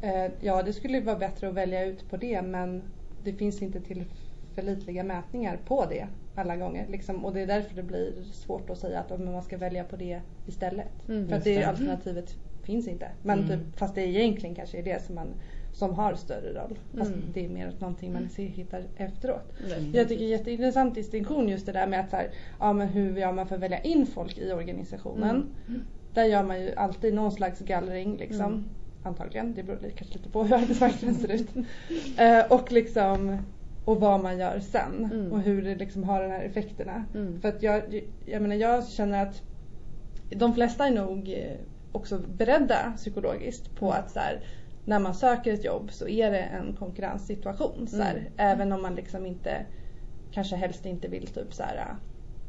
eh, 0.00 0.32
ja 0.40 0.62
det 0.62 0.72
skulle 0.72 1.00
vara 1.00 1.16
bättre 1.18 1.48
att 1.48 1.54
välja 1.54 1.84
ut 1.84 2.10
på 2.10 2.16
det 2.16 2.42
men 2.42 2.82
det 3.24 3.32
finns 3.32 3.62
inte 3.62 3.80
tillförlitliga 3.80 5.04
mätningar 5.04 5.58
på 5.66 5.86
det 5.86 6.06
alla 6.34 6.56
gånger. 6.56 6.86
Liksom, 6.88 7.24
och 7.24 7.32
det 7.34 7.40
är 7.40 7.46
därför 7.46 7.74
det 7.76 7.82
blir 7.82 8.12
svårt 8.32 8.70
att 8.70 8.78
säga 8.78 9.00
att 9.00 9.10
om 9.10 9.24
man 9.32 9.42
ska 9.42 9.56
välja 9.58 9.84
på 9.84 9.96
det 9.96 10.20
istället. 10.46 11.08
Mm. 11.08 11.28
För 11.28 11.36
att 11.36 11.44
det 11.44 11.54
det. 11.58 11.64
alternativet 11.64 12.34
finns 12.62 12.88
inte. 12.88 13.08
Men 13.22 13.38
Mm. 13.38 13.48
typ, 13.50 13.78
fast 13.78 13.94
det 13.94 14.06
egentligen 14.06 14.54
kanske 14.54 14.78
är 14.78 14.82
det 14.82 15.02
som, 15.02 15.14
man, 15.14 15.28
som 15.72 15.94
har 15.94 16.14
större 16.14 16.52
roll. 16.52 16.78
Fast 16.98 17.10
Mm. 17.12 17.24
det 17.34 17.44
är 17.44 17.48
mer 17.48 17.72
någonting 17.78 18.12
man 18.12 18.28
ser, 18.28 18.44
hittar 18.46 18.82
efteråt. 18.96 19.52
Definitivt. 19.58 19.94
Jag 19.96 20.08
tycker 20.08 20.20
det 20.24 20.28
är 20.28 20.38
jätteintressant 20.38 20.94
distinktion 20.94 21.48
just 21.48 21.66
det 21.66 21.72
där 21.72 21.86
med 21.86 22.00
att 22.00 22.10
så 22.10 22.16
här, 22.16 22.30
ja, 22.60 22.72
men 22.72 22.88
hur 22.88 23.16
gör 23.16 23.32
man 23.32 23.46
för 23.46 23.54
att 23.54 23.60
välja 23.62 23.80
in 23.80 24.06
folk 24.06 24.38
i 24.38 24.52
organisationen. 24.52 25.46
Mm. 25.68 25.82
Där 26.14 26.24
gör 26.24 26.42
man 26.42 26.60
ju 26.62 26.74
alltid 26.74 27.14
någon 27.14 27.32
slags 27.32 27.60
gallring 27.60 28.16
liksom. 28.16 28.46
Mm. 28.52 28.64
Antagligen, 29.04 29.54
det 29.54 29.62
beror 29.62 29.78
kanske 29.96 30.18
lite 30.18 30.28
på 30.30 30.42
hur 30.44 30.54
arbetsmarknaden 30.54 31.14
ser 31.14 31.32
ut. 31.32 31.48
Eh, 32.18 32.52
och 32.52 32.72
liksom 32.72 33.38
och 33.84 34.00
vad 34.00 34.20
man 34.22 34.38
gör 34.38 34.58
sen 34.60 35.10
Mm. 35.12 35.32
och 35.32 35.40
hur 35.40 35.62
det 35.62 35.74
liksom 35.74 36.04
har 36.04 36.22
de 36.22 36.30
här 36.30 36.42
effekterna. 36.44 37.04
Mm. 37.14 37.40
För 37.40 37.48
att 37.48 37.62
jag, 37.62 38.00
jag 38.26 38.42
menar 38.42 38.56
jag 38.56 38.88
känner 38.88 39.22
att 39.22 39.42
de 40.30 40.54
flesta 40.54 40.86
är 40.86 40.90
nog 40.90 41.28
eh, 41.28 41.56
också 41.92 42.18
beredda 42.18 42.92
psykologiskt 42.96 43.74
på 43.74 43.92
att 43.92 44.10
så 44.10 44.20
här, 44.20 44.44
när 44.84 44.98
man 44.98 45.14
söker 45.14 45.52
ett 45.52 45.64
jobb 45.64 45.92
så 45.92 46.08
är 46.08 46.30
det 46.30 46.38
en 46.38 46.76
konkurrenssituation. 46.76 47.86
Så 47.86 48.02
här, 48.02 48.16
Mm. 48.16 48.32
Även 48.36 48.72
om 48.72 48.82
man 48.82 48.94
liksom 48.94 49.26
inte 49.26 49.66
kanske 50.30 50.56
helst 50.56 50.86
inte 50.86 51.08
vill 51.08 51.26
typ 51.26 51.54
så 51.54 51.62
här, 51.62 51.96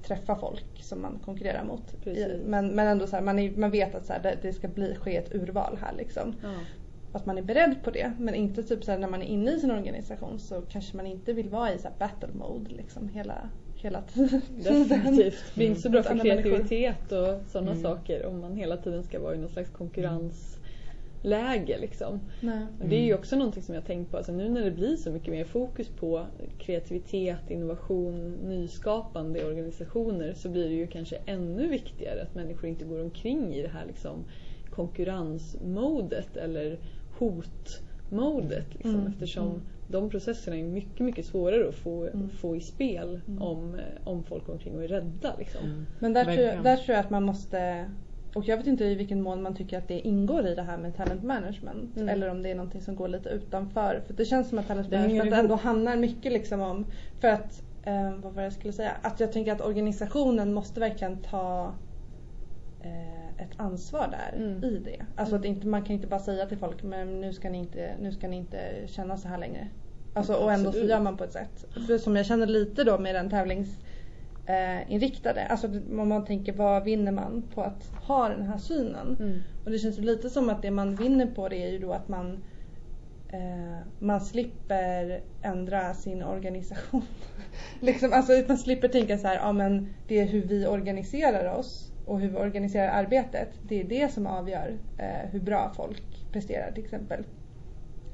träffa 0.04 0.36
folk 0.36 0.84
som 0.84 1.02
man 1.02 1.20
konkurrerar 1.26 1.64
mot. 1.64 2.04
Precis. 2.04 2.28
Men, 2.46 2.68
men 2.68 2.88
ändå 2.88 3.08
så 3.08 3.16
här, 3.16 3.24
man, 3.24 3.40
är, 3.40 3.52
man 3.58 3.72
vet 3.72 3.96
att 3.96 4.06
så 4.06 4.14
det, 4.24 4.38
det 4.42 4.54
ska 4.54 4.68
bli, 4.68 4.96
ske 4.96 5.18
ett 5.18 5.36
urval 5.36 5.78
här 5.82 5.94
liksom. 5.94 6.36
Ja. 6.42 6.54
Att 7.12 7.26
man 7.26 7.38
är 7.38 7.42
beredd 7.42 7.84
på 7.84 7.92
det 7.92 8.14
men 8.20 8.36
inte 8.36 8.64
typ 8.64 8.84
så 8.84 8.98
när 8.98 9.08
man 9.10 9.22
är 9.22 9.26
inne 9.26 9.52
i 9.52 9.60
sin 9.60 9.72
organisation 9.72 10.40
så 10.40 10.62
kanske 10.62 10.98
man 10.98 11.06
inte 11.06 11.34
vill 11.34 11.50
vara 11.50 11.74
i 11.74 11.78
så 11.78 11.88
battle 12.00 12.34
mode 12.34 12.70
liksom 12.70 13.10
hela, 13.10 13.50
hela 13.84 14.02
tiden. 14.02 14.42
Definitivt. 14.64 15.34
Det 15.34 15.56
blir 15.56 15.68
inte 15.68 15.82
så 15.82 15.90
bra 15.90 16.04
för 16.04 16.20
kreativitet 16.20 17.12
och 17.12 17.40
sådana 17.52 17.72
Mm. 17.72 17.84
saker 17.84 18.26
om 18.26 18.40
man 18.42 18.56
hela 18.56 18.78
tiden 18.78 19.04
ska 19.04 19.20
vara 19.20 19.36
i 19.36 19.38
någon 19.38 19.50
slags 19.50 19.70
konkurrensläge. 19.70 21.78
Liksom. 21.82 22.20
Nej. 22.42 22.66
Och 22.82 22.88
det 22.90 22.96
är 22.96 23.06
ju 23.06 23.14
också 23.14 23.36
någonting 23.36 23.64
som 23.64 23.76
jag 23.76 23.86
tänkt 23.86 24.12
på. 24.12 24.18
Alltså 24.18 24.32
nu 24.32 24.50
när 24.50 24.66
det 24.66 24.72
blir 24.72 24.96
så 24.96 25.12
mycket 25.12 25.34
mer 25.34 25.46
fokus 25.46 25.88
på 26.00 26.26
kreativitet, 26.58 27.52
innovation, 27.52 28.32
nyskapande 28.44 29.40
i 29.40 29.44
organisationer 29.44 30.34
så 30.34 30.50
blir 30.50 30.70
det 30.70 30.76
ju 30.76 30.88
kanske 30.88 31.16
ännu 31.26 31.68
viktigare 31.68 32.22
att 32.22 32.36
människor 32.36 32.70
inte 32.70 32.86
går 32.86 33.02
omkring 33.02 33.54
i 33.56 33.62
det 33.62 33.68
här 33.70 33.86
liksom 33.88 34.24
konkurrensmodet 34.70 36.38
eller 36.38 36.78
hotmodet. 37.18 38.74
Liksom, 38.74 38.96
Mm. 38.96 39.08
Eftersom 39.08 39.48
Mm. 39.48 39.62
De 39.94 40.10
processerna 40.10 40.58
är 40.58 40.64
mycket, 40.64 41.00
mycket 41.00 41.26
svårare 41.26 41.70
att 41.70 41.76
få, 41.76 42.08
Mm. 42.08 42.30
få 42.30 42.56
i 42.56 42.62
spel 42.62 43.22
Mm. 43.28 43.42
om, 43.42 43.76
eh, 43.76 43.82
om 44.04 44.24
folk 44.24 44.50
omkring 44.50 44.76
och 44.76 44.84
är 44.84 44.88
rädda. 44.88 45.36
Liksom. 45.38 45.66
Mm. 45.66 45.86
Men 46.00 46.14
där 46.14 46.24
tror, 46.24 46.64
där 46.64 46.78
tror 46.78 46.96
jag 46.96 47.00
att 47.06 47.10
man 47.10 47.24
måste 47.24 47.92
och 48.36 48.48
jag 48.48 48.58
vet 48.58 48.68
inte 48.68 48.86
i 48.86 48.96
vilken 48.96 49.22
mån 49.22 49.42
man 49.42 49.56
tycker 49.56 49.78
att 49.78 49.88
det 49.88 50.00
ingår 50.00 50.48
i 50.48 50.56
det 50.56 50.62
här 50.62 50.78
med 50.78 50.96
talent 50.96 51.24
management. 51.24 51.98
Mm. 51.98 52.10
Eller 52.10 52.30
om 52.30 52.42
det 52.44 52.50
är 52.52 52.56
någonting 52.56 52.82
som 52.82 52.96
går 52.96 53.08
lite 53.08 53.30
utanför. 53.30 54.02
För 54.08 54.14
det 54.14 54.26
känns 54.26 54.50
som 54.50 54.60
att 54.60 54.68
talent 54.68 54.92
management 54.92 55.34
ändå 55.34 55.56
handlar 55.56 55.96
mycket 55.98 56.32
liksom 56.32 56.62
om, 56.62 56.86
för 57.22 57.28
att, 57.28 57.64
eh, 57.84 58.12
vad 58.16 58.34
var 58.34 58.42
det 58.42 58.44
jag 58.44 58.54
skulle 58.54 58.74
säga? 58.74 58.92
Att 59.02 59.20
jag 59.20 59.32
tänker 59.32 59.52
att 59.52 59.62
organisationen 59.62 60.54
måste 60.54 60.80
verkligen 60.80 61.22
ta 61.22 61.74
eh, 62.80 63.28
ett 63.46 63.52
ansvar 63.56 64.08
där 64.12 64.38
Mm. 64.44 64.64
i 64.64 64.80
det. 64.80 65.06
Alltså 65.16 65.36
Mm. 65.36 65.40
att 65.42 65.46
inte, 65.46 65.68
man 65.68 65.84
kan 65.84 65.96
inte 65.96 66.08
bara 66.08 66.20
säga 66.20 66.46
till 66.46 66.58
folk 66.58 66.84
men 66.84 67.22
nu 67.22 67.34
ska 67.34 67.50
ni 67.50 67.58
inte, 67.58 67.96
nu 68.02 68.12
ska 68.12 68.28
ni 68.28 68.36
inte 68.38 68.88
känna 68.88 69.18
så 69.18 69.28
här 69.28 69.38
längre. 69.38 69.70
Alltså, 70.14 70.34
och 70.34 70.52
ändå 70.52 70.64
så 70.64 70.70
Absolut. 70.70 70.90
gör 70.90 71.00
man 71.00 71.18
på 71.18 71.24
ett 71.24 71.34
sätt. 71.34 71.66
För 71.88 71.98
som 71.98 72.16
jag 72.16 72.26
känner 72.26 72.48
lite 72.48 72.84
då 72.84 72.98
med 72.98 73.16
den 73.16 73.30
tävlings 73.30 73.70
eh. 74.46 75.52
Alltså 75.52 75.68
om 75.68 76.10
man 76.10 76.26
tänker 76.26 76.54
vad 76.54 76.84
vinner 76.84 77.12
man 77.12 77.44
på 77.54 77.62
att 77.62 77.92
ha 77.94 78.30
den 78.30 78.42
här 78.42 78.58
synen? 78.58 79.18
Mm. 79.20 79.40
Och 79.66 79.72
det 79.72 79.80
känns 79.80 79.98
lite 79.98 80.30
som 80.30 80.50
att 80.50 80.62
det 80.62 80.72
man 80.72 80.96
vinner 80.96 81.26
på 81.26 81.50
det 81.50 81.64
är 81.64 81.70
ju 81.70 81.80
då 81.80 81.94
att 81.94 82.08
man 82.08 82.44
eh, 83.30 83.88
man 84.00 84.22
slipper 84.22 85.22
ändra 85.42 85.94
sin 85.94 86.24
organisation. 86.24 87.06
liksom, 87.80 88.14
alltså 88.14 88.32
man 88.48 88.58
slipper 88.58 88.88
tänka 88.88 89.18
så 89.18 89.28
här, 89.28 89.36
ja 89.36 89.52
men 89.52 89.94
det 90.08 90.20
är 90.20 90.26
hur 90.26 90.48
vi 90.48 90.68
organiserar 90.68 91.58
oss 91.58 91.92
och 92.06 92.20
hur 92.20 92.30
vi 92.30 92.38
organiserar 92.38 92.88
arbetet. 92.88 93.50
Det 93.62 93.82
är 93.82 93.84
det 93.84 94.14
som 94.14 94.28
avgör 94.28 94.78
eh, 94.98 95.30
hur 95.32 95.40
bra 95.40 95.74
folk 95.76 96.04
presterar 96.32 96.72
till 96.72 96.84
exempel. 96.84 97.24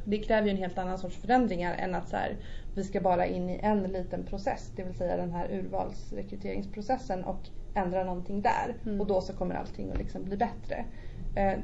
Det 0.10 0.18
kräver 0.18 0.48
ju 0.48 0.52
en 0.52 0.58
helt 0.58 0.78
annan 0.78 0.98
sorts 0.98 1.18
förändringar 1.18 1.76
än 1.78 1.96
att 1.96 2.10
så 2.10 2.16
här, 2.16 2.38
vi 2.76 2.84
ska 2.84 3.02
bara 3.02 3.26
in 3.26 3.50
i 3.50 3.60
en 3.64 3.84
liten 3.84 4.26
process, 4.26 4.72
det 4.76 4.84
vill 4.84 4.96
säga 4.96 5.18
den 5.18 5.32
här 5.32 5.52
urvalsrekryteringsprocessen 5.52 7.24
och 7.24 7.50
ändra 7.74 8.04
någonting 8.04 8.42
där. 8.42 8.76
Mm. 8.86 9.02
Och 9.02 9.08
då 9.08 9.22
så 9.22 9.34
kommer 9.34 9.56
allting 9.56 9.92
att 9.92 9.98
liksom 9.98 10.24
bli 10.24 10.38
bättre. 10.38 10.86
Eh, 11.36 11.60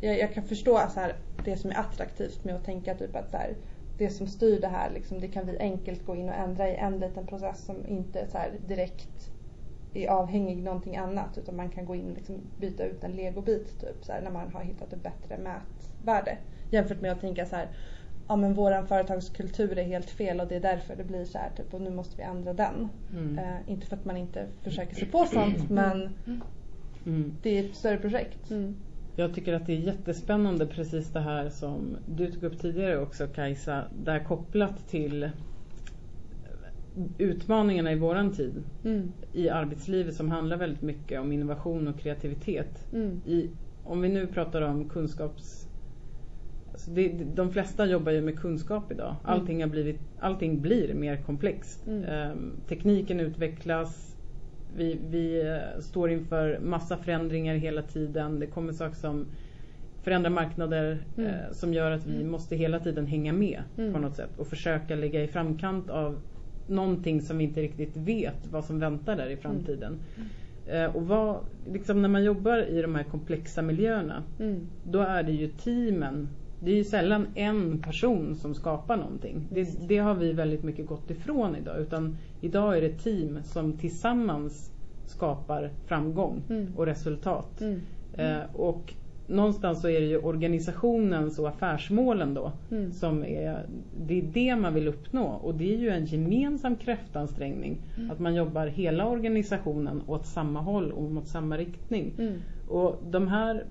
jag, 0.00 0.18
jag 0.18 0.34
kan 0.34 0.44
förstå 0.44 0.82
så 0.94 1.00
här, 1.00 1.16
det 1.44 1.56
som 1.56 1.70
är 1.70 1.78
attraktivt 1.78 2.44
med 2.44 2.54
att 2.54 2.64
tänka 2.64 2.94
typ 2.94 3.16
att 3.16 3.30
så 3.30 3.36
här, 3.36 3.56
det 3.98 4.10
som 4.10 4.26
styr 4.26 4.60
det 4.60 4.68
här, 4.68 4.90
liksom, 4.90 5.20
det 5.20 5.28
kan 5.28 5.46
vi 5.46 5.58
enkelt 5.58 6.06
gå 6.06 6.16
in 6.16 6.28
och 6.28 6.34
ändra 6.34 6.68
i 6.68 6.74
en 6.74 6.98
liten 6.98 7.26
process 7.26 7.64
som 7.64 7.86
inte 7.86 8.26
så 8.26 8.38
direkt 8.66 9.30
är 9.94 10.08
avhängig 10.08 10.62
någonting 10.62 10.96
annat 10.96 11.38
utan 11.38 11.56
man 11.56 11.68
kan 11.68 11.84
gå 11.86 11.94
in 11.94 12.10
och 12.10 12.16
liksom 12.16 12.40
byta 12.56 12.84
ut 12.84 13.04
en 13.04 13.12
legobit 13.12 13.80
typ 13.80 14.04
så 14.04 14.12
här, 14.12 14.22
när 14.22 14.30
man 14.30 14.52
har 14.52 14.60
hittat 14.60 14.92
ett 14.92 15.02
bättre 15.02 15.38
mätvärde. 15.38 16.38
Jämfört 16.70 17.00
med 17.00 17.12
att 17.12 17.20
tänka 17.20 17.46
så 17.46 17.56
här, 17.56 17.68
ja 18.28 18.36
men 18.36 18.54
våran 18.54 18.86
företagskultur 18.86 19.78
är 19.78 19.84
helt 19.84 20.10
fel 20.10 20.40
och 20.40 20.48
det 20.48 20.56
är 20.56 20.60
därför 20.60 20.96
det 20.96 21.04
blir 21.04 21.24
så 21.24 21.38
här 21.38 21.50
typ 21.56 21.74
och 21.74 21.80
nu 21.80 21.90
måste 21.90 22.16
vi 22.16 22.22
ändra 22.22 22.54
den. 22.54 22.88
Mm. 23.12 23.38
Eh, 23.38 23.56
inte 23.66 23.86
för 23.86 23.96
att 23.96 24.04
man 24.04 24.16
inte 24.16 24.46
försöker 24.62 24.94
sig 24.94 25.08
på 25.08 25.24
sånt 25.24 25.70
men 25.70 26.14
Mm. 27.06 27.36
det 27.42 27.58
är 27.58 27.64
ett 27.64 27.76
större 27.76 27.96
projekt. 27.96 28.50
Mm. 28.50 28.76
Jag 29.16 29.34
tycker 29.34 29.52
att 29.54 29.66
det 29.66 29.72
är 29.72 29.76
jättespännande 29.76 30.66
precis 30.66 31.12
det 31.12 31.20
här 31.20 31.48
som 31.48 31.96
du 32.06 32.32
tog 32.32 32.44
upp 32.44 32.60
tidigare 32.60 32.98
också 32.98 33.26
Kajsa, 33.26 33.84
där 33.90 34.24
kopplat 34.24 34.88
till 34.88 35.30
utmaningarna 37.18 37.92
i 37.92 37.98
våran 37.98 38.32
tid 38.32 38.62
Mm. 38.84 39.12
i 39.32 39.48
arbetslivet 39.48 40.14
som 40.14 40.30
handlar 40.30 40.56
väldigt 40.56 40.82
mycket 40.82 41.20
om 41.20 41.32
innovation 41.32 41.88
och 41.88 41.98
kreativitet. 41.98 42.86
Mm. 42.92 43.20
I, 43.26 43.50
om 43.84 44.00
vi 44.00 44.08
nu 44.08 44.26
pratar 44.26 44.62
om 44.62 44.88
kunskaps... 44.88 45.68
Alltså 46.72 46.90
det, 46.90 47.08
de 47.34 47.52
flesta 47.52 47.86
jobbar 47.86 48.12
ju 48.12 48.20
med 48.20 48.38
kunskap 48.38 48.92
idag. 48.92 49.16
Allting, 49.22 49.60
har 49.62 49.68
blivit, 49.68 50.00
allting 50.18 50.60
blir 50.62 50.94
mer 50.94 51.16
komplext. 51.16 51.86
Mm. 51.86 52.04
Ehm, 52.04 52.52
tekniken 52.68 53.20
utvecklas. 53.20 54.16
Vi, 54.76 54.98
vi 55.10 55.40
eh, 55.48 55.80
står 55.80 56.10
inför 56.10 56.58
massa 56.60 56.96
förändringar 56.96 57.54
hela 57.54 57.82
tiden. 57.82 58.40
Det 58.40 58.46
kommer 58.46 58.72
saker 58.72 58.96
som 58.96 59.26
förändrar 60.02 60.30
marknader 60.30 60.98
Mm. 61.16 61.30
eh, 61.30 61.36
som 61.52 61.74
gör 61.74 61.90
att 61.90 62.06
vi 62.06 62.24
måste 62.24 62.56
hela 62.56 62.80
tiden 62.80 63.06
hänga 63.06 63.32
med 63.32 63.62
Mm. 63.78 63.92
på 63.92 63.98
något 63.98 64.16
sätt 64.16 64.30
och 64.38 64.46
försöka 64.46 64.94
ligga 64.96 65.22
i 65.22 65.28
framkant 65.28 65.90
av 65.90 66.20
någonting 66.68 67.22
som 67.22 67.38
vi 67.38 67.44
inte 67.44 67.62
riktigt 67.62 67.96
vet 67.96 68.46
vad 68.50 68.64
som 68.64 68.78
väntar 68.78 69.16
där 69.16 69.30
i 69.30 69.36
framtiden. 69.36 69.98
Eh, 70.66 70.96
och 70.96 71.02
vad, 71.08 71.36
liksom 71.72 72.02
när 72.02 72.08
man 72.08 72.24
jobbar 72.24 72.58
i 72.70 72.82
de 72.82 72.94
här 72.94 73.02
komplexa 73.04 73.62
miljöerna 73.62 74.22
Mm. 74.40 74.60
då 74.84 75.00
är 75.00 75.22
det 75.22 75.32
ju 75.32 75.48
teamen. 75.48 76.28
Det 76.60 76.70
är 76.70 76.74
ju 76.76 76.84
sällan 76.84 77.26
en 77.34 77.78
person 77.82 78.34
som 78.34 78.54
skapar 78.54 78.96
någonting. 78.96 79.48
Det, 79.52 79.88
det 79.88 79.98
har 79.98 80.14
vi 80.14 80.32
väldigt 80.32 80.62
mycket 80.62 80.86
gått 80.86 81.10
ifrån 81.10 81.56
idag. 81.56 81.80
Utan 81.80 82.16
idag 82.40 82.76
är 82.78 82.80
det 82.82 82.98
team 82.98 83.38
som 83.44 83.72
tillsammans 83.72 84.72
skapar 85.06 85.70
framgång 85.86 86.42
Mm. 86.50 86.72
och 86.76 86.86
resultat. 86.86 87.60
Mm. 87.60 87.80
Eh, 88.14 88.40
och 88.52 88.94
någonstans 89.28 89.80
så 89.80 89.88
är 89.88 90.00
det 90.00 90.06
ju 90.06 90.18
organisationens 90.18 91.38
och 91.38 91.48
affärsmålen 91.48 92.34
då 92.34 92.52
Mm. 92.70 92.92
som 92.92 93.24
är, 93.24 93.66
det 94.06 94.18
är 94.18 94.22
det 94.22 94.56
man 94.56 94.74
vill 94.74 94.88
uppnå 94.88 95.24
och 95.26 95.54
det 95.54 95.74
är 95.74 95.78
ju 95.78 95.88
en 95.88 96.04
gemensam 96.06 96.76
kraftansträngning. 96.76 97.76
Mm. 97.96 98.10
Att 98.10 98.18
man 98.18 98.34
jobbar 98.34 98.66
hela 98.66 99.08
organisationen 99.08 100.02
åt 100.06 100.26
samma 100.26 100.60
håll 100.60 100.92
och 100.92 101.02
mot 101.10 101.26
samma 101.28 101.56
riktning. 101.56 102.12
Mm. 102.18 102.34
Och 102.68 103.02
de 103.10 103.28
här, 103.28 103.64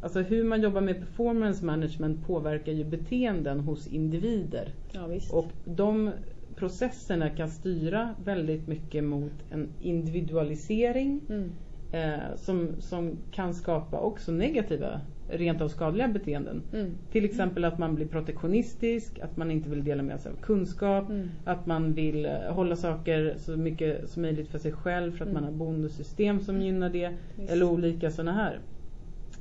alltså 0.00 0.20
hur 0.20 0.44
man 0.44 0.60
jobbar 0.62 0.80
med 0.80 0.98
performance 0.98 1.64
management 1.64 2.26
påverkar 2.26 2.72
ju 2.72 2.84
beteenden 2.84 3.60
hos 3.60 3.86
individer. 3.86 4.68
Ja. 4.92 5.08
Och 5.32 5.46
de 5.64 6.10
processerna 6.56 7.30
kan 7.30 7.48
styra 7.48 8.14
väldigt 8.24 8.68
mycket 8.68 9.04
mot 9.04 9.32
en 9.50 9.68
individualisering 9.80 11.20
Mm. 11.28 11.50
Eh, 11.92 12.36
som, 12.36 12.68
som 12.80 13.16
kan 13.30 13.54
skapa 13.54 14.00
också 14.00 14.32
negativa, 14.32 15.00
rent 15.28 15.60
av 15.60 15.68
skadliga 15.68 16.08
beteenden. 16.08 16.62
Mm. 16.72 16.90
Till 17.10 17.24
exempel 17.24 17.64
att 17.64 17.78
man 17.78 17.94
blir 17.94 18.06
protektionistisk, 18.06 19.18
att 19.18 19.36
man 19.36 19.50
inte 19.50 19.68
vill 19.70 19.84
dela 19.84 20.02
med 20.02 20.20
sig 20.20 20.32
av 20.32 20.36
kunskap, 20.36 21.08
Mm. 21.10 21.28
att 21.44 21.66
man 21.66 21.92
vill 21.92 22.26
eh, 22.26 22.32
hålla 22.32 22.76
saker 22.76 23.34
så 23.38 23.56
mycket 23.56 24.10
som 24.10 24.22
möjligt 24.22 24.48
för 24.48 24.58
sig 24.58 24.72
själv 24.72 25.12
för 25.12 25.24
att 25.24 25.30
Mm. 25.30 25.42
man 25.42 25.44
har 25.52 25.58
bonussystem 25.58 26.40
som 26.40 26.60
gynnar 26.62 26.90
det. 26.90 27.14
Visst. 27.36 27.52
Eller 27.52 27.66
olika 27.66 28.10
sådana 28.10 28.32
här. 28.32 28.58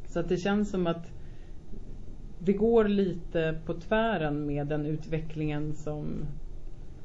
Så 0.07 0.19
att 0.19 0.29
det 0.29 0.37
känns 0.37 0.69
som 0.71 0.87
att 0.87 1.11
det 2.39 2.53
går 2.53 2.87
lite 2.87 3.59
på 3.65 3.73
tvären 3.73 4.45
med 4.45 4.67
den 4.67 4.85
utvecklingen 4.85 5.73
som, 5.73 6.25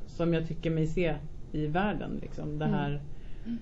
som 0.07 0.35
jag 0.35 0.49
tycker 0.49 0.71
mig 0.71 0.87
se 0.87 1.15
i 1.53 1.67
världen. 1.67 2.19
Liksom. 2.23 2.59
Det 2.59 2.65
Mm. 2.65 2.77
här 2.79 3.01
Ehm, 3.47 3.59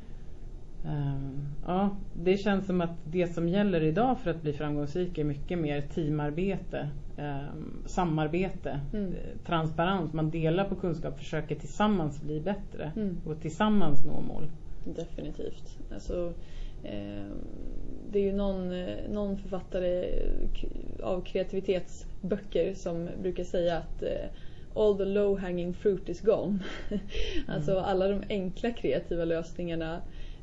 ja, 1.67 1.97
det 2.15 2.37
känns 2.37 2.67
som 2.67 2.81
att 2.81 2.91
det 3.05 3.27
som 3.27 3.49
gäller 3.49 3.81
idag 3.81 4.19
för 4.19 4.31
att 4.31 4.43
bli 4.43 4.53
framgångsrik 4.53 5.19
är 5.19 5.25
mycket 5.25 5.59
mer 5.59 5.81
teamarbete, 5.81 6.89
ehm, 7.17 7.83
samarbete, 7.87 8.81
Mm. 8.93 9.13
eh, 9.13 9.19
transparens. 9.47 10.13
Man 10.13 10.31
delar 10.31 10.65
på 10.65 10.75
kunskap, 10.75 11.19
försöker 11.19 11.55
tillsammans 11.55 12.23
bli 12.23 12.41
bättre 12.41 12.93
Mm. 12.97 13.17
och 13.27 13.41
tillsammans 13.41 14.05
nå 14.05 14.21
mål. 14.21 14.51
Definitivt. 14.85 15.79
Alltså, 15.93 16.33
eh, 16.83 17.25
det 18.11 18.19
är 18.19 18.25
ju 18.25 18.33
någon, 18.33 18.73
eh, 18.73 18.97
någon 19.11 19.37
författare 19.39 20.05
k- 20.61 20.69
av 21.03 21.21
kreativitetsböcker 21.25 22.75
som 22.75 23.09
brukar 23.23 23.45
säga 23.45 23.77
att 23.79 24.03
eh, 24.03 24.29
all 24.75 24.97
the 24.97 25.05
low 25.05 25.39
hanging 25.39 25.75
fruit 25.75 26.09
is 26.09 26.21
gone. 26.21 26.59
alltså 27.49 27.79
alla 27.79 28.09
de 28.09 28.23
enkla 28.29 28.71
kreativa 28.71 29.25
lösningarna 29.25 30.01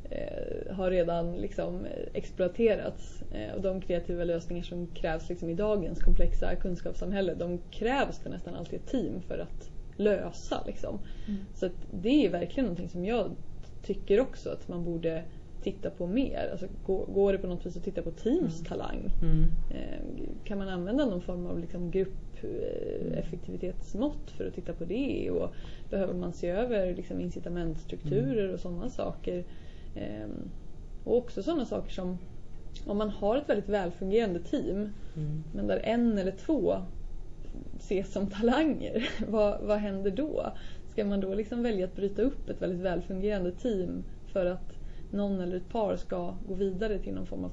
eh, 0.10 0.76
har 0.76 0.92
redan 0.92 1.36
liksom 1.36 1.86
eh, 1.86 1.92
exploaterats. 2.14 3.24
Eh, 3.32 3.56
och 3.56 3.62
de 3.62 3.82
kreativa 3.82 4.24
lösningar 4.24 4.64
som 4.64 4.88
krävs 4.88 5.30
liksom 5.30 5.50
i 5.50 5.54
dagens 5.54 6.00
komplexa 6.00 6.56
kunskapssamhälle 6.56 7.34
de 7.34 7.60
krävs 7.72 8.20
det 8.24 8.30
nästan 8.30 8.56
alltid 8.56 8.80
ett 8.80 8.88
team 8.88 9.22
för 9.22 9.40
att 9.40 9.72
lösa. 9.98 10.64
Liksom. 10.66 11.00
Så 11.54 11.66
att 11.66 11.88
det 11.92 12.26
är 12.26 12.30
verkligen 12.30 12.66
någonting 12.66 12.90
som 12.90 13.06
jag 13.06 13.32
tycker 13.84 14.20
också 14.20 14.50
att 14.50 14.68
man 14.68 14.84
borde 14.84 15.24
titta 15.64 15.90
på 15.90 16.08
mer. 16.08 16.50
Alltså, 16.52 16.68
går, 16.86 17.32
det 17.32 17.38
på 17.38 17.48
något 17.48 17.66
vis 17.66 17.78
att 17.78 17.84
titta 17.84 18.02
på 18.02 18.12
teams 18.12 18.64
talang? 18.64 19.12
Mm. 19.22 19.44
Eh, 19.70 20.30
kan 20.44 20.58
man 20.58 20.70
använda 20.70 21.06
någon 21.06 21.22
form 21.22 21.46
av 21.48 21.60
liksom 21.60 21.92
grupp 21.92 22.44
eh, 22.44 23.18
effektivitetsmått 23.20 24.32
för 24.32 24.48
att 24.48 24.54
titta 24.54 24.74
på 24.74 24.86
det? 24.86 25.30
Och 25.32 25.54
behöver 25.90 26.14
man 26.14 26.34
se 26.34 26.50
över 26.50 26.96
liksom 26.96 27.20
incitamentstrukturer 27.20 28.54
och 28.54 28.60
sådana 28.60 28.90
saker? 28.90 29.44
Eh, 29.98 30.28
och 31.04 31.18
också 31.18 31.44
sådana 31.44 31.66
saker 31.66 31.92
som 31.92 32.18
om 32.86 32.98
man 32.98 33.10
har 33.10 33.38
ett 33.38 33.50
väldigt 33.50 33.70
välfungerande 33.70 34.40
team 34.40 34.94
Mm. 35.16 35.44
men 35.54 35.68
där 35.68 35.80
en 35.84 36.18
eller 36.18 36.32
två 36.32 36.82
ses 37.78 38.14
som 38.14 38.30
talanger, 38.30 39.10
vad, 39.28 39.62
vad 39.62 39.78
händer 39.78 40.12
då? 40.12 40.54
Ska 40.92 41.06
man 41.06 41.22
då 41.22 41.34
liksom 41.34 41.64
välja 41.64 41.86
att 41.86 41.96
bryta 41.96 42.22
upp 42.22 42.50
ett 42.50 42.62
väldigt 42.62 42.82
välfungerande 42.82 43.52
team 43.52 44.04
för 44.26 44.46
att 44.46 44.74
någon 45.10 45.40
eller 45.40 45.58
ett 45.58 45.70
par 45.70 45.96
ska 45.96 46.38
gå 46.48 46.54
vidare 46.54 47.00
till 47.00 47.14
någon 47.14 47.26
form 47.28 47.44
av 47.44 47.50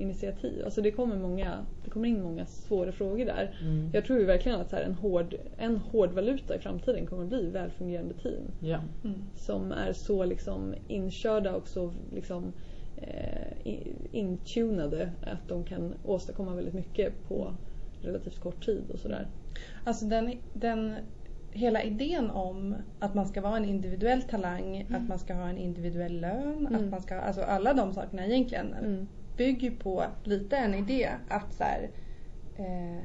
talanginitiativ? 0.00 0.64
Alltså 0.64 0.82
det 0.82 0.90
kommer, 0.90 1.16
många, 1.16 1.66
det 1.84 1.90
kommer 1.90 2.08
in 2.08 2.22
många 2.22 2.46
svåra 2.46 2.92
frågor 2.92 3.24
där. 3.24 3.54
Mm. 3.62 3.90
Jag 3.92 4.04
tror 4.04 4.18
ju 4.18 4.24
verkligen 4.24 4.60
att 4.60 4.70
så 4.70 4.76
här 4.76 4.82
en, 4.82 4.94
hård, 4.94 5.34
en 5.58 5.76
hård 5.76 6.12
valuta 6.12 6.56
i 6.56 6.58
framtiden 6.58 7.06
kommer 7.06 7.22
att 7.22 7.28
bli 7.28 7.50
välfungerande 7.50 8.14
team 8.14 8.42
Ja. 8.60 8.78
Mm. 9.04 9.18
som 9.36 9.72
är 9.72 9.92
så 9.92 10.24
liksom 10.24 10.74
inkörda 10.88 11.54
och 11.56 11.68
så 11.68 11.92
liksom 12.14 12.52
eh, 12.96 13.74
intunade 14.12 15.10
att 15.22 15.48
de 15.48 15.64
kan 15.64 15.94
åstadkomma 16.04 16.54
väldigt 16.54 16.74
mycket 16.74 17.28
på 17.28 17.52
relativt 18.02 18.40
kort 18.40 18.64
tid 18.66 18.82
och 18.92 18.98
sådär. 18.98 19.26
Alltså 19.84 20.04
den, 20.04 20.32
den, 20.52 20.94
hela 21.52 21.82
idén 21.82 22.30
om 22.30 22.74
att 22.98 23.14
man 23.14 23.26
ska 23.28 23.40
vara 23.40 23.56
en 23.56 23.64
individuell 23.64 24.22
talang, 24.22 24.86
att 24.90 25.08
man 25.08 25.18
ska 25.18 25.34
ha 25.34 25.48
en 25.48 25.58
individuell 25.58 26.20
lön, 26.20 26.66
Mm. 26.66 26.74
att 26.74 26.90
man 26.90 27.02
ska, 27.02 27.14
alltså 27.20 27.42
alla 27.42 27.74
de 27.74 27.92
sakerna 27.92 28.26
egentligen 28.26 28.74
Mm. 28.74 29.06
Bygger 29.40 29.70
på 29.70 30.04
lite 30.24 30.56
en 30.56 30.74
idé 30.74 31.08
att 31.28 31.52
så 31.54 31.64
här, 31.64 31.90
eh, 32.58 33.02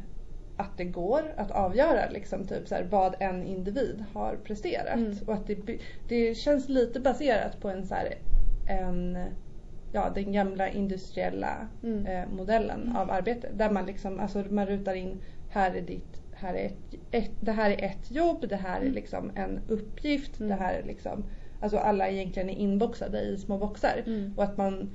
att 0.57 0.77
det 0.77 0.85
går 0.85 1.33
att 1.37 1.51
avgöra 1.51 2.09
liksom 2.09 2.47
typ 2.47 2.67
så 2.67 2.75
här, 2.75 2.87
vad 2.91 3.15
en 3.19 3.43
individ 3.43 4.03
har 4.13 4.35
presterat. 4.43 4.95
Mm. 4.95 5.17
Och 5.27 5.33
att 5.33 5.47
det, 5.47 5.57
det 6.09 6.35
känns 6.37 6.69
lite 6.69 6.99
baserat 6.99 7.59
på 7.61 7.69
en 7.69 7.85
så 7.85 7.95
här, 7.95 8.13
en 8.67 9.17
ja, 9.91 10.09
den 10.15 10.31
gamla 10.31 10.69
industriella 10.69 11.67
Mm. 11.83 12.05
eh, 12.05 12.27
modellen 12.37 12.95
av 12.95 13.11
arbete. 13.11 13.49
Där 13.53 13.69
man 13.71 13.85
liksom, 13.85 14.19
alltså 14.19 14.43
man 14.49 14.65
rutar 14.65 14.93
in, 14.93 15.17
här 15.49 15.71
är 15.75 15.81
ditt, 15.81 16.21
här 16.33 16.53
är 16.53 16.65
ett, 16.65 16.95
ett, 17.11 17.31
det 17.41 17.51
här 17.51 17.69
är 17.71 17.85
ett 17.85 18.11
jobb, 18.11 18.45
det 18.49 18.55
här 18.55 18.81
är 18.81 18.89
liksom 18.89 19.31
en 19.35 19.59
uppgift, 19.67 20.39
Mm. 20.39 20.49
det 20.49 20.63
här 20.63 20.73
är 20.73 20.83
liksom, 20.83 21.23
alltså 21.61 21.77
alla 21.77 22.09
egentligen 22.09 22.49
är 22.49 22.55
inboxade 22.55 23.21
i 23.21 23.37
små 23.37 23.57
boxar. 23.57 24.03
Mm. 24.05 24.33
Och 24.37 24.43
att 24.43 24.57
man 24.57 24.89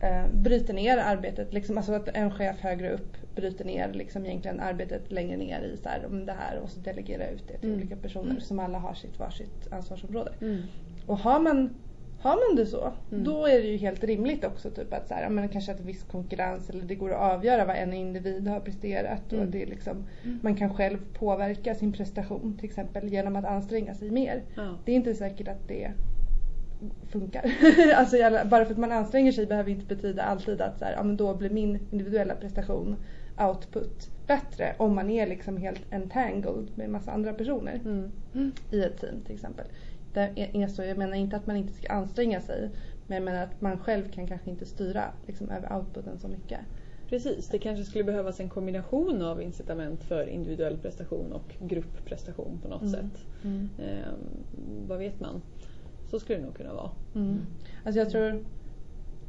eh, 0.00 0.26
bryter 0.32 0.74
ner 0.74 0.98
arbetet, 0.98 1.52
liksom, 1.52 1.76
alltså 1.76 1.92
att 1.92 2.08
en 2.08 2.30
chef 2.30 2.60
högre 2.60 2.90
upp 2.92 3.16
bryter 3.34 3.64
ner 3.64 3.92
liksom 3.92 4.26
egentligen 4.26 4.60
arbetet 4.60 5.12
längre 5.12 5.36
ner 5.36 5.60
i 5.62 5.76
så 5.76 5.88
här, 5.88 6.06
om 6.06 6.26
det 6.26 6.32
här 6.32 6.58
och 6.58 6.70
så 6.70 6.80
delegerar 6.80 7.30
ut 7.32 7.48
det 7.48 7.58
till 7.58 7.68
Mm. 7.68 7.80
olika 7.80 7.96
personer 7.96 8.40
som 8.40 8.58
alla 8.58 8.78
har 8.78 8.94
sitt 8.94 9.18
varsitt 9.18 9.72
ansvarsområde. 9.72 10.32
Mm. 10.40 10.62
Och 11.06 11.18
har 11.18 11.40
man, 11.40 11.74
har 12.20 12.30
man 12.48 12.56
det 12.56 12.66
så, 12.66 12.92
Mm. 13.12 13.24
då 13.24 13.46
är 13.46 13.60
det 13.62 13.66
ju 13.68 13.76
helt 13.76 14.04
rimligt 14.04 14.44
också 14.44 14.70
typ 14.70 14.92
att 14.92 15.08
så 15.08 15.14
här, 15.14 15.28
men 15.28 15.48
kanske 15.48 15.72
att 15.72 15.80
viss 15.80 16.02
konkurrens 16.02 16.70
eller 16.70 16.82
det 16.84 16.94
går 16.94 17.10
att 17.10 17.32
avgöra 17.34 17.64
vad 17.64 17.76
en 17.76 17.92
individ 17.92 18.48
har 18.48 18.60
presterat 18.60 19.26
och 19.32 19.38
Mm. 19.38 19.50
det 19.50 19.62
är 19.62 19.66
liksom, 19.66 20.04
man 20.42 20.54
kan 20.54 20.74
själv 20.74 20.98
påverka 21.18 21.74
sin 21.74 21.92
prestation 21.92 22.56
till 22.56 22.64
exempel 22.68 23.08
genom 23.08 23.36
att 23.36 23.44
anstränga 23.44 23.94
sig 23.94 24.10
mer. 24.10 24.42
Ja. 24.56 24.74
Det 24.84 24.92
är 24.92 24.96
inte 24.96 25.14
säkert 25.14 25.48
att 25.48 25.68
det 25.68 25.90
funkar. 27.08 27.52
alltså, 27.94 28.16
bara 28.50 28.64
för 28.64 28.72
att 28.72 28.78
man 28.78 28.92
anstränger 28.92 29.32
sig 29.32 29.46
behöver 29.46 29.70
inte 29.70 29.94
betyda 29.94 30.22
alltid 30.22 30.60
att 30.60 30.78
så 30.78 30.84
här, 30.84 30.92
ja, 30.92 31.02
men 31.02 31.16
då 31.16 31.34
blir 31.34 31.50
min 31.50 31.78
individuella 31.90 32.34
prestation 32.34 32.96
output 33.38 34.10
bättre 34.26 34.74
om 34.78 34.94
man 34.94 35.10
är 35.10 35.26
liksom 35.26 35.56
helt 35.56 35.82
entangled 35.90 36.68
med 36.74 36.90
massa 36.90 37.10
andra 37.12 37.32
personer 37.32 37.80
Mm. 37.84 38.52
i 38.70 38.82
ett 38.82 39.00
team 39.00 39.20
till 39.26 39.34
exempel. 39.34 39.66
Det 40.12 40.20
är 40.20 40.62
är 40.62 40.68
så, 40.68 40.82
jag 40.82 40.98
menar 40.98 41.16
inte 41.16 41.36
att 41.36 41.46
man 41.46 41.56
inte 41.56 41.72
ska 41.72 41.92
anstränga 41.92 42.40
sig 42.40 42.70
men 43.06 43.16
jag 43.16 43.24
menar 43.24 43.42
att 43.42 43.60
man 43.60 43.78
själv 43.78 44.10
kan 44.12 44.26
kanske 44.26 44.50
inte 44.50 44.66
styra 44.66 45.04
liksom, 45.26 45.50
över 45.50 45.76
outputen 45.76 46.18
så 46.18 46.28
mycket. 46.28 46.58
Precis, 47.08 47.48
det 47.48 47.58
kanske 47.58 47.84
skulle 47.84 48.04
behövas 48.04 48.40
en 48.40 48.48
kombination 48.48 49.22
av 49.22 49.42
incitament 49.42 50.04
för 50.04 50.26
individuell 50.26 50.76
prestation 50.78 51.32
och 51.32 51.54
gruppprestation 51.68 52.58
på 52.62 52.68
något 52.68 52.82
Mm. 52.82 52.92
sätt. 52.92 53.24
Mm. 53.44 53.68
Eh, 53.78 54.12
vad 54.88 54.98
vet 54.98 55.20
man? 55.20 55.42
Så 56.10 56.20
skulle 56.20 56.38
det 56.38 56.44
nog 56.44 56.54
kunna 56.56 56.74
vara. 56.74 56.90
Mm. 57.14 57.38
Alltså 57.84 57.98
jag 57.98 58.10
tror, 58.10 58.44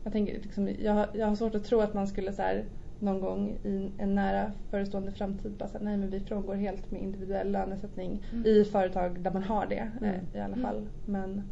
jag 0.04 0.14
tänker 0.14 0.34
liksom, 0.34 0.70
jag, 0.80 0.94
har- 0.94 1.10
jag 1.14 1.28
har 1.28 1.36
svårt 1.36 1.56
att 1.56 1.64
tro 1.64 1.80
att 1.80 1.94
man 1.94 2.08
skulle 2.08 2.34
så 2.34 2.42
här, 2.42 2.66
någon 3.00 3.20
gång 3.22 3.50
i 3.64 3.92
en 3.98 4.16
nära 4.16 4.52
förestående 4.70 5.12
framtid 5.12 5.52
bara 5.52 5.70
säga 5.70 5.84
nej 5.84 5.98
men 5.98 6.10
vi 6.10 6.20
frångår 6.20 6.56
helt 6.56 6.92
med 6.92 7.02
individuell 7.02 7.52
lönesättning 7.52 8.24
Mm. 8.32 8.46
i 8.46 8.64
företag 8.64 9.20
där 9.22 9.32
man 9.32 9.44
har 9.44 9.66
det 9.66 9.92
Mm. 10.02 10.16
eh, 10.16 10.40
i 10.40 10.40
alla 10.40 10.56
fall. 10.56 10.88
Men 11.06 11.44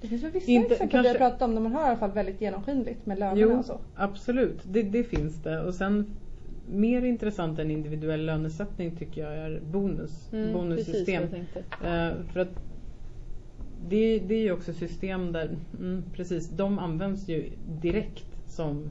det 0.00 0.08
finns 0.08 0.22
väl 0.22 0.30
vissa 0.30 0.50
Inte- 0.50 0.74
exempel 0.74 0.90
vi 0.90 0.96
har 0.96 1.14
kanske- 1.14 1.18
pratat 1.18 1.42
om 1.42 1.54
där 1.54 1.62
man 1.62 1.72
har 1.72 1.82
i 1.82 1.86
alla 1.88 1.96
fall 1.96 2.12
väldigt 2.12 2.40
genomskinligt 2.40 3.06
med 3.06 3.18
lönerna 3.18 3.40
Jo, 3.40 3.58
och 3.58 3.64
så. 3.64 3.80
absolut. 3.94 4.60
Det, 4.64 4.82
det 4.82 5.04
finns 5.04 5.42
det. 5.42 5.60
Och 5.60 5.74
sen 5.74 6.16
mer 6.68 7.02
intressant 7.04 7.58
än 7.58 7.70
individuell 7.70 8.26
lönesättning 8.26 8.96
tycker 8.96 9.20
jag 9.24 9.34
är 9.36 9.60
bonus. 9.60 10.32
Mm, 10.32 10.44
Precis 10.44 10.54
bonussystem. 10.54 11.22
jag 11.22 11.30
tänkte. 11.30 11.58
Eh, 11.84 12.32
för 12.32 12.40
att 12.40 12.48
det, 13.88 14.18
det 14.18 14.34
är 14.34 14.42
ju 14.42 14.52
också 14.52 14.72
system 14.72 15.32
där, 15.32 15.56
mm, 15.78 16.02
precis, 16.12 16.48
de 16.50 16.78
används 16.78 17.28
ju 17.28 17.50
direkt 17.80 18.26
som 18.46 18.90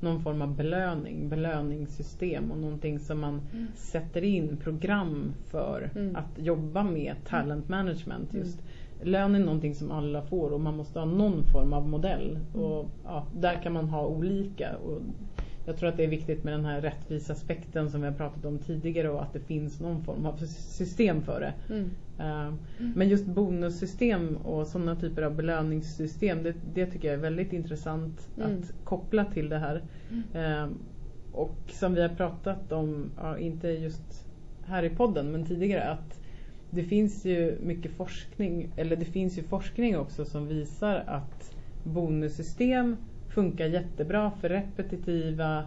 någon 0.00 0.22
form 0.22 0.42
av 0.42 0.56
belöning, 0.56 1.28
belöningssystem 1.28 2.50
och 2.50 2.58
någonting 2.58 2.98
som 2.98 3.20
man 3.20 3.40
Mm. 3.52 3.66
sätter 3.74 4.24
in 4.24 4.56
program 4.56 5.34
för 5.50 5.90
Mm. 5.96 6.16
att 6.16 6.38
jobba 6.46 6.82
med 6.82 7.14
talent 7.28 7.68
management. 7.68 8.34
Just. 8.34 8.62
Lön 9.02 9.34
är 9.34 9.38
någonting 9.38 9.74
som 9.74 9.90
alla 9.90 10.22
får 10.22 10.50
och 10.50 10.60
man 10.60 10.76
måste 10.76 10.98
ha 10.98 11.06
någon 11.06 11.44
form 11.44 11.72
av 11.72 11.88
modell. 11.88 12.38
Och, 12.54 12.90
ja, 13.04 13.26
där 13.36 13.62
kan 13.62 13.72
man 13.72 13.88
ha 13.88 14.06
olika. 14.06 14.76
Och 14.76 15.00
jag 15.66 15.76
tror 15.76 15.88
att 15.88 15.96
det 15.96 16.04
är 16.04 16.08
viktigt 16.08 16.44
med 16.44 16.52
den 16.54 16.64
här 16.64 16.80
rättvisaspekten 16.80 17.90
som 17.90 18.00
vi 18.00 18.06
har 18.06 18.14
pratat 18.14 18.44
om 18.44 18.58
tidigare 18.58 19.08
och 19.08 19.22
att 19.22 19.32
det 19.32 19.40
finns 19.40 19.80
någon 19.80 20.04
form 20.04 20.26
av 20.26 20.36
system 20.46 21.22
för 21.22 21.40
det. 21.40 21.74
Mm. 21.74 21.90
Eh, 22.18 22.54
Men 22.94 23.08
just 23.08 23.26
bonussystem 23.26 24.36
och 24.36 24.66
sådana 24.66 24.96
typer 24.96 25.22
av 25.22 25.34
belöningssystem 25.36 26.42
det, 26.42 26.54
det 26.74 26.86
tycker 26.86 27.08
jag 27.08 27.14
är 27.14 27.22
väldigt 27.22 27.52
intressant 27.52 28.28
Mm. 28.38 28.50
att 28.58 28.72
koppla 28.84 29.24
till 29.24 29.48
det 29.48 29.58
här. 29.58 29.82
Eh, 30.34 30.68
Och 31.32 31.56
som 31.68 31.94
vi 31.94 32.02
har 32.02 32.08
pratat 32.08 32.72
om, 32.72 33.10
ja, 33.16 33.38
inte 33.38 33.68
just 33.68 34.26
här 34.66 34.82
i 34.82 34.90
podden 34.90 35.32
men 35.32 35.46
tidigare 35.46 35.84
att 35.90 36.20
det 36.70 36.82
finns 36.82 37.24
ju 37.24 37.58
mycket 37.62 37.92
forskning, 37.92 38.68
eller 38.76 38.96
det 38.96 39.04
finns 39.04 39.38
ju 39.38 39.42
forskning 39.42 39.98
också 39.98 40.24
som 40.24 40.46
visar 40.48 41.04
att 41.06 41.54
bonussystem 41.82 42.96
funkar 43.34 43.66
jättebra 43.66 44.30
för 44.40 44.48
repetitiva 44.48 45.66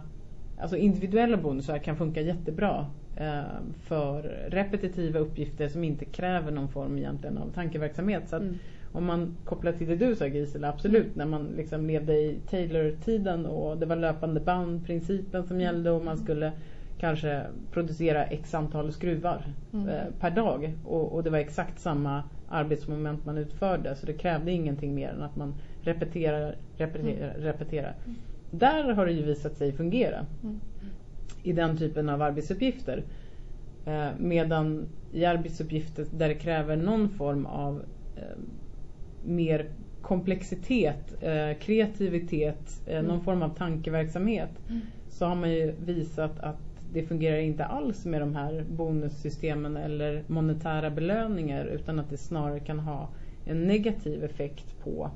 Alltså 0.60 0.76
individuella 0.76 1.36
bonusar 1.36 1.78
kan 1.78 1.96
funka 1.96 2.20
jättebra 2.20 2.86
eh, 3.16 3.42
för 3.82 4.22
repetitiva 4.50 5.18
uppgifter 5.20 5.68
som 5.68 5.84
inte 5.84 6.04
kräver 6.04 6.52
någon 6.52 6.68
form 6.68 6.98
egentligen 6.98 7.38
av 7.38 7.50
tankeverksamhet. 7.52 8.28
Så 8.28 8.36
Mm. 8.36 8.58
om 8.92 9.04
man 9.04 9.36
kopplar 9.44 9.72
till 9.72 9.88
det 9.88 9.96
du 9.96 10.16
sa 10.16 10.26
Gisela, 10.26 10.68
absolut 10.68 11.16
när 11.16 11.26
man 11.26 11.46
liksom 11.56 11.86
levde 11.86 12.12
i 12.12 12.40
Taylor-tiden 12.50 13.46
och 13.46 13.78
det 13.78 13.86
var 13.86 13.96
löpande 13.96 14.40
band-principen 14.40 15.44
som 15.46 15.60
gällde 15.60 15.90
och 15.90 16.04
man 16.04 16.18
skulle 16.18 16.52
kanske 16.98 17.42
producera 17.70 18.24
x 18.24 18.54
antal 18.54 18.92
skruvar 18.92 19.44
Mm. 19.72 19.88
eh, 19.88 20.04
per 20.20 20.30
dag 20.30 20.74
och, 20.84 21.12
och 21.14 21.22
det 21.24 21.30
var 21.30 21.38
exakt 21.38 21.80
samma 21.80 22.22
arbetsmoment 22.46 23.24
man 23.24 23.38
utförde 23.38 23.96
så 23.96 24.06
det 24.06 24.12
krävde 24.12 24.52
ingenting 24.52 24.94
mer 24.94 25.08
än 25.08 25.22
att 25.22 25.36
man 25.36 25.54
repeterar, 25.88 26.56
repeterar, 26.76 27.34
repeterar. 27.38 27.94
Där 28.50 28.92
har 28.92 29.06
det 29.06 29.12
ju 29.12 29.22
visat 29.22 29.56
sig 29.56 29.72
fungera 29.72 30.26
Mm. 30.42 30.60
i 31.42 31.52
den 31.52 31.76
typen 31.78 32.08
av 32.08 32.22
arbetsuppgifter. 32.22 33.02
Eh, 33.86 34.08
medan 34.18 34.88
i 35.12 35.24
arbetsuppgifter 35.24 36.06
där 36.12 36.28
det 36.28 36.34
kräver 36.34 36.76
någon 36.76 37.08
form 37.08 37.46
av 37.46 37.82
eh, 38.16 38.22
mer 39.24 39.66
komplexitet, 40.02 41.14
eh, 41.22 41.58
kreativitet, 41.60 42.82
eh, 42.86 43.02
någon 43.02 43.10
Mm. 43.10 43.20
form 43.24 43.42
av 43.42 43.48
tankeverksamhet 43.54 44.50
så 45.08 45.26
har 45.26 45.34
man 45.36 45.50
ju 45.52 45.74
visat 45.84 46.40
att 46.40 46.56
det 46.92 47.02
fungerar 47.02 47.36
inte 47.38 47.64
alls 47.64 48.04
med 48.04 48.20
de 48.20 48.34
här 48.34 48.64
bonussystemen 48.70 49.76
eller 49.76 50.22
monetära 50.26 50.90
belöningar 50.90 51.64
utan 51.64 51.98
att 51.98 52.10
det 52.10 52.16
snarare 52.16 52.60
kan 52.60 52.78
ha 52.78 53.08
en 53.46 53.66
negativ 53.66 54.24
effekt 54.24 54.74
på, 54.84 55.10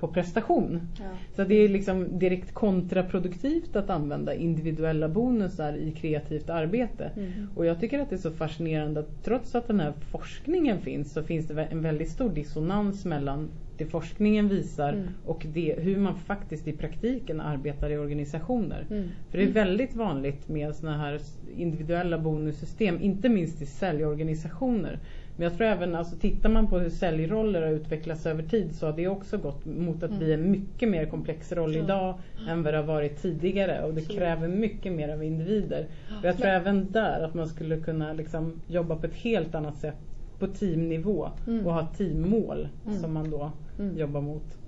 på 0.00 0.08
prestation. 0.08 0.80
Ja. 0.98 1.04
Så 1.36 1.44
det 1.44 1.54
är 1.54 1.68
liksom 1.68 2.18
direkt 2.18 2.54
kontraproduktivt 2.54 3.76
att 3.76 3.90
använda 3.90 4.34
individuella 4.34 5.08
bonusar 5.08 5.72
i 5.76 5.92
kreativt 5.92 6.50
arbete. 6.50 7.10
Mm. 7.16 7.32
Och 7.54 7.66
jag 7.66 7.80
tycker 7.80 7.98
att 7.98 8.10
det 8.10 8.16
är 8.16 8.20
så 8.20 8.30
fascinerande 8.30 9.00
att 9.00 9.24
trots 9.24 9.54
att 9.54 9.66
den 9.66 9.80
här 9.80 9.92
forskningen 10.10 10.80
finns 10.80 11.12
så 11.12 11.22
finns 11.22 11.46
det 11.46 11.64
en 11.64 11.82
väldigt 11.82 12.10
stor 12.10 12.30
dissonans 12.30 13.04
mellan 13.04 13.48
det 13.78 13.86
forskningen 13.86 14.48
visar 14.48 14.92
Mm. 14.92 15.08
och 15.24 15.46
det, 15.52 15.74
hur 15.78 15.96
man 15.96 16.14
faktiskt 16.14 16.68
i 16.68 16.72
praktiken 16.72 17.40
arbetar 17.40 17.90
i 17.90 17.98
organisationer. 17.98 18.86
Mm. 18.90 19.08
För 19.30 19.38
det 19.38 19.44
är 19.44 19.52
väldigt 19.52 19.94
vanligt 19.94 20.48
med 20.48 20.74
såna 20.74 20.98
här 20.98 21.20
individuella 21.56 22.18
bonussystem, 22.18 23.00
inte 23.00 23.28
minst 23.28 23.62
i 23.62 23.66
säljorganisationer. 23.66 24.98
Men 25.40 25.44
jag 25.48 25.56
tror 25.56 25.66
även, 25.66 25.94
alltså 25.94 26.16
tittar 26.16 26.48
man 26.48 26.66
på 26.66 26.78
hur 26.78 26.90
säljroller 26.90 27.62
har 27.62 27.68
utvecklats 27.68 28.26
över 28.26 28.42
tid 28.42 28.76
så 28.76 28.86
har 28.86 28.92
det 28.92 29.08
också 29.08 29.38
gått 29.38 29.64
mot 29.64 30.02
att 30.02 30.10
bli 30.18 30.32
en 30.32 30.50
mycket 30.50 30.88
mer 30.88 31.06
komplex 31.06 31.52
roll 31.52 31.74
Ja. 31.76 31.84
idag 31.84 32.18
än 32.48 32.62
vad 32.62 32.74
det 32.74 32.78
har 32.78 32.84
varit 32.84 33.22
tidigare 33.22 33.84
och 33.84 33.94
det 33.94 34.00
kräver 34.00 34.48
mycket 34.48 34.92
mer 34.92 35.08
av 35.08 35.24
individer. 35.24 35.86
Och 36.18 36.24
jag 36.24 36.36
tror 36.36 36.46
även 36.48 36.92
där 36.92 37.20
att 37.24 37.34
man 37.34 37.48
skulle 37.48 37.80
kunna 37.80 38.12
liksom 38.12 38.60
jobba 38.66 38.96
på 38.96 39.06
ett 39.06 39.14
helt 39.14 39.54
annat 39.54 39.76
sätt 39.78 39.96
på 40.38 40.46
teamnivå 40.46 41.28
Mm. 41.46 41.66
och 41.66 41.72
ha 41.74 41.86
teammål 41.86 42.68
Mm. 42.86 42.98
som 42.98 43.12
man 43.12 43.30
då 43.30 43.52
Mm. 43.78 43.96
jobbar 43.98 44.20
mot. 44.20 44.58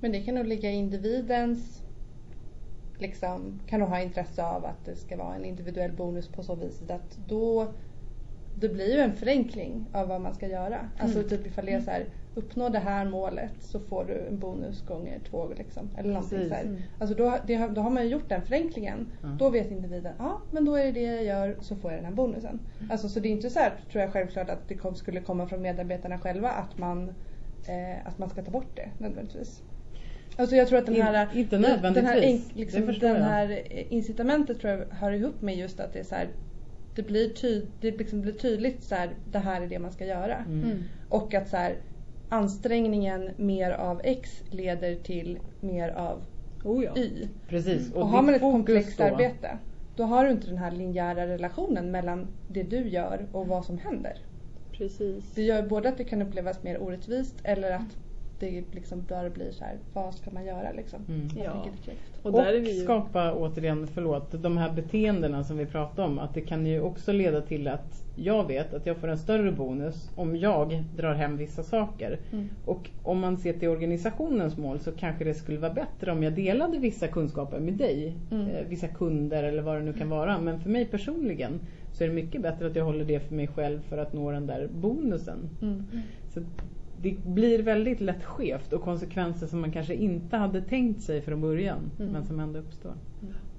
Men 0.00 0.12
det 0.12 0.20
kan 0.22 0.34
nog 0.34 0.46
ligga 0.46 0.70
i 0.70 0.74
individens 0.74 1.82
liksom, 2.98 3.60
kan 3.66 3.80
nog 3.80 3.88
ha 3.88 4.00
intresse 4.00 4.42
av 4.44 4.64
att 4.64 4.84
det 4.84 4.96
ska 4.96 5.16
vara 5.16 5.34
en 5.36 5.44
individuell 5.44 5.92
bonus 5.92 6.28
på 6.28 6.42
så 6.42 6.54
vis 6.54 6.82
att 6.90 7.18
då 7.28 7.74
det 8.60 8.68
blir 8.68 8.94
ju 8.94 9.00
en 9.00 9.12
förenkling 9.12 9.86
av 9.92 10.08
vad 10.08 10.20
man 10.20 10.34
ska 10.34 10.48
göra. 10.48 10.78
Alltså 10.98 11.18
Mm. 11.18 11.28
typ 11.30 11.46
ifall 11.46 11.66
det 11.66 11.72
är 11.72 11.80
så 11.80 11.90
här, 11.90 12.04
uppnå 12.34 12.68
det 12.68 12.78
här 12.78 13.04
målet 13.04 13.50
så 13.60 13.80
får 13.80 14.04
du 14.04 14.14
en 14.28 14.38
bonus 14.38 14.82
gånger 14.86 15.18
två 15.30 15.48
liksom. 15.56 15.90
Eller 15.98 16.12
någonting 16.12 16.38
Precis. 16.38 16.48
så 16.48 16.54
här. 16.54 16.62
Mm. 16.64 16.76
Alltså 16.98 17.16
då, 17.16 17.38
det, 17.46 17.54
har- 17.54 17.68
då 17.68 17.80
har 17.80 17.90
man 17.90 18.02
ju 18.04 18.08
gjort 18.08 18.28
den 18.28 18.42
förenklingen. 18.42 19.06
Ja. 19.22 19.28
Då 19.38 19.50
vet 19.50 19.70
individen, 19.70 20.12
ja 20.18 20.40
men 20.50 20.64
då 20.64 20.74
är 20.74 20.84
det 20.84 20.92
det 20.92 21.00
jag 21.00 21.24
gör 21.24 21.56
så 21.60 21.76
får 21.76 21.90
jag 21.92 21.98
den 21.98 22.04
här 22.06 22.12
bonusen. 22.12 22.60
Alltså 22.90 23.08
så 23.08 23.20
det 23.20 23.28
är 23.28 23.30
inte 23.32 23.50
så 23.50 23.58
här, 23.58 23.72
tror 23.92 24.02
jag 24.04 24.12
självklart 24.12 24.50
att 24.50 24.68
det 24.68 24.74
kom, 24.74 24.94
skulle 24.94 25.20
komma 25.20 25.46
från 25.48 25.62
medarbetarna 25.62 26.18
själva 26.18 26.50
att 26.50 26.78
man, 26.78 27.08
eh, 27.68 28.06
att 28.06 28.18
man 28.18 28.30
ska 28.30 28.42
ta 28.42 28.50
bort 28.50 28.76
det 28.76 28.88
nödvändigtvis. 28.98 29.62
Alltså 30.38 30.56
jag 30.56 30.68
tror 30.68 30.78
att 30.78 30.86
den 30.86 30.96
In- 30.96 31.02
här, 31.02 31.28
inte 31.34 31.56
den- 31.56 31.62
Den 31.62 31.70
här, 32.06 32.14
nödvändigtvis. 32.14 32.54
liksom, 32.56 32.86
den 33.00 33.22
här 33.22 33.50
eh, 33.70 33.92
incitamentet 33.92 34.60
tror 34.60 34.72
jag 34.72 34.84
hör 34.90 35.12
ihop 35.12 35.42
med 35.42 35.56
just 35.56 35.80
att 35.80 35.92
det 35.92 35.98
är 35.98 36.04
så 36.04 36.14
här, 36.14 36.28
det 36.96 37.02
blir, 37.02 37.28
ty, 37.28 37.62
det 37.80 37.90
liksom 37.90 38.22
blir 38.22 38.32
tydligt 38.32 38.84
så 38.84 38.94
här, 38.94 39.10
det 39.32 39.38
här 39.38 39.60
är 39.60 39.66
det 39.66 39.78
man 39.78 39.92
ska 39.92 40.06
göra. 40.06 40.36
Mm. 40.36 40.64
Mm. 40.64 40.82
Och 41.08 41.34
att 41.34 41.48
så 41.48 41.56
här, 41.56 41.76
ansträngningen 42.28 43.30
mer 43.36 43.70
av 43.70 44.00
X 44.04 44.42
leder 44.50 44.94
till 44.94 45.38
mer 45.60 45.88
av 45.88 46.22
Oh 46.64 46.84
ja. 46.84 46.96
Y. 46.96 47.28
Precis. 47.48 47.92
Och, 47.92 48.08
har 48.08 48.22
man 48.22 48.34
ett 48.34 48.40
komplext 48.40 48.98
då- 48.98 49.04
arbete 49.04 49.58
då 49.96 50.02
har 50.02 50.24
du 50.24 50.30
inte 50.30 50.46
den 50.46 50.58
här 50.58 50.70
linjära 50.70 51.26
relationen 51.26 51.90
mellan 51.90 52.26
det 52.48 52.62
du 52.62 52.88
gör 52.88 53.26
och 53.32 53.46
vad 53.46 53.64
som 53.64 53.78
händer. 53.78 54.18
Precis. 54.72 55.34
Det 55.34 55.42
gör 55.42 55.62
både 55.62 55.88
att 55.88 55.98
det 55.98 56.04
kan 56.04 56.22
upplevas 56.22 56.62
mer 56.62 56.82
orättvist 56.82 57.34
eller 57.42 57.70
att 57.70 57.96
det 58.38 58.64
liksom 58.72 59.02
bara 59.08 59.30
blir 59.30 59.50
så 59.50 59.64
här, 59.64 59.78
vad 59.92 60.14
ska 60.14 60.30
man 60.30 60.44
göra 60.44 60.72
liksom? 60.72 61.00
Mm. 61.08 61.28
Ja. 61.44 61.66
Och 62.22 62.32
där 62.32 62.54
är 62.54 62.60
vi 62.60 62.78
ju... 62.78 62.84
skapa 62.84 63.34
återigen, 63.34 63.86
förlåt, 63.86 64.42
de 64.42 64.56
här 64.56 64.72
beteendena 64.72 65.44
som 65.44 65.56
vi 65.56 65.66
pratade 65.66 66.08
om. 66.08 66.18
Att 66.18 66.34
det 66.34 66.40
kan 66.40 66.66
ju 66.66 66.80
också 66.80 67.12
leda 67.12 67.40
till 67.40 67.68
att 67.68 68.02
jag 68.16 68.46
vet 68.46 68.74
att 68.74 68.86
jag 68.86 68.96
får 68.96 69.08
en 69.08 69.18
större 69.18 69.52
bonus 69.52 70.10
om 70.14 70.36
jag 70.36 70.84
drar 70.96 71.14
hem 71.14 71.36
vissa 71.36 71.62
saker. 71.62 72.18
Mm. 72.32 72.48
Och 72.64 72.90
om 73.02 73.20
man 73.20 73.36
ser 73.36 73.52
till 73.52 73.68
organisationens 73.68 74.56
mål 74.56 74.80
så 74.80 74.92
kanske 74.92 75.24
det 75.24 75.34
skulle 75.34 75.58
vara 75.58 75.72
bättre 75.72 76.12
om 76.12 76.22
jag 76.22 76.32
delade 76.32 76.78
vissa 76.78 77.08
kunskaper 77.08 77.60
med 77.60 77.74
dig. 77.74 78.16
Mm. 78.30 78.46
Eh, 78.48 78.66
vissa 78.68 78.88
kunder 78.88 79.42
eller 79.42 79.62
vad 79.62 79.76
det 79.76 79.82
nu 79.82 79.92
kan 79.92 80.08
vara. 80.08 80.40
Men 80.40 80.60
för 80.60 80.70
mig 80.70 80.84
personligen 80.84 81.60
så 81.92 82.04
är 82.04 82.08
det 82.08 82.14
mycket 82.14 82.42
bättre 82.42 82.66
att 82.66 82.76
jag 82.76 82.84
håller 82.84 83.04
det 83.04 83.20
för 83.20 83.34
mig 83.34 83.46
själv 83.46 83.80
för 83.88 83.98
att 83.98 84.12
nå 84.12 84.30
den 84.30 84.46
där 84.46 84.68
bonusen. 84.72 85.38
Mm. 85.62 85.84
Så 86.28 86.40
det 87.02 87.16
blir 87.24 87.62
väldigt 87.62 88.00
lätt 88.00 88.24
skevt 88.24 88.72
och 88.72 88.82
konsekvenser 88.82 89.46
som 89.46 89.60
man 89.60 89.72
kanske 89.72 89.94
inte 89.94 90.36
hade 90.36 90.62
tänkt 90.62 91.02
sig 91.02 91.20
från 91.20 91.40
början 91.40 91.90
Mm. 91.98 92.12
men 92.12 92.24
som 92.24 92.40
ändå 92.40 92.58
uppstår. 92.58 92.94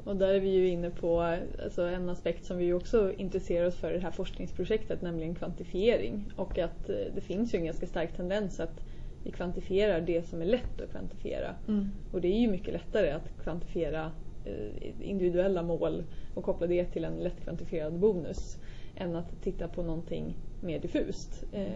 Och 0.04 0.16
där 0.16 0.34
är 0.34 0.40
vi 0.40 0.50
ju 0.50 0.68
inne 0.70 0.90
på 0.90 1.22
alltså 1.64 1.82
en 1.82 2.10
aspekt 2.10 2.46
som 2.46 2.58
vi 2.58 2.74
också 2.74 3.14
intresserar 3.14 3.68
oss 3.68 3.76
för 3.76 3.92
i 3.92 3.94
det 3.94 4.04
här 4.04 4.12
forskningsprojektet, 4.12 5.02
nämligen 5.02 5.36
kvantifiering. 5.36 6.26
Och 6.36 6.58
att 6.58 6.90
eh, 6.90 6.96
det 7.16 7.22
finns 7.22 7.54
ju 7.54 7.60
en 7.60 7.66
ganska 7.66 7.88
stark 7.88 8.16
tendens 8.16 8.60
att 8.60 8.82
vi 9.24 9.32
kvantifierar 9.32 10.02
det 10.02 10.28
som 10.28 10.42
är 10.42 10.46
lätt 10.46 10.82
att 10.82 10.92
kvantifiera. 10.92 11.56
Mm. 11.68 11.88
Och 12.12 12.22
det 12.22 12.28
är 12.28 12.40
ju 12.40 12.48
mycket 12.52 12.74
lättare 12.74 13.12
att 13.12 13.44
kvantifiera 13.44 14.12
eh, 14.46 15.10
individuella 15.10 15.64
mål 15.64 16.04
och 16.34 16.44
koppla 16.44 16.68
det 16.68 16.86
till 16.86 17.04
en 17.04 17.16
lätt 17.16 17.42
kvantifierad 17.44 18.00
bonus 18.00 18.58
än 18.96 19.16
att 19.16 19.42
titta 19.42 19.68
på 19.68 19.84
någonting 19.84 20.36
mer 20.62 20.80
diffust. 20.80 21.44
Eh, 21.52 21.68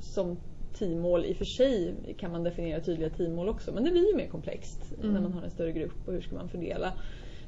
som 0.00 0.36
teammål 0.72 1.24
i 1.24 1.32
och 1.32 1.36
för 1.36 1.44
sig 1.44 1.94
kan 2.18 2.32
man 2.32 2.44
definiera 2.44 2.80
tydliga 2.80 3.10
teammål 3.10 3.48
också 3.48 3.72
men 3.72 3.84
det 3.84 3.90
blir 3.90 4.10
ju 4.10 4.16
mer 4.16 4.28
komplext 4.28 4.94
mm. 4.98 5.12
när 5.12 5.20
man 5.20 5.32
har 5.32 5.42
en 5.42 5.50
större 5.50 5.72
grupp 5.72 6.08
och 6.08 6.12
hur 6.12 6.20
ska 6.20 6.34
man 6.34 6.48
fördela. 6.48 6.92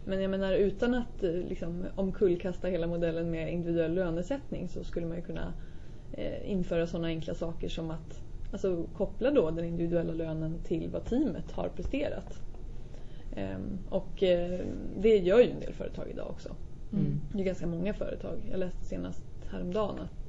Men 0.04 0.22
jag 0.22 0.30
menar 0.30 0.52
utan 0.52 0.94
att 0.94 1.22
eh, 1.22 1.32
liksom, 1.32 1.84
omkullkasta 1.94 2.68
hela 2.68 2.86
modellen 2.86 3.30
med 3.30 3.52
individuell 3.52 3.94
lönesättning 3.94 4.68
så 4.68 4.84
skulle 4.84 5.06
man 5.06 5.16
ju 5.16 5.22
kunna 5.22 5.52
eh, 6.12 6.50
införa 6.50 6.86
sådana 6.86 7.08
enkla 7.08 7.34
saker 7.34 7.68
som 7.68 7.90
att 7.90 8.20
alltså, 8.52 8.86
koppla 8.96 9.30
då 9.30 9.50
den 9.50 9.64
individuella 9.64 10.12
lönen 10.12 10.58
till 10.64 10.90
vad 10.92 11.04
teamet 11.04 11.52
har 11.52 11.68
presterat. 11.68 12.42
Um, 13.36 13.78
och 13.88 14.22
eh, 14.22 14.60
det 15.00 15.16
gör 15.16 15.38
ju 15.38 15.50
en 15.50 15.60
del 15.60 15.72
företag 15.72 16.08
idag 16.10 16.30
också. 16.30 16.48
Mm. 16.92 17.20
Det 17.32 17.40
är 17.40 17.44
ganska 17.44 17.66
många 17.66 17.94
företag. 17.94 18.38
Jag 18.50 18.60
läste 18.60 18.84
senast 18.84 19.24
häromdagen 19.50 19.98
att 19.98 20.19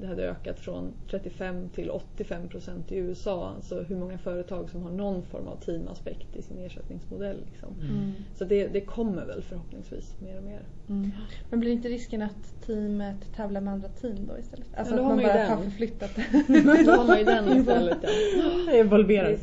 det 0.00 0.06
hade 0.06 0.30
ökat 0.30 0.60
från 0.60 0.92
35 1.10 1.68
till 1.68 1.90
85 1.90 2.48
procent 2.48 2.92
i 2.92 2.96
USA. 2.96 3.52
Alltså 3.56 3.82
hur 3.82 3.96
många 3.96 4.18
företag 4.18 4.70
som 4.70 4.82
har 4.82 4.90
någon 4.90 5.22
form 5.22 5.48
av 5.48 5.56
teamaspekt 5.56 6.36
i 6.36 6.42
sin 6.42 6.58
ersättningsmodell. 6.58 7.36
Liksom. 7.50 7.68
Mm. 7.80 8.12
Så 8.34 8.44
det, 8.44 8.66
det, 8.66 8.80
kommer 8.80 9.26
väl 9.26 9.42
förhoppningsvis 9.42 10.14
mer 10.20 10.38
och 10.38 10.44
mer. 10.44 10.60
Mm. 10.88 11.10
Men 11.50 11.60
blir 11.60 11.72
inte 11.72 11.88
risken 11.88 12.22
att 12.22 12.66
teamet 12.66 13.34
tävlar 13.36 13.60
med 13.60 13.74
andra 13.74 13.88
team 13.88 14.26
då 14.26 14.38
istället? 14.38 14.66
Alltså 14.76 14.94
ja, 14.94 15.00
då 15.00 15.08
att 15.08 15.16
man, 15.16 15.24
bara 15.24 15.46
har 15.46 15.62
förflyttat 15.62 16.10
det. 16.14 16.84
då 16.84 16.92
har 16.92 17.06
man 17.06 17.18
ju 17.18 17.24
den 17.24 17.60
istället 17.60 17.98
ja. 18.02 18.72
Evolverar. 18.72 19.36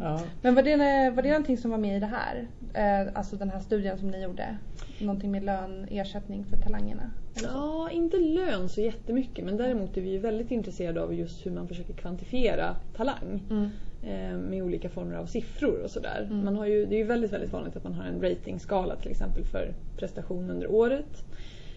Ja. 0.00 0.20
Men 0.42 0.54
var 0.54 0.62
det, 0.62 0.76
var 1.10 1.22
det 1.22 1.28
någonting 1.28 1.58
som 1.58 1.70
var 1.70 1.78
med 1.78 1.96
i 1.96 2.00
det 2.00 2.06
här? 2.06 2.48
Eh, 2.74 3.12
alltså 3.14 3.36
den 3.36 3.50
här 3.50 3.60
studien 3.60 3.98
som 3.98 4.08
ni 4.08 4.22
gjorde? 4.22 4.58
Någonting 5.00 5.30
med 5.30 5.44
lön, 5.44 5.86
ersättning 5.90 6.44
för 6.44 6.56
talangerna? 6.56 7.10
Ja, 7.42 7.90
inte 7.90 8.16
lön 8.16 8.68
så 8.68 8.80
jättemycket 8.80 9.44
men 9.44 9.56
däremot 9.56 9.96
är 9.96 10.00
vi 10.00 10.18
väldigt 10.18 10.50
intresserade 10.50 11.02
av 11.02 11.14
just 11.14 11.46
hur 11.46 11.50
man 11.50 11.68
försöker 11.68 11.92
kvantifiera 11.92 12.76
talang. 12.96 13.42
Mm. 13.50 13.70
Eh, 14.02 14.38
med 14.38 14.62
olika 14.62 14.88
former 14.88 15.16
av 15.16 15.26
siffror 15.26 15.82
och 15.82 15.90
sådär. 15.90 16.26
Mm. 16.30 16.44
Man 16.44 16.56
har 16.56 16.66
ju, 16.66 16.86
det 16.86 16.94
är 16.94 16.98
ju 16.98 17.04
väldigt, 17.04 17.32
väldigt 17.32 17.52
vanligt 17.52 17.76
att 17.76 17.84
man 17.84 17.94
har 17.94 18.04
en 18.04 18.22
ratingskala 18.22 18.96
till 18.96 19.10
exempel 19.10 19.44
för 19.44 19.74
prestation 19.96 20.50
under 20.50 20.70
året. 20.70 21.24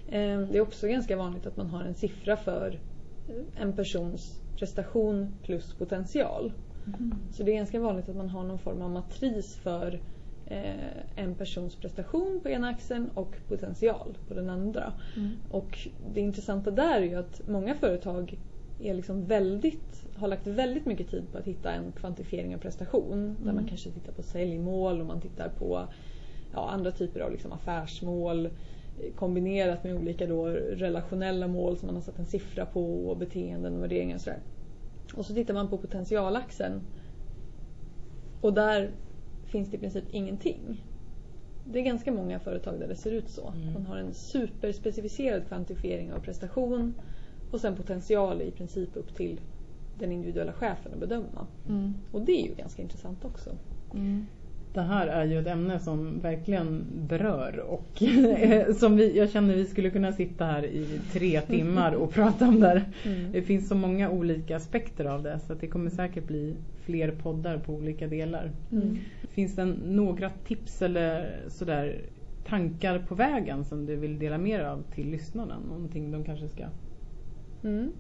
Eh, 0.08 0.40
det 0.40 0.58
är 0.58 0.62
också 0.62 0.88
ganska 0.88 1.18
vanligt 1.18 1.48
att 1.48 1.58
man 1.58 1.68
har 1.68 1.84
en 1.84 1.96
siffra 1.96 2.38
för 2.38 2.80
en 3.56 3.74
persons 3.74 4.42
prestation 4.58 5.38
plus 5.44 5.74
potential. 5.74 6.52
Mm. 6.86 7.16
Så 7.32 7.44
det 7.44 7.52
är 7.52 7.56
ganska 7.56 7.80
vanligt 7.80 8.10
att 8.10 8.16
man 8.16 8.30
har 8.30 8.44
någon 8.44 8.60
form 8.60 8.82
av 8.82 8.90
matris 8.90 9.56
för 9.56 10.00
eh, 10.46 10.98
en 11.16 11.36
persons 11.36 11.76
prestation 11.76 12.40
på 12.44 12.50
ena 12.50 12.70
axeln 12.70 13.10
och 13.14 13.36
potential 13.48 14.18
på 14.28 14.34
den 14.34 14.50
andra. 14.50 14.94
Mm. 15.18 15.30
Och 15.50 15.88
det 16.14 16.22
intressanta 16.22 16.72
där 16.72 17.02
är 17.02 17.06
ju 17.06 17.16
att 17.16 17.48
många 17.48 17.76
företag 17.76 18.40
är 18.80 18.94
liksom 18.94 19.26
väldigt, 19.26 20.08
har 20.16 20.28
lagt 20.28 20.48
väldigt 20.48 20.86
mycket 20.86 21.10
tid 21.10 21.24
på 21.32 21.38
att 21.38 21.46
hitta 21.46 21.72
en 21.72 21.92
kvantifiering 21.92 22.56
av 22.56 22.60
prestation. 22.60 23.14
Mm. 23.14 23.36
Där 23.44 23.54
man 23.54 23.68
kanske 23.68 23.92
tittar 23.92 24.12
på 24.12 24.24
säljmål 24.24 25.02
och 25.02 25.08
man 25.08 25.22
tittar 25.22 25.50
på 25.50 25.88
ja, 26.54 26.70
andra 26.70 26.92
typer 26.92 27.20
av 27.20 27.32
liksom 27.32 27.52
affärsmål 27.52 28.50
kombinerat 29.16 29.84
med 29.84 29.96
olika 29.96 30.28
då 30.28 30.46
relationella 30.48 31.48
mål 31.48 31.78
som 31.78 31.88
man 31.88 31.96
har 31.96 32.02
satt 32.02 32.20
en 32.20 32.26
siffra 32.26 32.66
på 32.66 33.10
och 33.10 33.18
beteenden 33.18 33.76
och 33.76 33.84
värderingar 33.84 34.16
och 34.16 34.22
sådär. 34.22 34.40
Och 35.14 35.26
så 35.26 35.34
tittar 35.34 35.54
man 35.54 35.68
på 35.68 35.78
potentialaxeln. 35.78 36.82
Och 38.42 38.54
där 38.54 38.92
finns 39.46 39.70
det 39.70 39.78
i 39.78 39.80
princip 39.80 40.04
ingenting. 40.12 40.84
Det 41.66 41.80
är 41.80 41.84
ganska 41.84 42.12
många 42.12 42.40
företag 42.40 42.80
där 42.80 42.88
det 42.88 42.96
ser 42.96 43.12
ut 43.12 43.30
så. 43.30 43.48
Mm. 43.48 43.74
Man 43.74 43.86
har 43.86 43.98
en 43.98 44.14
superspecificerad 44.14 45.48
kvantifiering 45.48 46.14
av 46.14 46.20
prestation 46.20 46.94
och 47.52 47.62
sen 47.62 47.76
potential 47.76 48.42
i 48.42 48.52
princip 48.52 48.90
upp 48.96 49.16
till 49.16 49.40
den 50.00 50.12
individuella 50.12 50.54
chefen 50.54 50.94
att 50.94 51.00
bedöma. 51.00 51.48
Mm. 51.68 51.94
Och 52.12 52.22
det 52.22 52.32
är 52.32 52.48
ju 52.48 52.56
ganska 52.56 52.82
intressant 52.82 53.26
också. 53.26 53.50
Mm 53.94 54.26
det 54.74 54.82
här 54.82 55.08
är 55.08 55.26
ju 55.26 55.40
ett 55.40 55.48
ämne 55.48 55.80
som 55.80 56.20
verkligen 56.20 56.86
berör 57.08 57.60
och 57.60 58.04
som 58.76 58.96
vi, 58.96 59.18
jag 59.18 59.30
känner 59.30 59.56
vi 59.56 59.66
skulle 59.66 59.90
kunna 59.90 60.12
sitta 60.12 60.46
här 60.46 60.66
i 60.66 61.00
tre 61.12 61.42
timmar 61.42 61.94
och 61.94 62.12
prata 62.14 62.48
om 62.48 62.60
det. 62.60 62.86
Mm. 63.04 63.32
Det 63.32 63.42
finns 63.42 63.68
så 63.68 63.76
många 63.76 64.10
olika 64.10 64.56
aspekter 64.56 65.06
av 65.06 65.24
det 65.24 65.40
så 65.40 65.54
det 65.54 65.68
kommer 65.68 65.90
säkert 65.90 66.28
bli 66.28 66.56
fler 66.82 67.12
poddar 67.12 67.58
på 67.58 67.74
olika 67.74 68.08
delar. 68.08 68.52
Mm. 68.72 68.98
Finns 69.30 69.56
det 69.56 69.66
några 69.86 70.30
tips 70.30 70.82
eller 70.82 71.40
sådär 71.48 72.02
tankar 72.46 73.00
på 73.00 73.16
vägen 73.16 73.66
som 73.66 73.86
du 73.86 73.96
vill 73.96 74.20
dela 74.20 74.38
med 74.38 74.60
dig 74.60 74.68
av 74.68 74.84
till 74.96 75.10
lyssnarna? 75.10 75.56
Någonting 75.68 76.12
de 76.12 76.24
kanske 76.24 76.48
ska 76.48 76.64
mm 77.64 77.92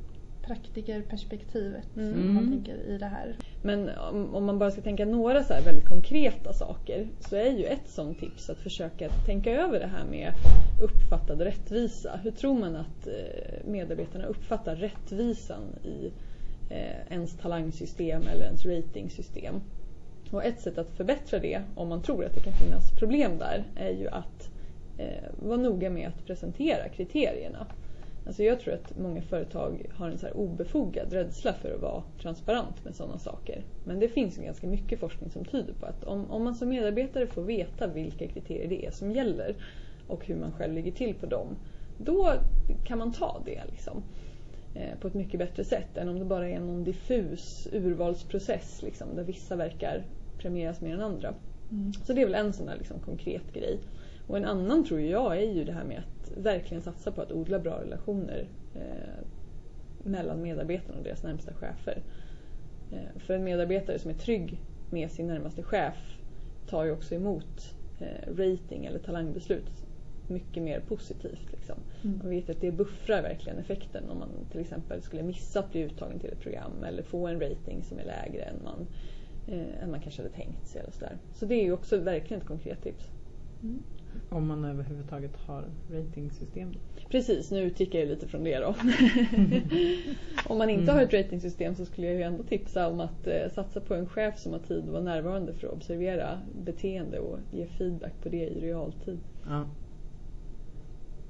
praktikerperspektivet 0.41 1.97
mm. 1.97 2.33
man 2.33 2.49
tänker 2.49 2.75
i 2.75 2.97
det 2.97 3.05
här. 3.05 3.35
Men 3.61 3.89
om, 3.89 4.35
om 4.35 4.45
man 4.45 4.59
bara 4.59 4.71
ska 4.71 4.81
tänka 4.81 5.05
några 5.05 5.43
så 5.43 5.53
väldigt 5.65 5.87
konkreta 5.87 6.53
saker 6.53 7.07
så 7.19 7.35
är 7.35 7.51
ju 7.51 7.65
ett 7.65 7.87
sånt 7.87 8.19
tips 8.19 8.49
att 8.49 8.57
försöka 8.57 9.09
tänka 9.09 9.51
över 9.51 9.79
det 9.79 9.87
här 9.87 10.05
med 10.05 10.33
uppfattad 10.81 11.41
rättvisa. 11.41 12.19
Hur 12.23 12.31
tror 12.31 12.59
man 12.59 12.75
att 12.75 13.07
eh, 13.07 13.65
medarbetarna 13.65 14.25
uppfattar 14.25 14.75
rättvisan 14.75 15.63
i 15.83 16.11
eh, 16.69 17.13
ens 17.13 17.37
talangsystem 17.37 18.21
eller 18.21 18.43
ens 18.43 18.65
ratingsystem? 18.65 19.61
Och 20.31 20.45
ett 20.45 20.61
sätt 20.61 20.77
att 20.77 20.89
förbättra 20.89 21.39
det, 21.39 21.61
om 21.75 21.89
man 21.89 22.01
tror 22.01 22.25
att 22.25 22.33
det 22.33 22.41
kan 22.41 22.53
finnas 22.53 22.91
problem 22.99 23.37
där, 23.37 23.63
är 23.75 23.91
ju 23.91 24.07
att 24.07 24.49
eh, 24.97 25.47
vara 25.47 25.57
noga 25.57 25.89
med 25.89 26.07
att 26.07 26.25
presentera 26.25 26.89
kriterierna. 26.89 27.67
Alltså 28.25 28.43
jag 28.43 28.59
tror 28.59 28.73
att 28.73 28.97
många 28.97 29.21
företag 29.21 29.85
har 29.93 30.09
en 30.09 30.17
så 30.17 30.29
obefogad 30.29 31.13
rädsla 31.13 31.53
för 31.53 31.73
att 31.73 31.81
vara 31.81 32.03
transparent 32.21 32.85
med 32.85 32.95
sådana 32.95 33.17
saker. 33.17 33.63
Men 33.83 33.99
det 33.99 34.07
finns 34.07 34.37
ju 34.37 34.43
ganska 34.43 34.67
mycket 34.67 34.99
forskning 34.99 35.29
som 35.29 35.45
tyder 35.45 35.73
på 35.73 35.85
att 35.85 36.03
om, 36.03 36.31
om 36.31 36.43
man 36.43 36.55
som 36.55 36.69
medarbetare 36.69 37.27
får 37.27 37.41
veta 37.41 37.87
vilka 37.87 38.27
kriterier 38.27 38.67
det 38.67 38.85
är 38.85 38.91
som 38.91 39.11
gäller 39.11 39.55
och 40.07 40.25
hur 40.25 40.35
man 40.35 40.51
själv 40.51 40.73
ligger 40.73 40.91
till 40.91 41.13
på 41.13 41.25
dem, 41.25 41.47
då 41.97 42.33
kan 42.85 42.97
man 42.97 43.11
ta 43.11 43.41
det 43.45 43.61
liksom, 43.71 44.03
eh, 44.75 44.99
på 44.99 45.07
ett 45.07 45.13
mycket 45.13 45.39
bättre 45.39 45.63
sätt 45.63 45.97
än 45.97 46.09
om 46.09 46.19
det 46.19 46.25
bara 46.25 46.49
är 46.49 46.59
någon 46.59 46.83
diffus 46.83 47.67
urvalsprocess 47.71 48.81
liksom, 48.83 49.15
där 49.15 49.23
vissa 49.23 49.55
verkar 49.55 50.03
premieras 50.37 50.81
mer 50.81 50.93
än 50.93 51.01
andra. 51.01 51.33
Mm. 51.71 51.93
Så 51.93 52.13
det 52.13 52.21
är 52.21 52.25
väl 52.25 52.35
en 52.35 52.53
sån 52.53 52.65
där 52.65 52.77
liksom, 52.77 52.99
konkret 52.99 53.53
grej. 53.53 53.79
Och 54.27 54.37
en 54.37 54.45
annan 54.45 54.85
tror 54.85 55.01
jag 55.01 55.37
är 55.37 55.51
ju 55.51 55.63
det 55.63 55.71
här 55.71 55.83
med 55.83 55.97
att 55.97 56.20
verkligen 56.37 56.81
satsa 56.81 57.11
på 57.11 57.21
att 57.21 57.31
odla 57.31 57.59
bra 57.59 57.81
relationer 57.81 58.47
eh, 58.75 59.25
mellan 60.03 60.41
medarbetarna 60.41 60.97
och 60.97 61.03
deras 61.03 61.23
närmsta 61.23 61.53
chefer. 61.53 62.03
Eh, 62.91 63.19
för 63.19 63.33
en 63.33 63.43
medarbetare 63.43 63.99
som 63.99 64.11
är 64.11 64.15
trygg 64.15 64.59
med 64.89 65.11
sin 65.11 65.27
närmaste 65.27 65.63
chef 65.63 66.17
tar 66.67 66.85
ju 66.85 66.91
också 66.91 67.15
emot 67.15 67.75
eh, 67.99 68.35
rating 68.35 68.85
eller 68.85 68.99
talangbeslut 68.99 69.85
mycket 70.27 70.63
mer 70.63 70.79
positivt. 70.79 71.51
Liksom. 71.51 71.75
Mm. 72.03 72.17
Man 72.17 72.29
vet 72.29 72.49
att 72.49 72.61
det 72.61 72.71
buffrar 72.71 73.21
verkligen 73.21 73.59
effekten 73.59 74.09
om 74.09 74.19
man 74.19 74.29
till 74.51 74.61
exempel 74.61 75.01
skulle 75.01 75.23
missa 75.23 75.59
att 75.59 75.71
bli 75.71 75.81
uttagen 75.81 76.19
till 76.19 76.29
ett 76.29 76.39
program 76.39 76.83
eller 76.83 77.03
få 77.03 77.27
en 77.27 77.39
rating 77.39 77.83
som 77.83 77.99
är 77.99 78.05
lägre 78.05 78.43
än 78.43 78.63
man, 78.63 78.87
eh, 79.47 79.83
än 79.83 79.91
man 79.91 80.01
kanske 80.01 80.21
hade 80.21 80.35
tänkt 80.35 80.67
sig. 80.67 80.81
Eller 80.81 80.91
så, 80.91 80.99
där. 80.99 81.17
så 81.33 81.45
det 81.45 81.55
är 81.55 81.63
ju 81.63 81.71
också 81.71 81.97
verkligen 81.97 82.41
ett 82.41 82.47
konkret 82.47 82.83
tips. 82.83 83.11
Mm. 83.63 83.83
Om 84.29 84.47
man 84.47 84.65
överhuvudtaget 84.65 85.37
har 85.37 85.65
ratingsystem. 85.91 86.73
Precis, 87.09 87.51
nu 87.51 87.61
utgick 87.61 87.95
jag 87.95 88.07
lite 88.07 88.27
från 88.27 88.43
det 88.43 88.59
då. 88.59 88.67
om 90.45 90.57
man 90.57 90.69
inte 90.69 90.83
mm. 90.83 90.95
har 90.95 91.01
ett 91.01 91.13
ratingsystem 91.13 91.75
så 91.75 91.85
skulle 91.85 92.07
jag 92.07 92.15
ju 92.15 92.21
ändå 92.21 92.43
tipsa 92.43 92.87
om 92.87 92.99
att 92.99 93.27
eh, 93.27 93.51
satsa 93.53 93.81
på 93.81 93.95
en 93.95 94.07
chef 94.07 94.39
som 94.39 94.51
har 94.51 94.59
tid 94.59 94.83
att 94.83 94.89
vara 94.89 95.03
närvarande 95.03 95.53
för 95.53 95.67
att 95.67 95.73
observera 95.73 96.39
beteende 96.65 97.19
och 97.19 97.39
ge 97.51 97.65
feedback 97.65 98.13
på 98.23 98.29
det 98.29 98.47
i 98.49 98.61
realtid. 98.61 99.19
Ja. 99.45 99.65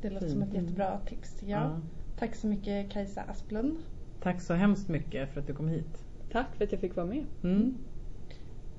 Det 0.01 0.09
låter 0.09 0.27
Fint. 0.27 0.31
som 0.31 0.41
ett 0.41 0.53
jättebra 0.53 0.99
tips. 1.05 1.41
Ja. 1.41 1.47
ja. 1.47 1.81
Tack 2.19 2.35
så 2.35 2.47
mycket 2.47 2.91
Kajsa 2.91 3.21
Asplund. 3.21 3.77
Tack 4.21 4.41
så 4.41 4.53
hemskt 4.53 4.89
mycket 4.89 5.33
för 5.33 5.39
att 5.39 5.47
du 5.47 5.53
kom 5.53 5.67
hit. 5.67 6.05
Tack 6.31 6.55
för 6.55 6.65
att 6.65 6.71
jag 6.71 6.81
fick 6.81 6.95
vara 6.95 7.05
med. 7.05 7.25
Mm. 7.43 7.77